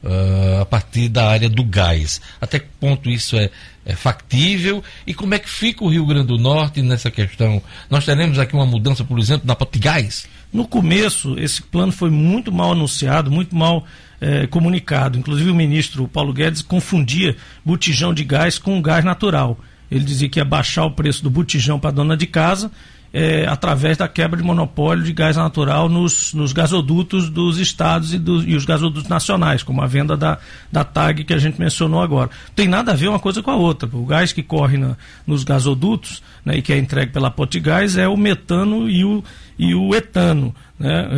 uh, 0.03 0.61
a 0.61 0.66
partir 0.66 1.09
da 1.09 1.29
área 1.29 1.49
do 1.49 1.64
gás. 1.64 2.20
Até 2.41 2.59
que 2.59 2.66
ponto 2.79 3.09
isso 3.09 3.37
é, 3.37 3.51
é 3.87 3.95
factível 3.95 4.82
e 5.07 5.14
como 5.14 5.34
é 5.34 5.39
que 5.39 5.49
fica 5.49 5.84
o 5.84 5.89
Rio 5.89 6.05
Grande 6.05 6.26
do 6.26 6.37
Norte 6.37 6.82
nessa 6.82 7.11
questão? 7.11 7.62
Nós 7.89 8.05
teremos 8.05 8.39
aqui 8.39 8.55
uma 8.55 8.66
mudança, 8.66 9.05
por 9.05 9.18
exemplo, 9.18 9.47
na 9.47 9.55
Potigás? 9.55 10.26
No 10.53 10.66
começo, 10.66 11.39
esse 11.39 11.62
plano 11.62 11.93
foi 11.93 12.11
muito 12.11 12.51
mal 12.51 12.72
anunciado, 12.72 13.30
muito 13.30 13.55
mal 13.55 13.84
eh, 14.20 14.47
comunicado. 14.49 15.18
Inclusive, 15.18 15.51
o 15.51 15.55
ministro 15.55 16.09
Paulo 16.09 16.32
Guedes 16.32 16.62
confundia 16.62 17.37
botijão 17.64 18.12
de 18.12 18.24
gás 18.24 18.59
com 18.59 18.82
gás 18.82 19.05
natural. 19.05 19.59
Ele 19.91 20.05
dizia 20.05 20.28
que 20.28 20.41
ia 20.41 20.45
baixar 20.45 20.84
o 20.84 20.91
preço 20.91 21.22
do 21.22 21.30
botijão 21.30 21.78
para 21.78 21.91
a 21.91 21.93
dona 21.93 22.16
de 22.16 22.26
casa 22.26 22.72
é, 23.18 23.46
através 23.48 23.96
da 23.96 24.06
quebra 24.06 24.36
de 24.36 24.42
monopólio 24.42 25.02
de 25.02 25.10
gás 25.10 25.38
natural 25.38 25.88
nos, 25.88 26.34
nos 26.34 26.52
gasodutos 26.52 27.30
dos 27.30 27.58
estados 27.58 28.12
e, 28.12 28.18
do, 28.18 28.46
e, 28.46 28.54
os 28.54 28.66
gasodutos 28.66 29.08
nacionais, 29.08 29.62
como 29.62 29.80
a 29.80 29.86
venda 29.86 30.18
da, 30.18 30.36
da 30.70 30.84
TAG 30.84 31.24
que 31.24 31.32
a 31.32 31.38
gente 31.38 31.58
mencionou 31.58 32.02
agora. 32.02 32.28
Tem 32.54 32.68
nada 32.68 32.92
a 32.92 32.94
ver 32.94 33.08
uma 33.08 33.18
coisa 33.18 33.42
com 33.42 33.50
a 33.50 33.56
outra. 33.56 33.88
O 33.90 34.04
gás 34.04 34.34
que 34.34 34.42
corre 34.42 34.76
na, 34.76 34.98
nos 35.26 35.44
gasodutos 35.44 36.22
né, 36.44 36.58
e 36.58 36.62
que 36.62 36.74
é 36.74 36.76
entregue 36.76 37.10
pela 37.10 37.30
Potigás 37.30 37.96
é 37.96 38.06
o 38.06 38.18
metano 38.18 38.86
e 38.86 39.02
o, 39.02 39.24
e 39.59 39.74
o 39.74 39.94
etano. 39.94 40.54
né, 40.78 41.09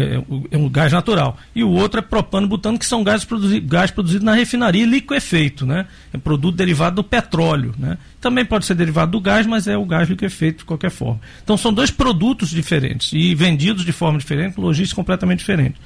é, 0.50 0.54
é 0.54 0.58
um 0.58 0.68
gás 0.68 0.92
natural. 0.92 1.36
E 1.54 1.64
o 1.64 1.70
outro 1.70 1.98
é 1.98 2.02
propano 2.02 2.46
e 2.46 2.50
butano, 2.50 2.78
que 2.78 2.86
são 2.86 3.02
gases 3.02 3.24
produzi 3.24 3.60
gás 3.60 3.90
produzidos 3.90 4.24
na 4.24 4.32
refinaria 4.32 4.86
liquefeito, 4.86 5.66
né? 5.66 5.86
É 6.12 6.18
produto 6.18 6.56
derivado 6.56 6.96
do 6.96 7.04
petróleo, 7.04 7.74
né? 7.78 7.98
Também 8.20 8.44
pode 8.44 8.66
ser 8.66 8.74
derivado 8.74 9.12
do 9.12 9.20
gás, 9.20 9.46
mas 9.46 9.66
é 9.66 9.76
o 9.76 9.84
gás 9.84 10.08
liquefeito 10.08 10.58
de 10.58 10.64
qualquer 10.64 10.90
forma. 10.90 11.20
Então 11.42 11.56
são 11.56 11.72
dois 11.72 11.90
produtos 11.90 12.50
diferentes 12.50 13.12
e 13.12 13.34
vendidos 13.34 13.84
de 13.84 13.92
forma 13.92 14.18
diferente, 14.18 14.54
com 14.54 14.62
logística 14.62 14.96
completamente 14.96 15.40
diferente. 15.40 15.76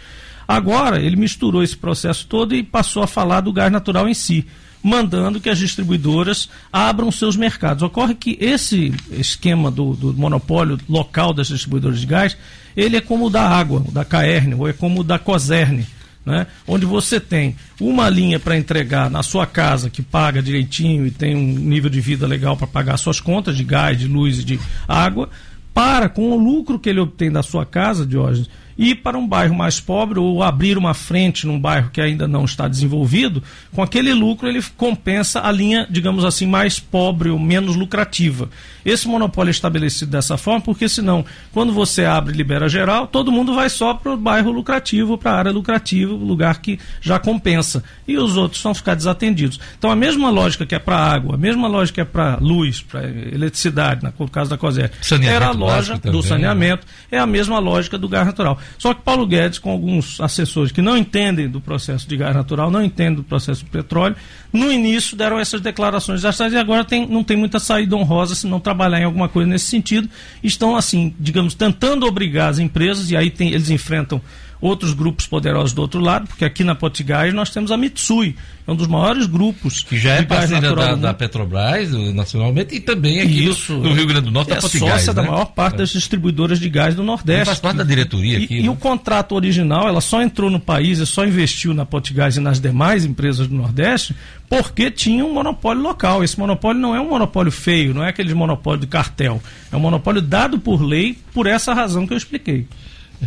Agora, 0.46 1.00
ele 1.00 1.16
misturou 1.16 1.62
esse 1.62 1.76
processo 1.76 2.26
todo 2.26 2.54
e 2.54 2.62
passou 2.62 3.02
a 3.02 3.06
falar 3.06 3.40
do 3.40 3.52
gás 3.52 3.72
natural 3.72 4.08
em 4.08 4.14
si 4.14 4.46
mandando 4.82 5.40
que 5.40 5.48
as 5.48 5.58
distribuidoras 5.58 6.48
abram 6.72 7.10
seus 7.12 7.36
mercados. 7.36 7.82
Ocorre 7.82 8.14
que 8.14 8.36
esse 8.40 8.92
esquema 9.10 9.70
do, 9.70 9.94
do 9.94 10.12
monopólio 10.14 10.78
local 10.88 11.32
das 11.32 11.48
distribuidoras 11.48 12.00
de 12.00 12.06
gás, 12.06 12.36
ele 12.76 12.96
é 12.96 13.00
como 13.00 13.26
o 13.26 13.30
da 13.30 13.48
água, 13.48 13.84
o 13.86 13.92
da 13.92 14.04
Caerne, 14.04 14.54
ou 14.54 14.68
é 14.68 14.72
como 14.72 15.00
o 15.00 15.04
da 15.04 15.18
Coserne. 15.18 15.86
Né? 16.24 16.46
onde 16.68 16.86
você 16.86 17.18
tem 17.18 17.56
uma 17.80 18.08
linha 18.08 18.38
para 18.38 18.56
entregar 18.56 19.10
na 19.10 19.24
sua 19.24 19.44
casa 19.44 19.90
que 19.90 20.02
paga 20.02 20.40
direitinho 20.40 21.04
e 21.04 21.10
tem 21.10 21.34
um 21.34 21.58
nível 21.58 21.90
de 21.90 22.00
vida 22.00 22.28
legal 22.28 22.56
para 22.56 22.68
pagar 22.68 22.96
suas 22.96 23.18
contas 23.18 23.56
de 23.56 23.64
gás, 23.64 23.98
de 23.98 24.06
luz 24.06 24.38
e 24.38 24.44
de 24.44 24.60
água, 24.86 25.28
para 25.74 26.08
com 26.08 26.30
o 26.30 26.38
lucro 26.38 26.78
que 26.78 26.88
ele 26.88 27.00
obtém 27.00 27.28
da 27.28 27.42
sua 27.42 27.66
casa, 27.66 28.06
Diógenes, 28.06 28.48
ir 28.76 28.96
para 28.96 29.18
um 29.18 29.26
bairro 29.26 29.54
mais 29.54 29.80
pobre 29.80 30.18
ou 30.18 30.42
abrir 30.42 30.78
uma 30.78 30.94
frente 30.94 31.46
num 31.46 31.58
bairro 31.58 31.90
que 31.90 32.00
ainda 32.00 32.26
não 32.26 32.44
está 32.44 32.68
desenvolvido, 32.68 33.42
com 33.72 33.82
aquele 33.82 34.12
lucro 34.12 34.48
ele 34.48 34.62
compensa 34.76 35.40
a 35.46 35.52
linha, 35.52 35.86
digamos 35.90 36.24
assim, 36.24 36.46
mais 36.46 36.78
pobre 36.78 37.30
ou 37.30 37.38
menos 37.38 37.76
lucrativa. 37.76 38.48
Esse 38.84 39.06
monopólio 39.06 39.50
é 39.50 39.52
estabelecido 39.52 40.10
dessa 40.10 40.36
forma 40.36 40.60
porque 40.60 40.88
senão, 40.88 41.24
quando 41.52 41.72
você 41.72 42.04
abre 42.04 42.34
e 42.34 42.36
libera 42.36 42.68
geral, 42.68 43.06
todo 43.06 43.32
mundo 43.32 43.54
vai 43.54 43.68
só 43.68 43.94
para 43.94 44.12
o 44.12 44.16
bairro 44.16 44.50
lucrativo, 44.50 45.16
para 45.16 45.32
a 45.32 45.38
área 45.38 45.52
lucrativa, 45.52 46.12
lugar 46.12 46.60
que 46.60 46.78
já 47.00 47.18
compensa. 47.18 47.82
E 48.06 48.16
os 48.16 48.36
outros 48.36 48.62
vão 48.62 48.74
ficar 48.74 48.94
desatendidos. 48.94 49.60
Então 49.78 49.90
a 49.90 49.96
mesma 49.96 50.30
lógica 50.30 50.66
que 50.66 50.74
é 50.74 50.78
para 50.78 50.96
água, 50.96 51.34
a 51.34 51.38
mesma 51.38 51.68
lógica 51.68 51.96
que 51.96 52.00
é 52.00 52.04
para 52.04 52.36
luz, 52.36 52.80
para 52.80 53.04
eletricidade, 53.04 54.02
no 54.02 54.28
caso 54.28 54.50
da 54.50 54.58
COSER, 54.58 54.90
era 55.22 55.46
a 55.46 55.52
loja 55.52 55.98
do 55.98 56.22
né? 56.22 56.22
saneamento, 56.22 56.86
é 57.10 57.18
a 57.18 57.26
mesma 57.26 57.58
lógica 57.58 57.98
do 57.98 58.08
gás 58.08 58.26
natural. 58.26 58.58
Só 58.78 58.94
que 58.94 59.02
Paulo 59.02 59.26
Guedes, 59.26 59.58
com 59.58 59.70
alguns 59.70 60.20
assessores 60.20 60.72
que 60.72 60.82
não 60.82 60.96
entendem 60.96 61.48
do 61.48 61.60
processo 61.60 62.08
de 62.08 62.16
gás 62.16 62.34
natural, 62.34 62.70
não 62.70 62.82
entendem 62.82 63.14
do 63.14 63.22
processo 63.22 63.64
de 63.64 63.70
petróleo, 63.70 64.16
no 64.52 64.70
início 64.70 65.16
deram 65.16 65.38
essas 65.38 65.60
declarações 65.60 66.22
e 66.22 66.56
agora 66.56 66.84
tem, 66.84 67.06
não 67.06 67.24
tem 67.24 67.36
muita 67.36 67.58
saída 67.58 67.96
honrosa 67.96 68.34
se 68.34 68.46
não 68.46 68.60
trabalhar 68.60 69.00
em 69.00 69.04
alguma 69.04 69.28
coisa 69.28 69.48
nesse 69.48 69.66
sentido. 69.66 70.08
Estão, 70.42 70.76
assim, 70.76 71.14
digamos, 71.18 71.54
tentando 71.54 72.06
obrigar 72.06 72.50
as 72.50 72.58
empresas, 72.58 73.10
e 73.10 73.16
aí 73.16 73.30
tem, 73.30 73.48
eles 73.48 73.70
enfrentam 73.70 74.20
outros 74.62 74.94
grupos 74.94 75.26
poderosos 75.26 75.72
do 75.72 75.82
outro 75.82 76.00
lado, 76.00 76.28
porque 76.28 76.44
aqui 76.44 76.62
na 76.62 76.76
Potigás 76.76 77.34
nós 77.34 77.50
temos 77.50 77.72
a 77.72 77.76
Mitsui, 77.76 78.36
é 78.64 78.70
um 78.70 78.76
dos 78.76 78.86
maiores 78.86 79.26
grupos. 79.26 79.82
Que 79.82 79.98
já 79.98 80.14
é 80.14 80.22
parceira 80.22 80.72
da, 80.72 80.94
da, 80.94 81.12
Petrobras 81.12 81.90
nacionalmente 82.14 82.76
e 82.76 82.80
também 82.80 83.20
aqui 83.20 83.48
Isso, 83.48 83.72
no, 83.72 83.88
no, 83.88 83.92
Rio 83.92 84.06
Grande 84.06 84.26
do 84.26 84.30
Norte, 84.30 84.52
é 84.52 84.54
da 84.54 84.60
Potigás. 84.60 84.92
sócia 84.92 85.12
né? 85.12 85.20
da 85.20 85.28
maior 85.28 85.46
parte 85.46 85.74
é. 85.74 85.78
das 85.78 85.90
distribuidoras 85.90 86.60
de 86.60 86.68
gás 86.68 86.94
do 86.94 87.02
Nordeste. 87.02 87.42
E 87.42 87.46
faz 87.46 87.58
parte 87.58 87.78
da 87.78 87.84
diretoria 87.84 88.38
e, 88.38 88.44
aqui. 88.44 88.58
E, 88.58 88.62
né? 88.62 88.70
o 88.70 88.76
contrato 88.76 89.34
original, 89.34 89.88
ela 89.88 90.00
só 90.00 90.22
entrou 90.22 90.48
no 90.48 90.60
país 90.60 91.00
e 91.00 91.06
só 91.06 91.26
investiu 91.26 91.74
na 91.74 91.84
Potigás 91.84 92.36
e 92.36 92.40
nas 92.40 92.60
demais 92.60 93.04
empresas 93.04 93.48
do 93.48 93.56
Nordeste 93.56 94.14
porque 94.48 94.92
tinha 94.92 95.24
um 95.24 95.34
monopólio 95.34 95.82
local. 95.82 96.22
Esse 96.22 96.38
monopólio 96.38 96.80
não 96.80 96.94
é 96.94 97.00
um 97.00 97.08
monopólio 97.08 97.50
feio, 97.50 97.92
não 97.92 98.04
é 98.04 98.10
aquele 98.10 98.32
monopólio 98.32 98.80
de 98.80 98.86
cartel. 98.86 99.42
É 99.72 99.76
um 99.76 99.80
monopólio 99.80 100.22
dado 100.22 100.60
por 100.60 100.80
lei 100.80 101.18
por 101.34 101.48
essa 101.48 101.74
razão 101.74 102.06
que 102.06 102.12
eu 102.12 102.18
expliquei. 102.18 102.68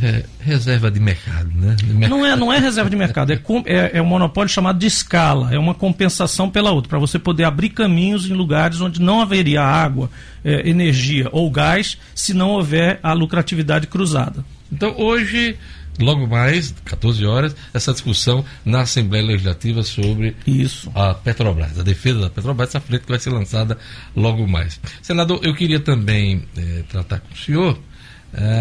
É, 0.02 0.26
reserva 0.42 0.92
de 0.92 1.00
mercado, 1.00 1.50
né? 1.56 1.76
De 1.76 1.86
mercado. 1.86 2.10
Não, 2.10 2.26
é, 2.26 2.36
não 2.36 2.52
é 2.52 2.60
reserva 2.60 2.90
de 2.90 2.98
mercado, 2.98 3.32
é, 3.32 3.42
é, 3.66 3.92
é 3.94 4.02
um 4.02 4.06
monopólio 4.06 4.50
chamado 4.50 4.78
de 4.78 4.86
escala, 4.86 5.54
é 5.54 5.58
uma 5.58 5.74
compensação 5.74 6.50
pela 6.50 6.72
outra, 6.72 6.90
para 6.90 7.00
você 7.00 7.18
poder 7.18 7.46
abrir 7.46 7.70
caminhos 7.70 8.30
em 8.30 8.34
lugares 8.34 8.82
onde 8.82 9.02
não 9.02 9.22
haveria 9.22 9.62
água, 9.62 10.10
é, 10.44 10.70
energia 10.70 11.30
ou 11.32 11.50
gás, 11.50 11.98
se 12.14 12.34
não 12.34 12.50
houver 12.50 13.00
a 13.02 13.14
lucratividade 13.14 13.88
cruzada. 13.88 14.44
Então 14.70 14.94
hoje, 14.98 15.58
logo 15.98 16.28
mais, 16.28 16.76
14 16.84 17.26
horas, 17.26 17.56
essa 17.74 17.94
discussão 17.94 18.44
na 18.66 18.82
Assembleia 18.82 19.26
Legislativa 19.26 19.82
sobre 19.82 20.36
Isso. 20.46 20.92
a 20.94 21.14
Petrobras, 21.14 21.80
a 21.80 21.84
defesa 21.84 22.20
da 22.20 22.30
Petrobras, 22.30 22.68
essa 22.68 22.82
frente 22.82 23.04
que 23.04 23.10
vai 23.10 23.20
ser 23.20 23.30
lançada 23.30 23.78
logo 24.14 24.46
mais. 24.46 24.78
Senador, 25.02 25.40
eu 25.42 25.56
queria 25.56 25.80
também 25.80 26.44
é, 26.58 26.84
tratar 26.90 27.22
com 27.22 27.34
o 27.34 27.38
senhor 27.38 27.80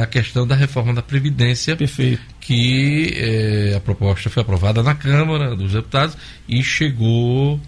a 0.02 0.06
questão 0.06 0.46
da 0.46 0.54
reforma 0.54 0.94
da 0.94 1.02
Previdência. 1.02 1.76
Perfeito. 1.76 2.22
Que 2.40 3.12
é, 3.16 3.74
a 3.76 3.80
proposta 3.80 4.30
foi 4.30 4.42
aprovada 4.42 4.82
na 4.82 4.94
Câmara 4.94 5.56
dos 5.56 5.72
Deputados 5.72 6.16
e 6.48 6.62
chegou 6.62 7.60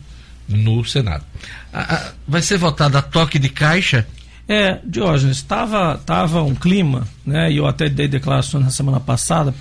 no 0.49 0.85
Senado. 0.85 1.25
A, 1.73 1.95
a, 1.95 2.13
vai 2.27 2.43
ser 2.43 2.59
votada 2.59 2.99
a 2.99 3.03
toque 3.03 3.39
de 3.39 3.49
caixa? 3.49 4.07
É, 4.49 4.79
Diógenes, 4.85 5.39
estava 5.39 5.99
tava 5.99 6.43
um 6.43 6.55
clima, 6.55 7.07
né, 7.25 7.51
e 7.51 7.57
eu 7.57 7.67
até 7.67 7.89
dei 7.89 8.07
declarações 8.07 8.65
na 8.65 8.71
semana 8.71 9.01
passada, 9.01 9.53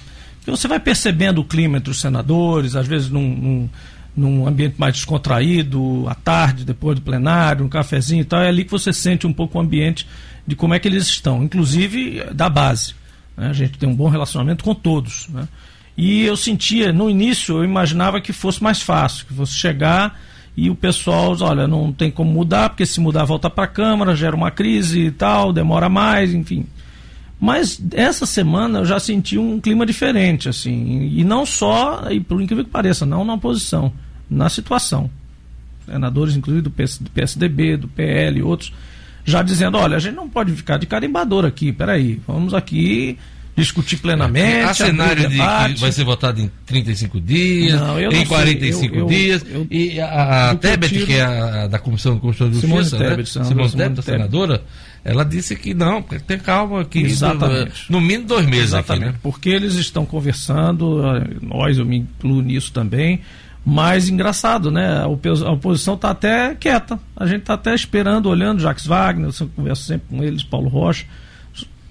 que 0.43 0.51
você 0.51 0.67
vai 0.67 0.79
percebendo 0.79 1.41
o 1.41 1.43
clima 1.43 1.77
entre 1.77 1.89
os 1.89 1.99
senadores, 1.99 2.75
às 2.75 2.85
vezes 2.85 3.09
num, 3.09 3.27
num, 3.27 3.69
num 4.15 4.47
ambiente 4.47 4.75
mais 4.77 4.93
descontraído, 4.95 6.05
à 6.07 6.15
tarde, 6.15 6.63
depois 6.63 6.95
do 6.95 7.01
plenário, 7.01 7.65
um 7.65 7.69
cafezinho 7.69 8.21
e 8.21 8.25
tal, 8.25 8.41
é 8.41 8.47
ali 8.47 8.63
que 8.63 8.71
você 8.71 8.93
sente 8.93 9.27
um 9.27 9.33
pouco 9.33 9.57
o 9.57 9.61
ambiente 9.61 10.07
de 10.47 10.55
como 10.55 10.73
é 10.73 10.79
que 10.79 10.87
eles 10.87 11.07
estão, 11.07 11.43
inclusive 11.43 12.23
da 12.33 12.49
base. 12.49 12.95
Né? 13.35 13.47
A 13.49 13.53
gente 13.53 13.77
tem 13.77 13.89
um 13.89 13.95
bom 13.95 14.07
relacionamento 14.07 14.63
com 14.63 14.73
todos. 14.73 15.27
Né? 15.29 15.47
E 15.97 16.23
eu 16.23 16.37
sentia, 16.37 16.93
no 16.93 17.09
início, 17.09 17.57
eu 17.57 17.63
imaginava 17.63 18.21
que 18.21 18.31
fosse 18.31 18.63
mais 18.63 18.81
fácil, 18.81 19.25
que 19.25 19.33
fosse 19.33 19.53
chegar 19.53 20.19
e 20.57 20.69
o 20.69 20.75
pessoal, 20.75 21.35
olha, 21.41 21.67
não 21.67 21.91
tem 21.91 22.09
como 22.09 22.31
mudar, 22.31 22.69
porque 22.69 22.85
se 22.85 22.99
mudar 23.01 23.25
volta 23.25 23.49
para 23.49 23.65
a 23.65 23.67
Câmara, 23.67 24.15
gera 24.15 24.35
uma 24.35 24.51
crise 24.51 25.01
e 25.01 25.11
tal, 25.11 25.51
demora 25.51 25.89
mais, 25.89 26.33
enfim. 26.33 26.65
Mas 27.39 27.81
essa 27.91 28.25
semana 28.25 28.79
eu 28.79 28.85
já 28.85 28.97
senti 28.97 29.37
um 29.37 29.59
clima 29.59 29.85
diferente, 29.85 30.47
assim, 30.47 31.11
e 31.13 31.23
não 31.25 31.45
só, 31.45 32.09
e 32.09 32.21
por 32.21 32.41
incrível 32.41 32.63
que 32.63 32.71
pareça, 32.71 33.05
não 33.05 33.25
na 33.25 33.33
oposição, 33.33 33.91
na 34.29 34.49
situação. 34.49 35.09
Senadores, 35.85 36.35
inclusive 36.35 36.63
do, 36.63 36.71
PS, 36.71 36.97
do 36.99 37.09
PSDB, 37.11 37.77
do 37.77 37.87
PL 37.87 38.39
e 38.39 38.43
outros, 38.43 38.73
já 39.23 39.41
dizendo, 39.41 39.77
olha, 39.77 39.97
a 39.97 39.99
gente 39.99 40.15
não 40.15 40.29
pode 40.29 40.51
ficar 40.53 40.77
de 40.77 40.85
carimbador 40.85 41.45
aqui, 41.45 41.71
peraí, 41.71 42.19
vamos 42.27 42.53
aqui 42.53 43.17
discutir 43.55 43.97
plenamente. 43.97 44.57
É, 44.57 44.63
há 44.63 44.73
cenário 44.73 45.29
de 45.29 45.37
que 45.37 45.79
vai 45.79 45.91
ser 45.91 46.03
votado 46.03 46.41
em 46.41 46.51
35 46.65 47.21
dias, 47.21 47.79
não, 47.79 47.99
em 47.99 48.25
45 48.25 48.95
eu, 48.95 49.05
dias, 49.05 49.45
eu, 49.47 49.61
eu, 49.61 49.67
e 49.71 49.99
a, 49.99 50.51
a 50.51 50.55
Tebet, 50.55 51.05
que 51.05 51.13
é 51.13 51.21
a, 51.21 51.67
da 51.67 51.79
Comissão 51.79 52.15
de 52.15 52.21
Constituição 52.21 52.49
de 52.49 52.67
Justiça, 52.67 52.97
Simone 52.97 53.09
Tebet, 53.09 53.39
né? 53.39 53.45
Simone, 53.45 53.71
Tebet, 53.71 54.01
senadora, 54.03 54.63
ela 55.03 55.23
disse 55.23 55.55
que 55.55 55.73
não, 55.73 56.01
tem 56.01 56.37
calma 56.37 56.81
aqui, 56.81 56.99
Exatamente. 56.99 57.89
no 57.89 58.01
mínimo 58.01 58.27
dois 58.27 58.45
meses 58.45 58.65
Exatamente, 58.65 59.03
aqui, 59.05 59.13
né? 59.13 59.19
porque 59.23 59.49
eles 59.49 59.75
estão 59.75 60.05
conversando, 60.05 61.01
nós, 61.41 61.77
eu 61.77 61.85
me 61.85 61.99
incluo 61.99 62.41
nisso 62.41 62.73
também, 62.73 63.21
mas 63.65 64.09
engraçado, 64.09 64.69
né? 64.69 65.01
A 65.01 65.07
oposição 65.07 65.95
está 65.95 66.11
até 66.11 66.53
quieta. 66.53 66.99
A 67.15 67.25
gente 67.25 67.39
está 67.39 67.55
até 67.55 67.73
esperando, 67.73 68.29
olhando 68.29 68.61
Jacques 68.61 68.85
Wagner, 68.85 69.31
eu 69.39 69.49
converso 69.55 69.83
sempre 69.85 70.07
com 70.07 70.23
eles, 70.23 70.43
Paulo 70.43 70.69
Rocha. 70.69 71.07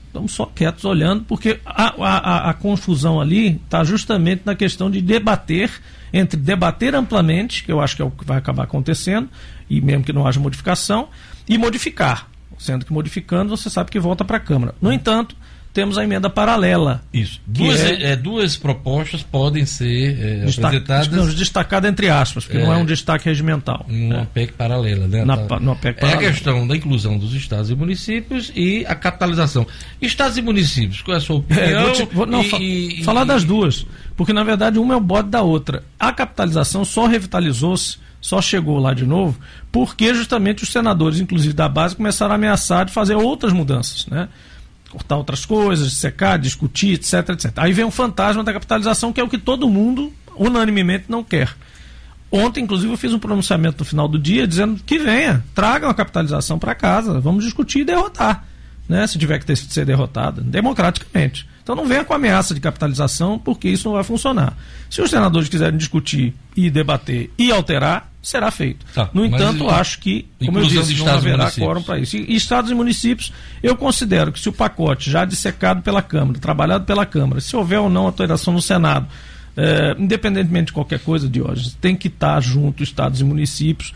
Estamos 0.06 0.30
só 0.30 0.46
quietos 0.46 0.84
olhando, 0.84 1.24
porque 1.24 1.58
a, 1.66 1.92
a, 1.98 2.50
a 2.50 2.54
confusão 2.54 3.20
ali 3.20 3.56
está 3.56 3.82
justamente 3.82 4.42
na 4.44 4.54
questão 4.54 4.88
de 4.88 5.02
debater, 5.02 5.68
entre 6.12 6.38
debater 6.38 6.94
amplamente, 6.94 7.64
que 7.64 7.72
eu 7.72 7.80
acho 7.80 7.96
que 7.96 8.02
é 8.02 8.04
o 8.04 8.10
que 8.12 8.24
vai 8.24 8.38
acabar 8.38 8.62
acontecendo, 8.62 9.28
e 9.68 9.80
mesmo 9.80 10.04
que 10.04 10.12
não 10.12 10.24
haja 10.24 10.38
modificação, 10.38 11.08
e 11.48 11.58
modificar. 11.58 12.28
Sendo 12.56 12.86
que 12.86 12.92
modificando, 12.92 13.56
você 13.56 13.68
sabe 13.68 13.90
que 13.90 13.98
volta 13.98 14.24
para 14.24 14.36
a 14.36 14.40
Câmara. 14.40 14.76
No 14.80 14.92
entanto, 14.92 15.34
temos 15.74 15.98
a 15.98 16.04
emenda 16.04 16.30
paralela. 16.30 17.02
Isso. 17.12 17.40
Duas, 17.44 17.80
é, 17.80 18.12
é, 18.12 18.16
duas 18.16 18.56
propostas 18.56 19.24
podem 19.24 19.66
ser 19.66 20.16
é, 20.20 20.48
apresentadas. 20.48 21.08
Não, 21.08 21.26
destacada 21.26 21.88
entre 21.88 22.08
aspas, 22.08 22.44
porque 22.44 22.58
não 22.58 22.72
é 22.72 22.76
um 22.76 22.84
destaque 22.84 23.24
regimental. 23.24 23.84
Uma 23.88 24.18
né? 24.18 24.28
PEC 24.32 24.52
paralela, 24.52 25.08
né? 25.08 25.24
Na, 25.24 25.36
tá. 25.36 25.58
numa 25.58 25.74
PEC 25.74 25.98
paralela. 25.98 26.22
É 26.22 26.28
a 26.28 26.30
questão 26.30 26.66
da 26.66 26.76
inclusão 26.76 27.18
dos 27.18 27.34
estados 27.34 27.70
e 27.70 27.74
municípios 27.74 28.52
e 28.54 28.86
a 28.86 28.94
capitalização. 28.94 29.66
Estados 30.00 30.38
e 30.38 30.42
municípios, 30.42 31.02
qual 31.02 31.16
é 31.16 31.18
a 31.18 31.20
sua 31.20 31.36
opinião? 31.36 31.82
Vou 31.82 31.92
te, 31.92 32.04
vou, 32.14 32.26
não, 32.26 32.42
e, 32.42 32.98
fa 32.98 33.04
falar 33.04 33.24
das 33.24 33.42
duas, 33.42 33.84
porque 34.16 34.32
na 34.32 34.44
verdade 34.44 34.78
uma 34.78 34.94
é 34.94 34.96
o 34.96 35.00
bode 35.00 35.28
da 35.28 35.42
outra. 35.42 35.82
A 35.98 36.12
capitalização 36.12 36.84
só 36.84 37.06
revitalizou-se 37.06 37.98
só 38.20 38.40
chegou 38.40 38.78
lá 38.78 38.94
de 38.94 39.04
novo 39.04 39.38
porque 39.70 40.14
justamente 40.14 40.62
os 40.62 40.70
senadores, 40.70 41.20
inclusive 41.20 41.52
da 41.52 41.68
base, 41.68 41.94
começaram 41.94 42.32
a 42.32 42.36
ameaçar 42.36 42.86
de 42.86 42.92
fazer 42.92 43.16
outras 43.16 43.52
mudanças, 43.52 44.06
né? 44.06 44.30
Cortar 44.94 45.16
outras 45.16 45.44
coisas, 45.44 45.92
secar, 45.94 46.38
discutir, 46.38 46.94
etc, 46.94 47.30
etc. 47.30 47.52
Aí 47.56 47.72
vem 47.72 47.84
um 47.84 47.90
fantasma 47.90 48.44
da 48.44 48.52
capitalização, 48.52 49.12
que 49.12 49.20
é 49.20 49.24
o 49.24 49.28
que 49.28 49.38
todo 49.38 49.68
mundo 49.68 50.12
unanimemente 50.36 51.06
não 51.08 51.24
quer. 51.24 51.54
Ontem, 52.30 52.62
inclusive, 52.62 52.92
eu 52.92 52.96
fiz 52.96 53.12
um 53.12 53.18
pronunciamento 53.18 53.78
no 53.80 53.84
final 53.84 54.08
do 54.08 54.18
dia 54.18 54.46
dizendo 54.46 54.80
que 54.84 54.98
venha, 54.98 55.44
tragam 55.54 55.90
a 55.90 55.94
capitalização 55.94 56.58
para 56.58 56.74
casa, 56.74 57.20
vamos 57.20 57.44
discutir 57.44 57.80
e 57.80 57.84
derrotar, 57.84 58.44
né, 58.88 59.06
se 59.06 59.18
tiver 59.18 59.38
que 59.38 59.46
ter, 59.46 59.56
ser 59.56 59.84
derrotada, 59.84 60.40
democraticamente. 60.40 61.48
Então 61.62 61.74
não 61.74 61.86
venha 61.86 62.04
com 62.04 62.12
ameaça 62.12 62.54
de 62.54 62.60
capitalização, 62.60 63.38
porque 63.38 63.68
isso 63.68 63.88
não 63.88 63.94
vai 63.94 64.04
funcionar. 64.04 64.56
Se 64.90 65.00
os 65.00 65.10
senadores 65.10 65.48
quiserem 65.48 65.78
discutir 65.78 66.34
e 66.56 66.70
debater 66.70 67.30
e 67.38 67.50
alterar, 67.50 68.12
será 68.24 68.50
feito. 68.50 68.84
Tá, 68.94 69.10
no 69.12 69.24
entanto, 69.24 69.64
e- 69.64 69.68
acho 69.68 70.00
que, 70.00 70.26
como 70.44 70.58
eu 70.58 70.66
disse, 70.66 70.94
de 70.94 71.04
não 71.04 71.12
haverá 71.12 71.50
quórum 71.50 71.82
para 71.82 71.98
isso. 71.98 72.16
E, 72.16 72.34
estados 72.34 72.70
e 72.70 72.74
municípios, 72.74 73.32
eu 73.62 73.76
considero 73.76 74.32
que 74.32 74.40
se 74.40 74.48
o 74.48 74.52
pacote 74.52 75.10
já 75.10 75.24
dissecado 75.24 75.82
pela 75.82 76.00
Câmara, 76.00 76.38
trabalhado 76.38 76.84
pela 76.84 77.04
Câmara, 77.04 77.40
se 77.40 77.54
houver 77.54 77.78
ou 77.78 77.90
não 77.90 78.06
alteração 78.06 78.54
no 78.54 78.62
Senado, 78.62 79.06
eh, 79.56 79.94
independentemente 79.98 80.66
de 80.68 80.72
qualquer 80.72 81.00
coisa, 81.00 81.28
Diógenes, 81.28 81.76
tem 81.80 81.94
que 81.94 82.08
estar 82.08 82.40
junto 82.40 82.82
estados 82.82 83.20
e 83.20 83.24
municípios. 83.24 83.94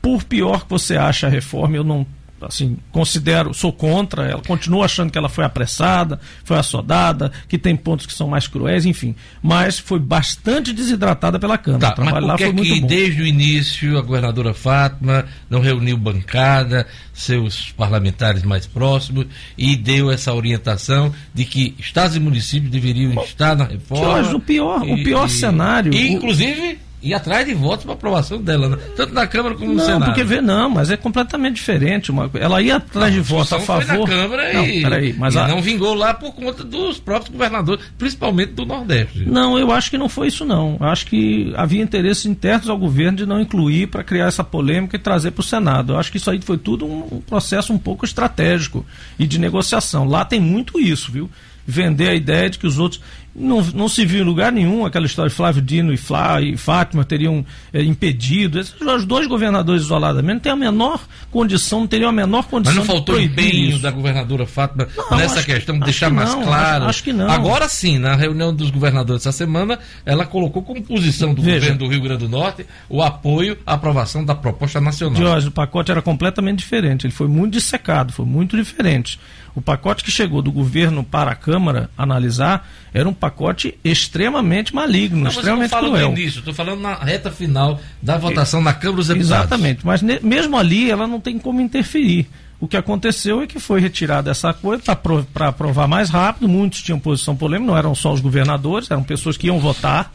Por 0.00 0.24
pior 0.24 0.64
que 0.64 0.70
você 0.70 0.96
ache 0.96 1.26
a 1.26 1.28
reforma, 1.28 1.76
eu 1.76 1.84
não 1.84 2.06
assim, 2.42 2.76
considero, 2.92 3.54
sou 3.54 3.72
contra 3.72 4.24
ela, 4.26 4.42
continuo 4.42 4.82
achando 4.82 5.10
que 5.10 5.18
ela 5.18 5.28
foi 5.28 5.44
apressada, 5.44 6.20
foi 6.44 6.58
assodada, 6.58 7.32
que 7.48 7.56
tem 7.58 7.74
pontos 7.74 8.06
que 8.06 8.12
são 8.12 8.28
mais 8.28 8.46
cruéis, 8.46 8.84
enfim. 8.84 9.14
Mas 9.42 9.78
foi 9.78 9.98
bastante 9.98 10.72
desidratada 10.72 11.38
pela 11.38 11.56
Câmara. 11.58 11.80
Tá, 11.86 11.92
o 11.92 11.94
trabalho 11.94 12.26
lá 12.26 12.36
que 12.36 12.44
foi 12.44 12.52
muito 12.52 12.72
que 12.74 12.80
bom. 12.80 12.86
desde 12.86 13.22
o 13.22 13.26
início 13.26 13.96
a 13.98 14.02
governadora 14.02 14.52
Fátima 14.54 15.24
não 15.48 15.60
reuniu 15.60 15.96
bancada, 15.96 16.86
seus 17.12 17.70
parlamentares 17.72 18.42
mais 18.42 18.66
próximos 18.66 19.26
e 19.56 19.74
deu 19.76 20.10
essa 20.10 20.32
orientação 20.34 21.12
de 21.32 21.44
que 21.44 21.74
estados 21.78 22.16
e 22.16 22.20
municípios 22.20 22.70
deveriam 22.70 23.12
estar 23.22 23.56
na 23.56 23.64
reforma? 23.64 24.04
Jorge, 24.22 24.34
o 24.34 24.40
pior- 24.40 24.82
o 24.82 25.02
pior 25.02 25.28
cenário- 25.28 25.94
E, 25.94 26.04
o- 26.10 26.12
inclusive, 26.12 26.78
ir 27.02 27.14
atrás 27.14 27.46
de 27.46 27.54
votos 27.54 27.84
para 27.84 27.94
aprovação 27.94 28.40
dela, 28.42 28.68
né? 28.70 28.78
tanto 28.96 29.12
na 29.14 29.26
Câmara 29.26 29.54
como 29.54 29.68
no 29.70 29.74
Não, 29.76 29.84
Senado. 29.84 30.04
porque 30.06 30.24
vê, 30.24 30.40
não, 30.40 30.68
mas 30.70 30.90
é 30.90 30.96
completamente 30.96 31.56
diferente. 31.56 32.10
Uma, 32.10 32.28
ela 32.34 32.60
ia 32.62 32.76
atrás 32.76 33.12
de 33.12 33.20
votos 33.20 33.52
a 33.52 33.60
favor. 33.60 33.84
Foi 33.84 33.96
na 33.96 34.22
Câmara 34.22 34.52
não, 34.54 34.64
e, 34.66 34.82
peraí, 34.82 35.12
mas 35.16 35.34
e 35.34 35.38
a- 35.38 35.46
não 35.48 35.60
vingou 35.62 35.94
lá 35.94 36.14
por 36.14 36.32
conta 36.34 36.64
dos 36.64 36.98
próprios 36.98 37.30
governadores, 37.30 37.84
principalmente 37.98 38.52
do 38.52 38.64
Nordeste. 38.66 39.24
Não, 39.26 39.58
eu 39.58 39.70
acho 39.70 39.90
que 39.90 39.98
não 39.98 40.08
foi 40.08 40.28
isso 40.28 40.44
não. 40.44 40.76
Eu 40.80 40.86
acho 40.86 41.06
que 41.06 41.52
havia 41.56 41.82
interesses 41.82 42.26
internos 42.26 42.68
ao 42.68 42.78
governo 42.78 43.18
de 43.18 43.26
não 43.26 43.40
incluir 43.40 43.86
para 43.88 44.02
criar 44.02 44.26
essa 44.26 44.42
polêmica 44.42 44.96
e 44.96 44.98
trazer 44.98 45.30
para 45.30 45.40
o 45.42 45.44
Senado. 45.44 45.92
Eu 45.92 45.98
acho 45.98 46.10
que 46.10 46.16
isso 46.16 46.30
aí 46.30 46.40
foi 46.40 46.58
tudo 46.58 46.86
um 46.86 47.20
processo 47.20 47.72
um 47.72 47.78
pouco 47.78 48.04
estratégico 48.04 48.84
e 49.18 49.26
de 49.26 49.38
negociação. 49.38 50.04
Lá 50.04 50.24
tem 50.24 50.40
muito 50.40 50.80
isso, 50.80 51.12
viu? 51.12 51.30
Vender 51.66 52.08
a 52.08 52.14
ideia 52.14 52.48
de 52.48 52.58
que 52.58 52.66
os 52.66 52.78
outros. 52.78 53.00
Não, 53.38 53.60
não 53.74 53.86
se 53.88 54.06
viu 54.06 54.22
em 54.22 54.24
lugar 54.24 54.50
nenhum 54.50 54.86
aquela 54.86 55.04
história 55.04 55.28
de 55.28 55.34
Flávio 55.36 55.60
Dino 55.60 55.92
e, 55.92 55.96
Flá, 55.98 56.40
e 56.40 56.56
Fátima 56.56 57.04
teriam 57.04 57.44
eh, 57.72 57.82
impedido. 57.82 58.58
Esses, 58.58 58.74
os 58.80 59.04
dois 59.04 59.26
governadores 59.26 59.82
isoladamente 59.82 60.34
não 60.34 60.40
têm 60.40 60.52
a 60.52 60.56
menor 60.56 61.00
condição, 61.30 61.80
não 61.80 61.86
teriam 61.86 62.08
a 62.08 62.12
menor 62.12 62.38
Mas 62.42 62.46
condição 62.50 62.74
não 62.76 62.82
de 62.82 62.88
faltou 62.88 63.20
empenho 63.20 63.70
isso. 63.72 63.82
da 63.82 63.90
governadora 63.90 64.46
Fátima 64.46 64.88
Não, 65.10 65.18
nessa 65.18 65.42
que- 65.42 65.52
questão 65.52 65.74
acho 65.76 65.84
deixar 65.84 66.08
que 66.08 66.14
mais 66.16 66.30
não, 66.34 66.42
claro? 66.44 66.76
acho- 66.84 66.88
acho 66.90 67.02
que 67.04 67.12
não. 67.12 67.28
Agora 67.30 67.68
sim, 67.68 67.98
na 67.98 68.14
reunião 68.16 68.54
dos 68.54 68.70
governadores 68.70 69.22
essa 69.26 69.32
semana, 69.36 69.78
ela 70.06 70.24
colocou 70.24 70.62
como 70.62 70.82
posição 70.82 71.34
do 71.34 71.42
Veja. 71.42 71.58
governo 71.58 71.78
do 71.78 71.88
Rio 71.88 72.00
Grande 72.00 72.24
do 72.24 72.28
Norte 72.30 72.64
o 72.88 73.02
apoio 73.02 73.58
à 73.66 73.74
aprovação 73.74 74.24
da 74.24 74.34
proposta 74.34 74.80
nacional. 74.80 75.16
Jorge, 75.20 75.48
o 75.48 75.52
pacote 75.52 75.90
era 75.90 76.00
completamente 76.00 76.60
diferente. 76.60 77.06
Ele 77.06 77.12
foi 77.12 77.28
muito 77.28 77.52
dissecado, 77.52 78.14
foi 78.14 78.24
muito 78.24 78.56
diferente. 78.56 79.20
O 79.56 79.62
pacote 79.62 80.04
que 80.04 80.10
chegou 80.10 80.42
do 80.42 80.52
governo 80.52 81.02
para 81.02 81.30
a 81.30 81.34
Câmara 81.34 81.88
analisar 81.96 82.68
era 82.92 83.08
um 83.08 83.12
pacote 83.14 83.74
extremamente 83.82 84.74
maligno, 84.74 85.16
Não, 85.16 85.24
mas 85.24 85.34
eu 85.34 85.42
não 85.56 85.62
extremamente 85.64 85.70
falo 85.70 85.88
cruel. 85.88 86.10
no 86.12 86.18
início, 86.18 86.38
estou 86.40 86.52
falando 86.54 86.80
na 86.80 86.94
reta 86.94 87.30
final 87.30 87.80
da 88.02 88.18
votação 88.18 88.60
na 88.60 88.74
Câmara 88.74 88.96
dos 88.98 89.08
Deputados. 89.08 89.30
Exatamente, 89.46 89.84
mas 89.84 90.02
mesmo 90.02 90.56
ali 90.58 90.90
ela 90.90 91.06
não 91.06 91.18
tem 91.18 91.38
como 91.38 91.60
interferir. 91.60 92.28
O 92.60 92.68
que 92.68 92.76
aconteceu 92.76 93.40
é 93.42 93.46
que 93.46 93.58
foi 93.58 93.80
retirada 93.80 94.30
essa 94.30 94.52
coisa 94.52 94.82
para 94.94 95.48
aprovar 95.48 95.88
mais 95.88 96.08
rápido. 96.10 96.46
Muitos 96.48 96.82
tinham 96.82 96.98
posição 96.98 97.34
polêmica, 97.34 97.70
não 97.70 97.78
eram 97.78 97.94
só 97.94 98.12
os 98.12 98.20
governadores, 98.20 98.90
eram 98.90 99.02
pessoas 99.02 99.36
que 99.38 99.46
iam 99.48 99.58
votar. 99.58 100.12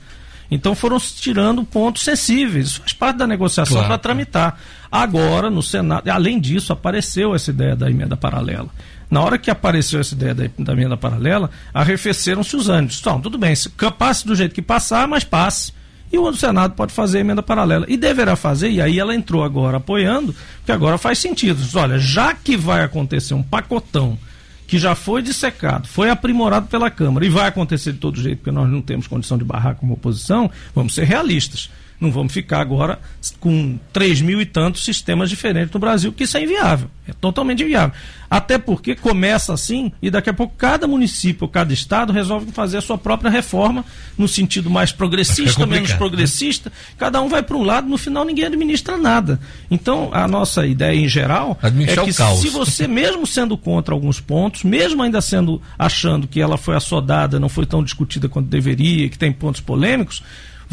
Então 0.50 0.76
foram 0.76 1.00
se 1.00 1.16
tirando 1.22 1.64
pontos 1.64 2.04
sensíveis. 2.04 2.68
Isso 2.68 2.80
faz 2.82 2.94
parte 2.94 3.18
da 3.18 3.28
negociação 3.28 3.74
Claro. 3.76 3.88
para 3.88 3.98
tramitar. 3.98 4.58
Agora, 4.92 5.50
no 5.50 5.62
Senado, 5.64 6.10
além 6.10 6.40
disso, 6.40 6.74
apareceu 6.74 7.34
essa 7.34 7.52
ideia 7.52 7.76
da 7.76 7.90
emenda 7.90 8.18
paralela. 8.18 8.68
Na 9.12 9.22
hora 9.22 9.38
que 9.38 9.52
apareceu 9.52 10.00
essa 10.00 10.16
ideia 10.16 10.34
da, 10.34 10.46
da 10.58 10.72
emenda 10.72 10.96
paralela, 10.96 11.50
arrefeceram-se 11.74 12.56
os 12.56 12.70
ânimos. 12.70 12.98
Então, 13.02 13.20
tudo 13.20 13.38
bem, 13.38 13.54
se 13.54 13.70
passe 13.98 14.26
do 14.26 14.34
jeito 14.34 14.56
que 14.56 14.62
passar, 14.62 15.06
mas 15.06 15.26
passe. 15.26 15.74
E 16.14 16.18
o 16.18 16.34
Senado 16.34 16.76
pode 16.76 16.94
fazer 16.94 17.18
a 17.18 17.22
emenda 17.22 17.44
paralela. 17.44 17.86
E 17.90 17.98
deverá 17.98 18.38
fazer, 18.38 18.70
e 18.70 18.82
aí 18.82 18.98
ela 18.98 19.14
entrou 19.14 19.44
agora 19.44 19.78
apoiando, 19.78 20.34
que 20.66 20.72
agora 20.72 20.98
faz 20.98 21.20
sentido. 21.20 21.62
Olha, 21.78 22.00
já 22.00 22.34
que 22.34 22.56
vai 22.56 22.84
acontecer 22.84 23.34
um 23.34 23.44
pacotão 23.44 24.18
que 24.66 24.80
já 24.80 24.96
foi 24.96 25.22
dissecado, 25.22 25.86
foi 25.90 26.10
aprimorado 26.10 26.68
pela 26.68 26.90
Câmara 26.90 27.26
e 27.26 27.30
vai 27.30 27.48
acontecer 27.48 27.92
de 27.92 27.98
todo 27.98 28.22
jeito, 28.22 28.38
porque 28.38 28.52
nós 28.52 28.70
não 28.70 28.82
temos 28.82 29.06
condição 29.06 29.38
de 29.38 29.44
barrar 29.44 29.76
como 29.76 29.94
oposição, 29.96 30.50
vamos 30.74 30.96
ser 30.96 31.04
realistas. 31.04 31.70
Não 32.02 32.12
vamos 32.12 32.34
ficar 32.34 32.62
agora 32.62 33.00
com 33.40 33.78
3 33.94 34.22
mil 34.22 34.42
e 34.42 34.46
tantos 34.46 34.84
sistemas 34.84 35.30
diferentes 35.30 35.72
no 35.72 35.80
Brasil, 35.80 36.12
porque 36.12 36.24
isso 36.24 36.36
é 36.36 36.44
inviável. 36.44 36.90
É 37.08 37.14
totalmente 37.14 37.62
inviável. 37.62 37.94
Até 38.28 38.58
porque 38.58 38.96
começa 38.96 39.54
assim 39.54 39.92
e 40.02 40.10
daqui 40.10 40.30
a 40.30 40.34
pouco 40.34 40.56
cada 40.58 40.88
município 40.88 41.44
ou 41.44 41.50
cada 41.50 41.72
estado 41.72 42.12
resolve 42.12 42.52
fazer 42.52 42.78
a 42.78 42.82
sua 42.82 42.98
própria 42.98 43.30
reforma 43.30 43.86
no 44.18 44.28
sentido 44.28 44.68
mais 44.68 44.92
progressista, 44.92 45.44
complicado, 45.44 45.70
menos 45.70 45.90
né? 45.92 45.98
progressista. 45.98 46.72
Cada 46.98 47.22
um 47.22 47.30
vai 47.30 47.44
para 47.44 47.56
um 47.56 47.64
lado, 47.64 47.88
no 47.88 48.00
final 48.00 48.26
ninguém 48.26 48.46
administra 48.46 48.98
nada. 48.98 49.40
Então, 49.70 50.10
a 50.12 50.28
nossa 50.28 50.66
ideia 50.66 50.96
em 50.98 51.08
geral 51.08 51.60
é 51.62 51.96
que 52.04 52.14
se 52.14 52.50
você, 52.50 52.88
mesmo 52.88 53.28
sendo 53.28 53.56
contra 53.56 53.94
alguns 53.94 54.20
pontos, 54.20 54.64
mesmo 54.64 55.04
ainda 55.04 55.22
sendo 55.22 55.62
achando 55.78 56.28
que 56.28 56.42
ela 56.42 56.58
foi 56.58 56.76
assodada, 56.76 57.40
não 57.40 57.50
foi 57.50 57.68
tão 57.68 57.84
discutida 57.84 58.28
quanto 58.28 58.48
deveria, 58.48 59.08
que 59.08 59.20
tem 59.20 59.32
pontos 59.32 59.62
polêmicos, 59.62 60.24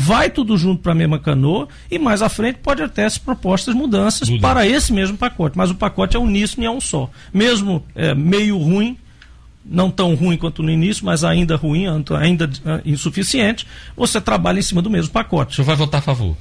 vai 0.01 0.31
tudo 0.31 0.57
junto 0.57 0.81
para 0.81 0.93
a 0.93 0.95
mesma 0.95 1.19
canoa 1.19 1.67
e 1.91 1.99
mais 1.99 2.23
à 2.23 2.29
frente 2.29 2.61
pode 2.63 2.81
até 2.81 3.09
se 3.11 3.19
propostas 3.19 3.75
mudanças 3.75 4.29
Mudança. 4.29 4.41
para 4.55 4.65
esse 4.67 4.93
mesmo 4.93 5.19
pacote. 5.19 5.59
Mas 5.59 5.71
o 5.71 5.75
pacote 5.75 6.17
é 6.17 6.21
uníssono 6.21 6.63
e 6.63 6.67
é 6.67 6.71
um 6.71 6.81
só. 6.81 7.11
Mesmo 7.35 7.85
é, 7.97 8.15
meio 8.15 8.57
ruim, 8.59 8.97
não 9.65 9.91
tão 9.91 10.15
ruim 10.15 10.37
quanto 10.37 10.63
no 10.63 10.71
início, 10.71 11.05
mas 11.05 11.25
ainda 11.25 11.57
ruim, 11.57 11.87
ainda 12.17 12.49
ah, 12.65 12.81
insuficiente, 12.87 13.67
você 13.97 14.21
trabalha 14.21 14.61
em 14.61 14.63
cima 14.63 14.81
do 14.81 14.89
mesmo 14.89 15.11
pacote. 15.13 15.53
O 15.53 15.57
senhor 15.57 15.67
vai 15.67 15.75
votar 15.77 15.99
a 15.99 16.03
favor? 16.03 16.37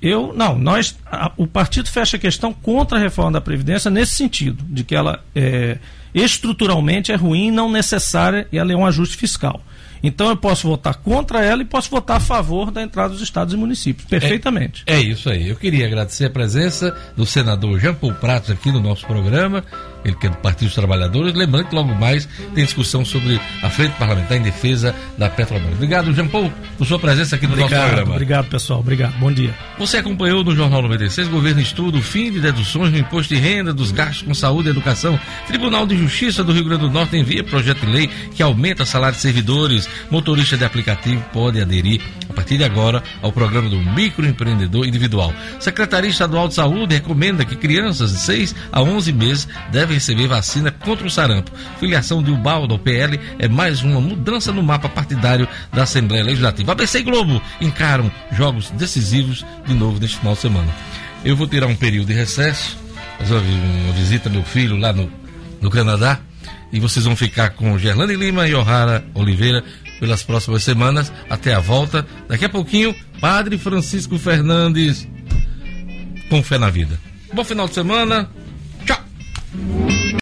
Eu, 0.00 0.32
não, 0.34 0.56
nós, 0.58 0.96
a- 1.04 1.32
o 1.36 1.46
partido 1.46 1.88
fecha 1.88 2.16
a 2.16 2.20
questão 2.20 2.52
contra 2.52 2.96
a 2.96 3.00
reforma 3.00 3.32
da 3.32 3.40
Previdência 3.40 3.90
nesse 3.90 4.14
sentido, 4.14 4.64
de 4.68 4.82
que 4.84 4.94
ela 4.94 5.20
é, 5.34 5.78
estruturalmente 6.14 7.12
é 7.12 7.16
ruim, 7.16 7.50
não 7.50 7.70
necessária 7.70 8.46
e 8.52 8.58
ela 8.58 8.72
é 8.72 8.76
um 8.76 8.86
ajuste 8.86 9.16
fiscal. 9.16 9.60
Então 10.02 10.28
eu 10.28 10.36
posso 10.36 10.66
votar 10.66 10.96
contra 10.96 11.44
ela 11.44 11.62
e 11.62 11.64
posso 11.64 11.90
votar 11.90 12.16
a 12.16 12.20
favor 12.20 12.70
da 12.70 12.82
entrada 12.82 13.10
dos 13.10 13.22
estados 13.22 13.54
e 13.54 13.56
municípios, 13.56 14.08
perfeitamente. 14.08 14.82
É 14.86 14.98
isso 15.00 15.30
aí. 15.30 15.48
Eu 15.48 15.56
queria 15.56 15.86
agradecer 15.86 16.26
a 16.26 16.30
presença 16.30 16.96
do 17.16 17.24
senador 17.24 17.78
Jean 17.78 17.94
Paul 17.94 18.14
Pratos 18.14 18.50
aqui 18.50 18.72
no 18.72 18.80
nosso 18.80 19.06
programa, 19.06 19.64
ele 20.04 20.14
que 20.16 20.26
é 20.26 20.30
do 20.30 20.36
Partido 20.36 20.66
dos 20.66 20.74
Trabalhadores. 20.74 21.34
Lembrando 21.34 21.66
que 21.68 21.74
logo 21.74 21.94
mais 21.94 22.28
tem 22.54 22.64
discussão 22.64 23.04
sobre 23.04 23.40
a 23.62 23.70
frente 23.70 23.92
parlamentar 23.98 24.38
em 24.38 24.42
defesa 24.42 24.94
da 25.16 25.28
Petrobras. 25.28 25.72
Obrigado, 25.74 26.12
Jean 26.12 26.28
Paul, 26.28 26.52
por 26.78 26.86
sua 26.86 26.98
presença 26.98 27.36
aqui 27.36 27.46
no 27.46 27.56
nosso 27.56 27.64
Obrigado, 27.64 27.86
programa. 27.86 28.12
obrigado 28.12 28.48
pessoal, 28.48 28.80
obrigado, 28.80 29.18
bom 29.18 29.32
dia. 29.32 29.54
Você 29.78 29.98
acompanhou 29.98 30.44
no 30.44 30.54
Jornal 30.54 30.82
96, 30.82 31.28
governo 31.28 31.60
estuda 31.60 31.98
o 31.98 32.02
fim 32.02 32.30
de 32.30 32.40
deduções 32.40 32.90
no 32.90 32.98
imposto 32.98 33.34
de 33.34 33.40
renda 33.40 33.72
dos 33.72 33.90
gastos 33.92 34.22
com 34.22 34.34
saúde 34.34 34.68
e 34.68 34.70
educação. 34.70 35.18
Tribunal 35.46 35.86
de 35.86 35.96
Justiça 35.96 36.42
do 36.44 36.52
Rio 36.52 36.64
Grande 36.64 36.82
do 36.82 36.90
Norte 36.90 37.16
envia 37.16 37.44
projeto 37.44 37.80
de 37.80 37.92
lei 37.92 38.10
que 38.34 38.42
aumenta 38.42 38.84
salário 38.84 39.16
de 39.16 39.22
servidores. 39.22 39.88
Motorista 40.10 40.56
de 40.56 40.64
aplicativo 40.64 41.22
pode 41.32 41.60
aderir 41.60 42.00
a 42.28 42.32
partir 42.32 42.56
de 42.58 42.64
agora 42.64 43.02
ao 43.20 43.30
programa 43.32 43.68
do 43.68 43.78
microempreendedor 43.78 44.86
individual. 44.86 45.32
Secretaria 45.60 46.10
Estadual 46.10 46.48
de 46.48 46.54
Saúde 46.54 46.94
recomenda 46.94 47.44
que 47.44 47.56
crianças 47.56 48.12
de 48.12 48.18
6 48.20 48.54
a 48.70 48.82
11 48.82 49.12
meses 49.12 49.48
devem 49.70 49.91
receber 49.92 50.26
vacina 50.28 50.70
contra 50.70 51.06
o 51.06 51.10
sarampo. 51.10 51.50
Filiação 51.78 52.22
de 52.22 52.30
Ubaldo 52.30 52.74
ao 52.74 52.78
PL 52.78 53.18
é 53.38 53.48
mais 53.48 53.82
uma 53.82 54.00
mudança 54.00 54.52
no 54.52 54.62
mapa 54.62 54.88
partidário 54.88 55.46
da 55.72 55.82
Assembleia 55.84 56.24
Legislativa. 56.24 56.72
ABC 56.72 56.98
e 56.98 57.02
Globo 57.02 57.40
encaram 57.60 58.10
jogos 58.32 58.70
decisivos 58.70 59.44
de 59.66 59.74
novo 59.74 59.98
neste 60.00 60.18
final 60.18 60.34
de 60.34 60.40
semana. 60.40 60.68
Eu 61.24 61.36
vou 61.36 61.46
tirar 61.46 61.66
um 61.66 61.76
período 61.76 62.08
de 62.08 62.14
recesso, 62.14 62.76
fazer 63.18 63.34
uma 63.34 63.40
vi- 63.40 63.52
uma 63.84 63.92
visita 63.92 64.28
meu 64.28 64.42
filho 64.42 64.76
lá 64.76 64.92
no, 64.92 65.10
no 65.60 65.70
Canadá, 65.70 66.18
e 66.72 66.80
vocês 66.80 67.04
vão 67.04 67.14
ficar 67.14 67.50
com 67.50 67.78
Gerlane 67.78 68.16
Lima 68.16 68.48
e 68.48 68.54
O'Hara 68.54 69.04
Oliveira 69.14 69.62
pelas 70.00 70.22
próximas 70.22 70.64
semanas, 70.64 71.12
até 71.30 71.54
a 71.54 71.60
volta. 71.60 72.04
Daqui 72.26 72.44
a 72.46 72.48
pouquinho, 72.48 72.94
Padre 73.20 73.56
Francisco 73.58 74.18
Fernandes, 74.18 75.06
com 76.28 76.42
fé 76.42 76.58
na 76.58 76.70
vida. 76.70 76.98
Bom 77.32 77.44
final 77.44 77.68
de 77.68 77.74
semana. 77.74 78.28
Thank 79.52 79.92
you. 79.92 80.01